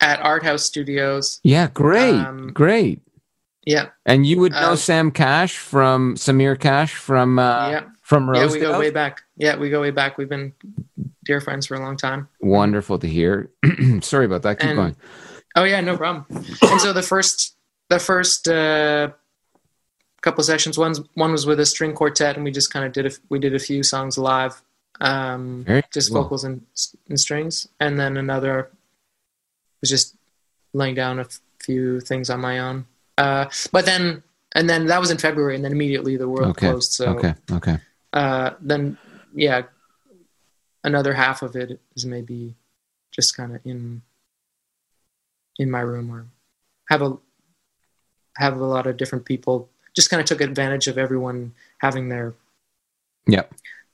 at 0.00 0.20
Art 0.20 0.42
House 0.42 0.64
Studios. 0.64 1.40
Yeah, 1.42 1.68
great, 1.72 2.14
Um, 2.14 2.52
great. 2.52 3.00
Yeah, 3.66 3.88
And 4.06 4.26
you 4.26 4.40
would 4.40 4.52
know 4.52 4.72
uh, 4.72 4.76
Sam 4.76 5.10
Cash 5.10 5.58
from 5.58 6.14
Samir 6.16 6.58
Cash 6.58 6.94
from 6.94 7.38
uh, 7.38 7.70
Yeah. 7.70 7.82
from 8.00 8.34
yeah. 8.34 8.46
We 8.50 8.58
go 8.58 8.78
way 8.78 8.90
back. 8.90 9.22
Yeah, 9.36 9.56
we 9.56 9.68
go 9.68 9.82
way 9.82 9.90
back. 9.90 10.16
We've 10.18 10.28
been 10.30 10.54
dear 11.24 11.40
friends 11.42 11.66
for 11.66 11.74
a 11.74 11.80
long 11.80 11.96
time. 11.98 12.28
Wonderful 12.40 12.98
to 13.00 13.06
hear. 13.06 13.50
Sorry 14.00 14.24
about 14.24 14.42
that. 14.42 14.58
Keep 14.60 14.70
And- 14.70 14.76
going. 14.76 14.96
Oh 15.56 15.64
yeah, 15.64 15.80
no 15.82 15.96
problem. 15.96 16.24
and 16.62 16.80
so 16.80 16.92
the 16.92 17.02
first 17.02 17.54
the 17.90 17.98
first 17.98 18.48
uh, 18.48 19.10
couple 20.22 20.42
sessions, 20.44 20.78
one's 20.78 21.00
one 21.14 21.32
was 21.32 21.44
with 21.44 21.60
a 21.60 21.66
string 21.66 21.92
quartet, 21.92 22.36
and 22.36 22.44
we 22.44 22.50
just 22.50 22.72
kind 22.72 22.84
of 22.86 22.92
did 22.92 23.06
a, 23.06 23.10
we 23.28 23.38
did 23.38 23.54
a 23.54 23.58
few 23.58 23.82
songs 23.82 24.16
live, 24.16 24.62
um, 25.00 25.66
just 25.92 26.12
cool. 26.12 26.22
vocals 26.22 26.44
and, 26.44 26.62
and 27.08 27.18
strings, 27.20 27.68
and 27.80 27.98
then 27.98 28.16
another 28.16 28.70
was 29.80 29.90
just 29.90 30.16
laying 30.72 30.94
down 30.94 31.18
a 31.18 31.26
few 31.60 32.00
things 32.00 32.30
on 32.30 32.40
my 32.40 32.58
own. 32.58 32.86
Uh, 33.18 33.46
but 33.72 33.84
then 33.84 34.22
and 34.52 34.68
then 34.68 34.86
that 34.86 35.00
was 35.00 35.10
in 35.10 35.18
February, 35.18 35.54
and 35.54 35.64
then 35.64 35.72
immediately 35.72 36.16
the 36.16 36.28
world 36.28 36.50
Okay. 36.50 36.66
closed. 36.68 36.92
So 36.92 37.10
Okay. 37.10 37.34
Okay. 37.52 37.78
uh, 38.12 38.50
then 38.60 38.98
yeah, 39.34 39.62
another 40.84 41.14
half 41.14 41.42
of 41.42 41.56
it 41.56 41.80
is 41.94 42.04
maybe 42.06 42.54
just 43.12 43.36
kind 43.36 43.54
of 43.54 43.60
in 43.64 44.02
in 45.58 45.70
my 45.70 45.80
room 45.80 46.10
or 46.10 46.26
have 46.88 47.02
a 47.02 47.16
have 48.36 48.56
a 48.58 48.64
lot 48.64 48.86
of 48.86 48.96
different 48.96 49.24
people. 49.24 49.68
Just 49.94 50.08
kind 50.08 50.20
of 50.20 50.26
took 50.26 50.40
advantage 50.40 50.86
of 50.86 50.98
everyone 50.98 51.52
having 51.78 52.08
their 52.08 52.34
yeah 53.26 53.42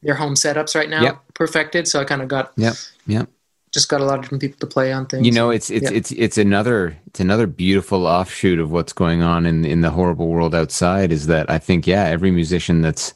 their 0.03 0.15
home 0.15 0.35
setups 0.35 0.75
right 0.75 0.89
now 0.89 1.03
Yep. 1.03 1.21
perfected. 1.35 1.89
So 1.89 2.01
I 2.01 2.05
kind 2.05 2.23
of 2.23 2.29
got 2.29 2.53
Yep. 2.57 2.75
Yep. 3.07 3.29
Just 3.77 3.89
got 3.89 4.01
a 4.01 4.05
lot 4.05 4.19
of 4.19 4.23
different 4.25 4.41
people 4.43 4.59
to 4.59 4.67
play 4.67 4.93
on 4.93 5.07
things. 5.07 5.27
You 5.27 5.33
know, 5.33 5.51
it's 5.51 5.71
it's 5.71 5.91
Yeah. 5.91 5.97
it's 5.99 6.13
it's 6.13 6.39
another 6.39 6.97
it's 7.07 7.21
another 7.21 7.47
beautiful 7.47 8.07
offshoot 8.07 8.59
of 8.59 8.73
what's 8.73 8.93
going 8.93 9.23
on 9.23 9.47
in 9.47 9.65
in 9.65 9.83
the 9.83 9.91
horrible 9.91 10.29
world 10.29 10.55
outside. 10.55 11.13
Is 11.13 11.27
that 11.29 11.49
I 11.51 11.59
think 11.59 11.87
yeah, 11.87 12.05
every 12.05 12.31
musician 12.33 12.83
that's 12.83 13.15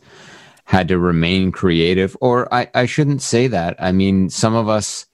had 0.67 0.87
to 0.89 0.99
remain 0.99 1.51
creative, 1.53 2.17
or 2.21 2.53
I 2.55 2.69
I 2.75 2.87
shouldn't 2.87 3.23
say 3.23 3.49
that. 3.49 3.77
I 3.81 3.93
mean, 3.93 4.31
some 4.31 4.55
of 4.55 4.69
us 4.69 5.07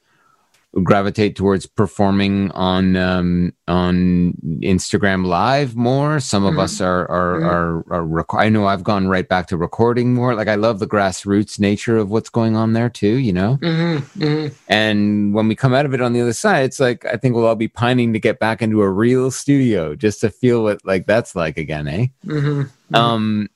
gravitate 0.82 1.34
towards 1.36 1.64
performing 1.66 2.50
on 2.52 2.96
um 2.96 3.52
on 3.66 4.34
Instagram 4.62 5.24
live 5.26 5.74
more. 5.74 6.20
Some 6.20 6.44
of 6.44 6.54
Mhm. 6.54 6.60
us 6.60 6.80
are 6.80 7.10
are 7.10 7.40
Mhm. 7.40 7.44
are, 7.46 7.84
are 7.94 8.04
rec- 8.04 8.34
I 8.34 8.48
know 8.48 8.66
I've 8.66 8.84
gone 8.84 9.08
right 9.08 9.26
back 9.28 9.46
to 9.48 9.56
recording 9.56 10.12
more. 10.14 10.34
Like 10.34 10.48
I 10.48 10.54
love 10.56 10.78
the 10.78 10.86
grassroots 10.86 11.58
nature 11.58 11.96
of 11.96 12.10
what's 12.10 12.28
going 12.30 12.56
on 12.56 12.72
there 12.74 12.90
too 12.90 13.16
you 13.16 13.32
know? 13.32 13.54
Hmm 13.62 13.96
hmm 14.18 14.46
and 14.68 15.32
when 15.32 15.48
we 15.48 15.54
come 15.54 15.72
out 15.74 15.86
of 15.86 15.94
it 15.94 16.00
on 16.00 16.12
the 16.12 16.20
other 16.20 16.32
side, 16.32 16.64
it's 16.64 16.80
like 16.80 17.04
I 17.06 17.16
think 17.16 17.34
we'll 17.34 17.46
all 17.46 17.54
be 17.54 17.68
pining 17.68 18.12
to 18.12 18.18
get 18.18 18.38
back 18.38 18.60
into 18.60 18.82
a 18.82 18.90
real 18.90 19.30
studio 19.30 19.94
just 19.94 20.20
to 20.20 20.30
feel 20.30 20.62
what 20.62 20.80
like 20.84 21.06
that's 21.06 21.34
like 21.34 21.56
again, 21.56 21.88
eh? 21.88 22.06
hmm 22.26 22.62
Um, 22.94 23.48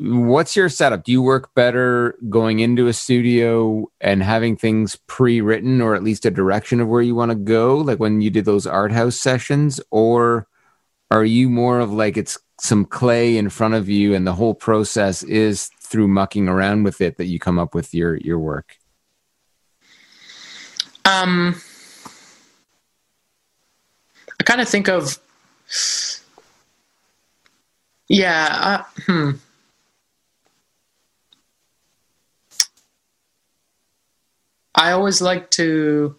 what's 0.00 0.56
your 0.56 0.70
setup? 0.70 1.04
Do 1.04 1.12
you 1.12 1.20
work 1.20 1.54
better 1.54 2.16
going 2.30 2.60
into 2.60 2.86
a 2.86 2.92
studio 2.92 3.90
and 4.00 4.22
having 4.22 4.56
things 4.56 4.96
pre-written, 5.06 5.82
or 5.82 5.94
at 5.94 6.02
least 6.02 6.24
a 6.24 6.30
direction 6.30 6.80
of 6.80 6.88
where 6.88 7.02
you 7.02 7.14
want 7.14 7.30
to 7.30 7.36
go, 7.36 7.76
like 7.76 8.00
when 8.00 8.22
you 8.22 8.30
did 8.30 8.46
those 8.46 8.66
art 8.66 8.92
house 8.92 9.16
sessions, 9.16 9.78
or 9.90 10.46
are 11.10 11.24
you 11.24 11.50
more 11.50 11.80
of 11.80 11.92
like 11.92 12.16
it's 12.16 12.38
some 12.60 12.86
clay 12.86 13.36
in 13.36 13.50
front 13.50 13.74
of 13.74 13.90
you 13.90 14.14
and 14.14 14.26
the 14.26 14.32
whole 14.32 14.54
process 14.54 15.22
is 15.22 15.68
through 15.80 16.08
mucking 16.08 16.48
around 16.48 16.84
with 16.84 17.00
it 17.02 17.18
that 17.18 17.26
you 17.26 17.38
come 17.38 17.58
up 17.58 17.74
with 17.74 17.92
your 17.92 18.16
your 18.16 18.38
work? 18.38 18.78
Um, 21.04 21.60
I 24.38 24.44
kind 24.44 24.60
of 24.62 24.68
think 24.68 24.88
of, 24.88 25.18
yeah, 28.08 28.84
uh, 28.86 29.02
hmm. 29.06 29.30
I 34.74 34.92
always 34.92 35.20
like 35.20 35.50
to. 35.52 36.16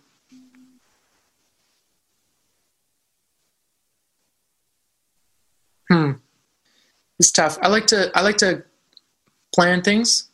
Hmm, 5.89 6.11
it's 7.19 7.31
tough. 7.31 7.57
I 7.61 7.67
like 7.67 7.87
to. 7.87 8.11
I 8.15 8.21
like 8.21 8.37
to 8.37 8.63
plan 9.53 9.81
things, 9.81 10.29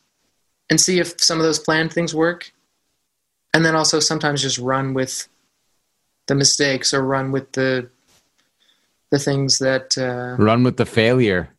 and 0.70 0.80
see 0.80 0.98
if 0.98 1.20
some 1.20 1.38
of 1.38 1.44
those 1.44 1.58
planned 1.58 1.92
things 1.92 2.14
work 2.14 2.52
and 3.54 3.64
then 3.64 3.74
also 3.74 4.00
sometimes 4.00 4.42
just 4.42 4.58
run 4.58 4.94
with 4.94 5.28
the 6.26 6.34
mistakes 6.34 6.92
or 6.92 7.02
run 7.02 7.32
with 7.32 7.52
the 7.52 7.88
the 9.10 9.18
things 9.18 9.58
that 9.58 9.96
uh, 9.96 10.40
Run 10.42 10.62
with 10.62 10.76
the 10.76 10.86
failure 10.86 11.50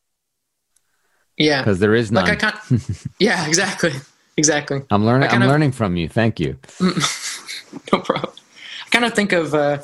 yeah 1.38 1.62
because 1.62 1.80
there 1.80 1.96
is 1.96 2.12
none. 2.12 2.26
like 2.26 2.44
I 2.44 2.52
can't 2.52 3.08
yeah 3.20 3.48
exactly 3.48 3.94
exactly 4.40 4.82
I'm 4.90 5.06
learning. 5.06 5.30
I'm 5.30 5.42
of- 5.44 5.48
learning 5.50 5.72
from 5.74 5.96
you. 5.98 6.08
Thank 6.10 6.40
you. 6.40 6.58
no 7.94 8.00
problem. 8.00 8.34
I 8.86 8.90
kind 8.90 9.06
of 9.06 9.14
think 9.14 9.32
of 9.34 9.54
uh, 9.54 9.78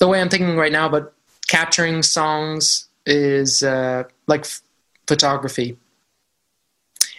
the 0.00 0.08
way 0.08 0.20
I'm 0.20 0.28
thinking 0.28 0.56
right 0.56 0.72
now, 0.72 0.88
but 0.88 1.14
capturing 1.46 2.02
songs 2.02 2.88
is 3.06 3.62
uh, 3.62 4.04
like 4.26 4.40
f- 4.40 4.60
photography, 5.06 5.76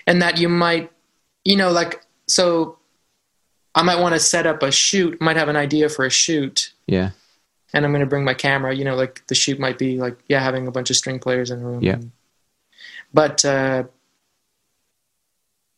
and 0.06 0.22
that 0.22 0.38
you 0.38 0.50
might, 0.50 0.92
you 1.46 1.56
know, 1.56 1.72
like 1.72 2.02
so. 2.28 2.76
I 3.76 3.84
might 3.84 4.00
want 4.02 4.16
to 4.16 4.20
set 4.20 4.46
up 4.48 4.64
a 4.64 4.72
shoot. 4.72 5.22
Might 5.22 5.38
have 5.38 5.48
an 5.48 5.56
idea 5.56 5.88
for 5.90 6.04
a 6.06 6.10
shoot, 6.10 6.74
Yeah. 6.88 7.12
and 7.72 7.86
I'm 7.86 7.92
going 7.92 8.02
to 8.02 8.08
bring 8.08 8.26
my 8.26 8.34
camera. 8.34 8.74
You 8.76 8.84
know, 8.84 8.96
like 8.96 9.26
the 9.28 9.36
shoot 9.36 9.60
might 9.60 9.78
be 9.78 9.98
like 10.00 10.18
yeah, 10.28 10.42
having 10.42 10.68
a 10.68 10.72
bunch 10.72 10.90
of 10.90 10.96
string 10.98 11.20
players 11.20 11.52
in 11.52 11.62
a 11.62 11.64
room. 11.64 11.82
Yeah. 11.84 12.00
But 13.14 13.46
uh, 13.46 13.84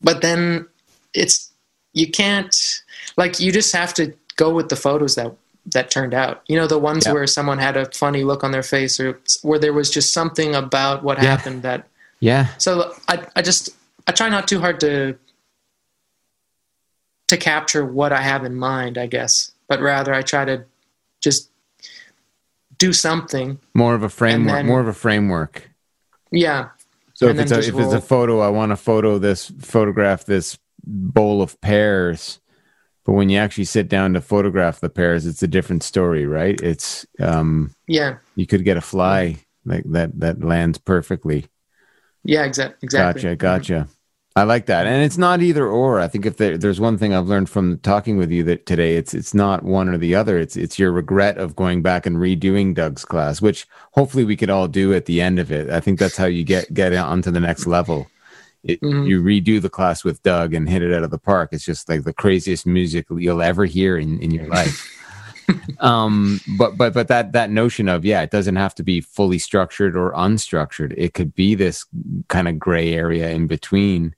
but 0.04 0.22
then 0.22 0.68
it's 1.14 1.52
you 1.94 2.10
can't 2.10 2.82
like 3.18 3.40
you 3.40 3.52
just 3.52 3.74
have 3.76 3.94
to 3.96 4.14
go 4.36 4.54
with 4.54 4.70
the 4.70 4.76
photos 4.76 5.16
that 5.16 5.34
that 5.74 5.92
turned 5.92 6.14
out. 6.14 6.42
You 6.48 6.58
know, 6.58 6.66
the 6.68 6.80
ones 6.80 7.06
Yeah. 7.06 7.14
where 7.14 7.28
someone 7.28 7.60
had 7.60 7.78
a 7.78 7.86
funny 7.92 8.24
look 8.24 8.44
on 8.44 8.52
their 8.52 8.64
face 8.64 9.00
or 9.00 9.20
where 9.44 9.60
there 9.60 9.74
was 9.74 9.90
just 9.92 10.12
something 10.14 10.56
about 10.56 11.04
what 11.04 11.22
Yeah. 11.22 11.30
happened 11.36 11.62
that. 11.64 11.88
Yeah. 12.20 12.48
So 12.58 12.94
I 13.08 13.26
I 13.36 13.42
just 13.42 13.70
I 14.08 14.12
try 14.12 14.30
not 14.30 14.48
too 14.48 14.60
hard 14.60 14.80
to 14.82 15.18
to 17.28 17.38
capture 17.38 17.86
what 17.86 18.12
I 18.12 18.22
have 18.22 18.44
in 18.44 18.56
mind, 18.56 18.98
I 18.98 19.08
guess, 19.08 19.52
but 19.68 19.80
rather 19.80 20.14
I 20.14 20.22
try 20.22 20.44
to 20.46 20.66
just 21.22 21.50
do 22.78 22.92
something. 22.94 23.60
More 23.74 23.94
of 23.96 24.04
a 24.04 24.10
framework. 24.10 24.56
then- 24.56 24.66
more 24.68 24.82
of 24.82 24.88
a 24.88 24.94
framework. 24.94 25.70
Yeah. 26.32 26.70
So 27.22 27.30
And 27.30 27.40
if 27.40 27.44
it's 27.44 27.52
a, 27.52 27.60
if 27.60 27.78
it's 27.78 27.94
a 27.94 28.02
photo, 28.02 28.40
I 28.40 28.50
want 28.50 28.72
to 28.72 28.76
photo 28.76 29.20
this 29.20 29.52
photograph 29.60 30.26
this 30.26 30.58
bowl 30.84 31.44
of 31.44 31.60
pears. 31.62 32.40
But 33.06 33.12
when 33.14 33.30
you 33.30 33.38
actually 33.38 33.66
sit 33.66 33.88
down 33.88 34.14
to 34.14 34.22
photograph 34.22 34.80
the 34.80 34.90
pears, 34.90 35.28
it's 35.28 35.44
a 35.44 35.48
different 35.48 35.84
story, 35.84 36.26
right? 36.26 36.60
It's 36.60 37.06
um, 37.20 37.76
Yeah. 37.88 38.18
you 38.36 38.48
could 38.48 38.64
get 38.64 38.78
a 38.78 38.82
fly 38.82 39.38
like 39.66 39.84
that 39.92 40.20
that 40.20 40.44
lands 40.44 40.80
perfectly. 40.80 41.46
Yeah, 42.24 42.48
exa- 42.48 42.74
exactly. 42.82 43.22
Gotcha, 43.22 43.36
gotcha. 43.36 43.88
I 44.34 44.44
like 44.44 44.68
that, 44.68 44.88
and 44.88 45.04
it's 45.04 45.18
not 45.18 45.42
either 45.42 45.68
or. 45.68 46.00
I 46.00 46.08
think 46.08 46.26
if 46.26 46.38
there, 46.38 46.58
there's 46.58 46.80
one 46.80 46.98
thing 46.98 47.14
I've 47.14 47.28
learned 47.28 47.50
from 47.50 47.80
talking 47.80 48.16
with 48.16 48.32
you 48.32 48.44
that 48.44 48.66
today, 48.66 48.96
it's 48.96 49.14
it's 49.14 49.34
not 49.34 49.64
one 49.64 49.90
or 49.90 49.98
the 49.98 50.16
other. 50.16 50.38
It's 50.38 50.56
it's 50.56 50.80
your 50.80 50.94
regret 50.94 51.38
of 51.38 51.56
going 51.56 51.82
back 51.82 52.06
and 52.06 52.16
redoing 52.16 52.74
Doug's 52.74 53.04
class, 53.04 53.42
which 53.42 53.68
hopefully 53.92 54.24
we 54.24 54.38
could 54.38 54.50
all 54.50 54.70
do 54.70 54.94
at 54.94 55.06
the 55.06 55.22
end 55.22 55.38
of 55.38 55.52
it. 55.52 55.70
I 55.70 55.82
think 55.82 56.00
that's 56.00 56.16
how 56.16 56.28
you 56.28 56.46
get 56.46 56.74
get 56.74 56.94
onto 56.94 57.30
the 57.30 57.42
next 57.42 57.68
level. 57.68 58.08
It, 58.64 58.80
Mhm. 58.82 59.08
You 59.08 59.22
redo 59.22 59.62
the 59.62 59.70
class 59.70 60.04
with 60.06 60.24
Doug 60.24 60.54
and 60.54 60.70
hit 60.70 60.82
it 60.82 60.94
out 60.94 61.04
of 61.04 61.12
the 61.12 61.18
park. 61.18 61.50
It's 61.52 61.66
just 61.66 61.90
like 61.90 62.04
the 62.04 62.14
craziest 62.14 62.66
music 62.66 63.08
you'll 63.10 63.42
ever 63.42 63.66
hear 63.66 63.98
in, 63.98 64.20
in 64.20 64.32
your 64.32 64.48
life. 64.48 64.98
um 65.80 66.40
but 66.58 66.78
but 66.78 66.94
but 66.94 67.10
that 67.10 67.34
that 67.34 67.50
notion 67.50 67.90
of 67.90 68.06
yeah 68.06 68.22
it 68.22 68.32
doesn't 68.32 68.56
have 68.56 68.74
to 68.74 68.84
be 68.84 69.02
fully 69.02 69.38
structured 69.40 69.98
or 69.98 70.14
unstructured 70.14 70.94
it 70.96 71.14
could 71.14 71.36
be 71.36 71.56
this 71.56 71.86
kind 72.30 72.48
of 72.48 72.58
gray 72.58 72.94
area 72.94 73.30
in 73.32 73.48
between 73.48 74.16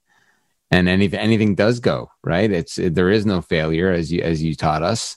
and 0.74 0.88
anything 0.88 1.20
anything 1.20 1.54
does 1.54 1.78
go 1.80 2.10
right? 2.24 2.50
It's 2.50 2.74
there 2.98 3.10
is 3.10 3.24
no 3.26 3.40
failure 3.54 3.90
as 3.92 4.10
you 4.12 4.20
as 4.30 4.42
you 4.42 4.54
taught 4.54 4.82
us. 4.82 5.16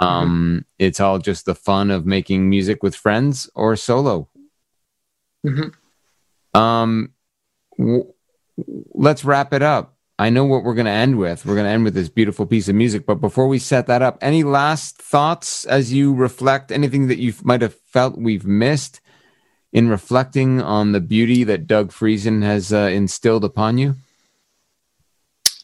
Um 0.00 0.64
it's 0.78 1.00
all 1.00 1.18
just 1.18 1.44
the 1.46 1.54
fun 1.54 1.90
of 1.90 2.06
making 2.06 2.48
music 2.48 2.82
with 2.82 2.94
friends 3.06 3.50
or 3.54 3.76
solo. 3.76 4.28
Mhm. 5.46 5.72
um 6.54 6.90
w- 7.78 8.12
let's 9.06 9.24
wrap 9.24 9.52
it 9.52 9.62
up. 9.62 9.96
I 10.18 10.28
know 10.28 10.44
what 10.44 10.64
we're 10.64 10.74
going 10.74 10.92
to 10.94 11.02
end 11.06 11.16
with. 11.16 11.46
We're 11.46 11.54
going 11.54 11.64
to 11.64 11.70
end 11.76 11.84
with 11.84 11.94
this 11.94 12.10
beautiful 12.10 12.44
piece 12.46 12.68
of 12.68 12.74
music 12.74 13.06
but 13.06 13.22
before 13.26 13.48
we 13.48 13.58
set 13.58 13.86
that 13.86 14.02
up 14.02 14.18
any 14.20 14.42
last 14.44 14.96
thoughts 15.14 15.64
as 15.64 15.92
you 15.92 16.14
reflect? 16.14 16.70
Anything 16.70 17.08
that 17.08 17.18
you 17.24 17.32
might 17.42 17.62
have 17.62 17.74
felt 17.96 18.18
we've 18.28 18.46
missed 18.46 19.00
in 19.72 19.88
reflecting 19.88 20.60
on 20.60 20.92
the 20.92 21.00
beauty 21.00 21.42
that 21.44 21.66
doug 21.66 21.90
friesen 21.90 22.42
has 22.42 22.72
uh, 22.72 22.90
instilled 23.00 23.44
upon 23.44 23.78
you 23.78 23.96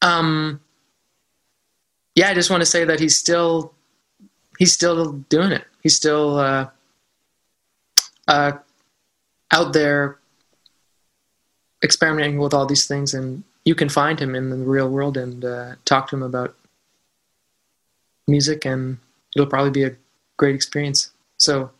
Um, 0.02 0.60
yeah, 2.14 2.28
I 2.28 2.34
just 2.34 2.50
want 2.50 2.62
to 2.62 2.66
say 2.66 2.84
that 2.84 3.00
he's 3.00 3.16
still 3.16 3.72
he's 4.58 4.72
still 4.72 5.12
doing 5.12 5.52
it. 5.52 5.64
He's 5.82 5.96
still 5.96 6.38
uh, 6.38 6.68
uh, 8.26 8.52
out 9.52 9.72
there 9.72 10.18
experimenting 11.84 12.38
with 12.38 12.54
all 12.54 12.66
these 12.66 12.86
things, 12.86 13.14
and 13.14 13.44
you 13.64 13.74
can 13.74 13.88
find 13.88 14.18
him 14.18 14.34
in 14.34 14.50
the 14.50 14.56
real 14.56 14.88
world 14.88 15.16
and 15.16 15.44
uh, 15.44 15.74
talk 15.84 16.08
to 16.08 16.16
him 16.16 16.22
about 16.22 16.56
music, 18.26 18.64
and 18.64 18.98
it'll 19.34 19.46
probably 19.46 19.70
be 19.70 19.84
a 19.84 19.96
great 20.36 20.54
experience. 20.54 21.10
So, 21.38 21.70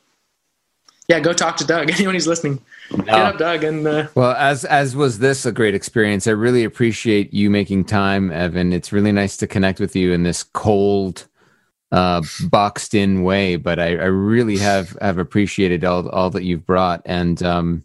yeah, 1.09 1.21
go 1.21 1.33
talk 1.33 1.57
to 1.59 1.65
Doug. 1.65 1.91
Anyone 1.95 2.15
who's 2.15 2.27
listening, 2.27 2.61
get 2.91 3.09
up, 3.09 3.39
Doug, 3.39 3.65
and 3.65 3.87
uh, 3.87 4.09
Well, 4.15 4.33
as 4.33 4.65
as 4.65 4.97
was 4.97 5.19
this 5.19 5.47
a 5.47 5.53
great 5.53 5.75
experience. 5.75 6.27
I 6.27 6.33
really 6.33 6.65
appreciate 6.65 7.33
you 7.33 7.51
making 7.51 7.85
time, 7.85 8.31
Evan. 8.33 8.73
It's 8.73 8.93
really 8.93 9.13
nice 9.13 9.37
to 9.39 9.47
connect 9.47 9.79
with 9.81 9.95
you 9.95 10.13
in 10.13 10.25
this 10.25 10.43
cold, 10.43 11.27
uh, 11.93 12.23
boxed 12.49 12.95
in 12.95 13.23
way. 13.23 13.57
But 13.57 13.79
I, 13.79 13.91
I 13.91 14.07
really 14.07 14.59
have 14.59 14.97
have 15.01 15.19
appreciated 15.19 15.85
all 15.85 16.09
all 16.09 16.31
that 16.31 16.45
you've 16.45 16.67
brought, 16.67 17.03
and 17.05 17.41
um, 17.43 17.85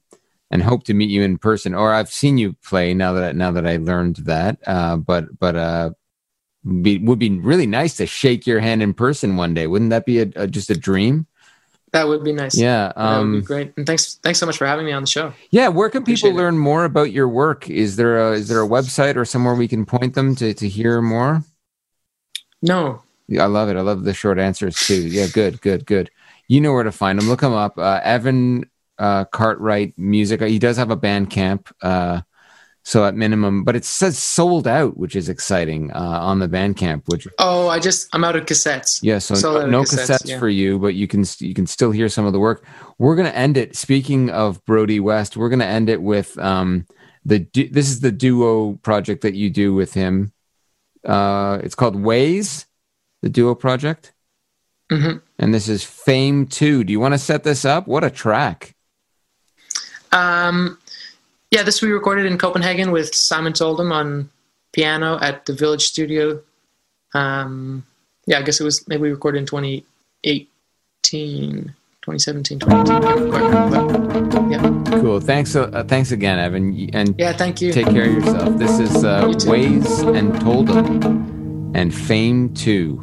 and 0.49 0.63
hope 0.63 0.83
to 0.85 0.93
meet 0.95 1.09
you 1.09 1.21
in 1.21 1.37
person. 1.37 1.75
Or 1.75 1.93
I've 1.93 2.11
seen 2.11 2.37
you 2.39 2.53
play 2.63 2.93
now 2.93 3.13
that 3.13 3.35
now 3.35 3.51
that 3.51 3.67
I 3.67 3.77
learned 3.77 4.17
that. 4.17 4.57
Uh, 4.65 4.97
but 4.97 5.37
but 5.39 5.55
uh, 5.55 5.91
be, 6.81 6.97
would 6.97 7.19
be 7.19 7.29
really 7.39 7.67
nice 7.67 7.97
to 7.97 8.05
shake 8.05 8.47
your 8.47 8.59
hand 8.59 8.81
in 8.81 8.93
person 8.93 9.35
one 9.35 9.53
day. 9.53 9.67
Wouldn't 9.67 9.91
that 9.91 10.05
be 10.05 10.21
a, 10.21 10.31
a 10.35 10.47
just 10.47 10.69
a 10.69 10.77
dream? 10.77 11.27
That 11.93 12.07
would 12.07 12.23
be 12.23 12.31
nice. 12.31 12.57
Yeah. 12.57 12.93
that 12.95 12.97
would 12.97 13.03
Um, 13.03 13.39
be 13.41 13.45
great. 13.45 13.73
And 13.75 13.85
thanks, 13.85 14.15
thanks 14.23 14.39
so 14.39 14.45
much 14.45 14.57
for 14.57 14.65
having 14.65 14.85
me 14.85 14.93
on 14.93 15.03
the 15.03 15.07
show. 15.07 15.33
Yeah, 15.49 15.67
where 15.67 15.89
can 15.89 16.03
people 16.05 16.29
it. 16.29 16.35
learn 16.35 16.57
more 16.57 16.85
about 16.85 17.11
your 17.11 17.27
work? 17.27 17.69
Is 17.69 17.97
there 17.97 18.17
a 18.17 18.31
is 18.33 18.47
there 18.47 18.61
a 18.63 18.67
website 18.67 19.17
or 19.17 19.25
somewhere 19.25 19.55
we 19.55 19.67
can 19.67 19.85
point 19.85 20.13
them 20.13 20.33
to 20.35 20.53
to 20.53 20.67
hear 20.69 21.01
more? 21.01 21.43
No, 22.61 23.01
Yeah, 23.27 23.43
I 23.43 23.47
love 23.47 23.69
it. 23.69 23.75
I 23.75 23.81
love 23.81 24.03
the 24.03 24.13
short 24.13 24.37
answers 24.39 24.75
too. 24.75 25.07
Yeah, 25.07 25.27
good, 25.27 25.61
good, 25.61 25.85
good. 25.85 26.09
You 26.47 26.61
know 26.61 26.73
where 26.73 26.83
to 26.83 26.91
find 26.91 27.19
him. 27.19 27.27
Look 27.27 27.41
him 27.41 27.53
up. 27.53 27.77
Uh, 27.77 27.99
Evan 28.03 28.69
uh, 28.99 29.25
Cartwright 29.25 29.97
Music. 29.97 30.41
He 30.41 30.59
does 30.59 30.77
have 30.77 30.91
a 30.91 30.97
Bandcamp. 30.97 31.71
Uh, 31.81 32.21
so 32.83 33.05
at 33.05 33.15
minimum, 33.15 33.63
but 33.63 33.75
it 33.75 33.85
says 33.85 34.17
sold 34.17 34.67
out, 34.67 34.97
which 34.97 35.15
is 35.15 35.29
exciting 35.29 35.91
uh, 35.91 35.99
on 35.99 36.39
the 36.39 36.47
Bandcamp. 36.47 37.03
Which 37.07 37.27
Oh, 37.37 37.67
I 37.67 37.79
just 37.79 38.07
I'm 38.13 38.23
out 38.23 38.35
of 38.35 38.45
cassettes. 38.45 38.99
yeah, 39.03 39.19
so 39.19 39.35
no 39.67 39.83
cassettes, 39.83 40.09
cassettes 40.09 40.27
yeah. 40.29 40.39
for 40.39 40.49
you, 40.49 40.79
but 40.79 40.95
you 40.95 41.07
can 41.07 41.23
you 41.39 41.53
can 41.53 41.67
still 41.67 41.91
hear 41.91 42.09
some 42.09 42.25
of 42.25 42.33
the 42.33 42.39
work. 42.39 42.65
We're 42.97 43.15
gonna 43.15 43.29
end 43.29 43.55
it. 43.57 43.75
Speaking 43.75 44.29
of 44.31 44.63
Brodie 44.65 44.99
West, 44.99 45.37
we're 45.37 45.49
gonna 45.49 45.65
end 45.65 45.89
it 45.89 46.01
with 46.01 46.37
um 46.39 46.85
the 47.23 47.39
du- 47.39 47.69
this 47.69 47.89
is 47.89 47.99
the 47.99 48.11
duo 48.11 48.73
project 48.81 49.21
that 49.21 49.35
you 49.35 49.49
do 49.51 49.73
with 49.75 49.93
him. 49.93 50.31
Uh, 51.05 51.59
it's 51.63 51.75
called 51.75 51.95
Ways, 51.95 52.65
the 53.21 53.29
duo 53.29 53.53
project, 53.53 54.11
Mhm. 54.91 55.21
and 55.37 55.53
this 55.53 55.67
is 55.67 55.83
Fame 55.83 56.47
Two. 56.47 56.83
Do 56.83 56.91
you 56.91 56.99
want 56.99 57.13
to 57.13 57.19
set 57.19 57.43
this 57.43 57.63
up? 57.63 57.87
What 57.87 58.03
a 58.03 58.09
track! 58.09 58.75
Um, 60.11 60.77
yeah, 61.51 61.63
this 61.63 61.81
we 61.81 61.91
recorded 61.91 62.25
in 62.25 62.37
Copenhagen 62.37 62.91
with 62.91 63.13
Simon 63.13 63.51
Toldam 63.53 63.91
on 63.91 64.29
piano 64.71 65.19
at 65.21 65.45
the 65.45 65.53
Village 65.53 65.83
Studio. 65.83 66.39
Um, 67.13 67.85
yeah, 68.25 68.39
I 68.39 68.41
guess 68.41 68.59
it 68.61 68.63
was 68.63 68.87
maybe 68.87 69.01
we 69.03 69.11
recorded 69.11 69.39
in 69.39 69.45
2018, 69.45 71.75
2017, 72.01 72.59
2018. 72.59 73.01
Can't 73.01 73.29
quite 73.29 73.43
remember, 73.43 73.83
but 74.23 74.49
yeah, 74.49 74.61
Cool. 75.01 75.19
Thanks. 75.19 75.55
Uh, 75.55 75.83
thanks 75.87 76.11
again, 76.11 76.39
Evan, 76.39 76.89
and 76.93 77.15
yeah. 77.17 77.33
Thank 77.33 77.61
you. 77.61 77.71
take 77.73 77.87
care 77.87 78.05
of 78.05 78.13
yourself. 78.13 78.57
This 78.57 78.79
is 78.79 79.03
uh, 79.03 79.33
You. 79.43 79.49
Ways 79.51 79.99
and 80.01 80.33
Toldam 80.41 81.75
and 81.75 81.93
Fame 81.93 82.53
Two. 82.53 82.99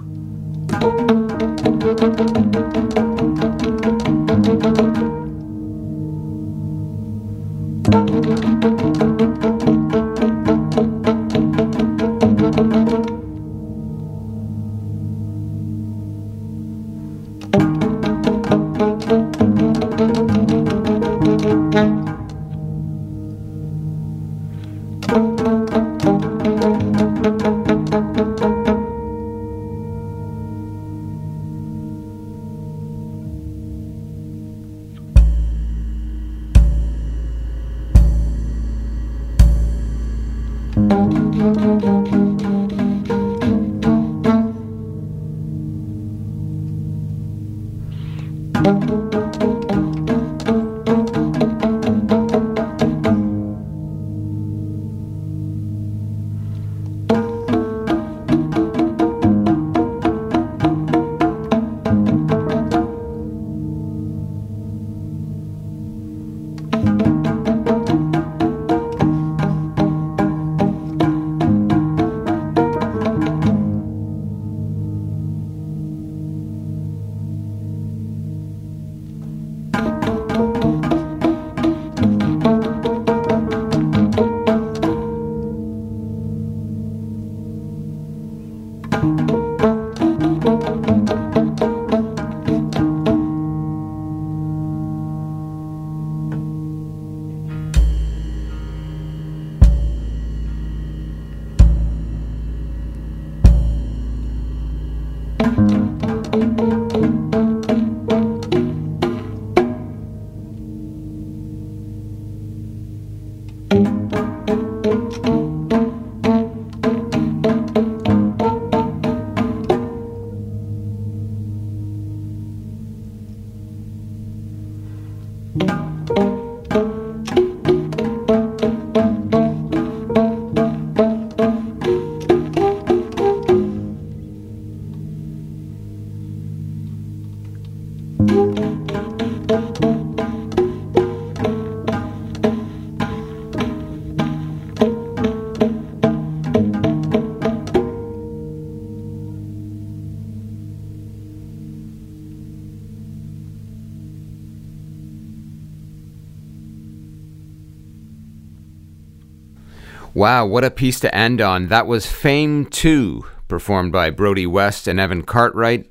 Wow, 160.19 160.47
what 160.47 160.65
a 160.65 160.71
piece 160.73 160.99
to 160.99 161.15
end 161.15 161.41
on. 161.41 161.69
That 161.69 161.87
was 161.87 162.05
Fame 162.05 162.67
2, 162.67 163.25
performed 163.47 163.93
by 163.93 164.11
Brodie 164.11 164.49
West 164.49 164.89
and 164.89 164.99
Evan 164.99 165.23
Cartwright, 165.23 165.89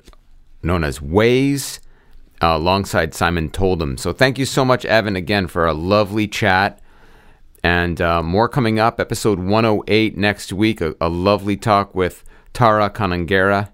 known 0.62 0.84
as 0.84 1.00
Ways, 1.00 1.80
uh, 2.42 2.48
alongside 2.48 3.14
Simon 3.14 3.48
Toldam. 3.48 3.96
So 3.96 4.12
thank 4.12 4.38
you 4.38 4.44
so 4.44 4.66
much, 4.66 4.84
Evan, 4.84 5.16
again, 5.16 5.46
for 5.46 5.66
a 5.66 5.72
lovely 5.72 6.28
chat. 6.28 6.78
And 7.64 8.02
uh, 8.02 8.22
more 8.22 8.50
coming 8.50 8.78
up, 8.78 9.00
episode 9.00 9.38
108 9.38 10.18
next 10.18 10.52
week, 10.52 10.82
a, 10.82 10.94
a 11.00 11.08
lovely 11.08 11.56
talk 11.56 11.94
with 11.94 12.22
Tara 12.52 12.90
Kannangara. 12.90 13.70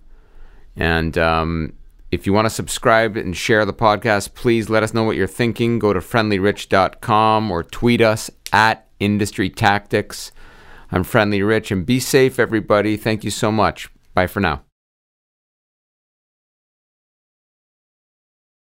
And 0.76 1.18
um, 1.18 1.72
if 2.12 2.28
you 2.28 2.32
want 2.32 2.46
to 2.46 2.50
subscribe 2.50 3.16
and 3.16 3.36
share 3.36 3.64
the 3.64 3.74
podcast, 3.74 4.34
please 4.34 4.70
let 4.70 4.84
us 4.84 4.94
know 4.94 5.02
what 5.02 5.16
you're 5.16 5.26
thinking. 5.26 5.80
Go 5.80 5.92
to 5.92 5.98
friendlyrich.com 5.98 7.50
or 7.50 7.64
tweet 7.64 8.00
us 8.00 8.30
at 8.52 8.86
Industry 9.00 9.50
Tactics. 9.50 10.30
I'm 10.94 11.02
Friendly 11.02 11.42
Rich, 11.42 11.72
and 11.72 11.84
be 11.84 11.98
safe, 11.98 12.38
everybody. 12.38 12.96
Thank 12.96 13.24
you 13.24 13.30
so 13.30 13.50
much. 13.50 13.90
Bye 14.14 14.28
for 14.28 14.38
now. 14.38 14.62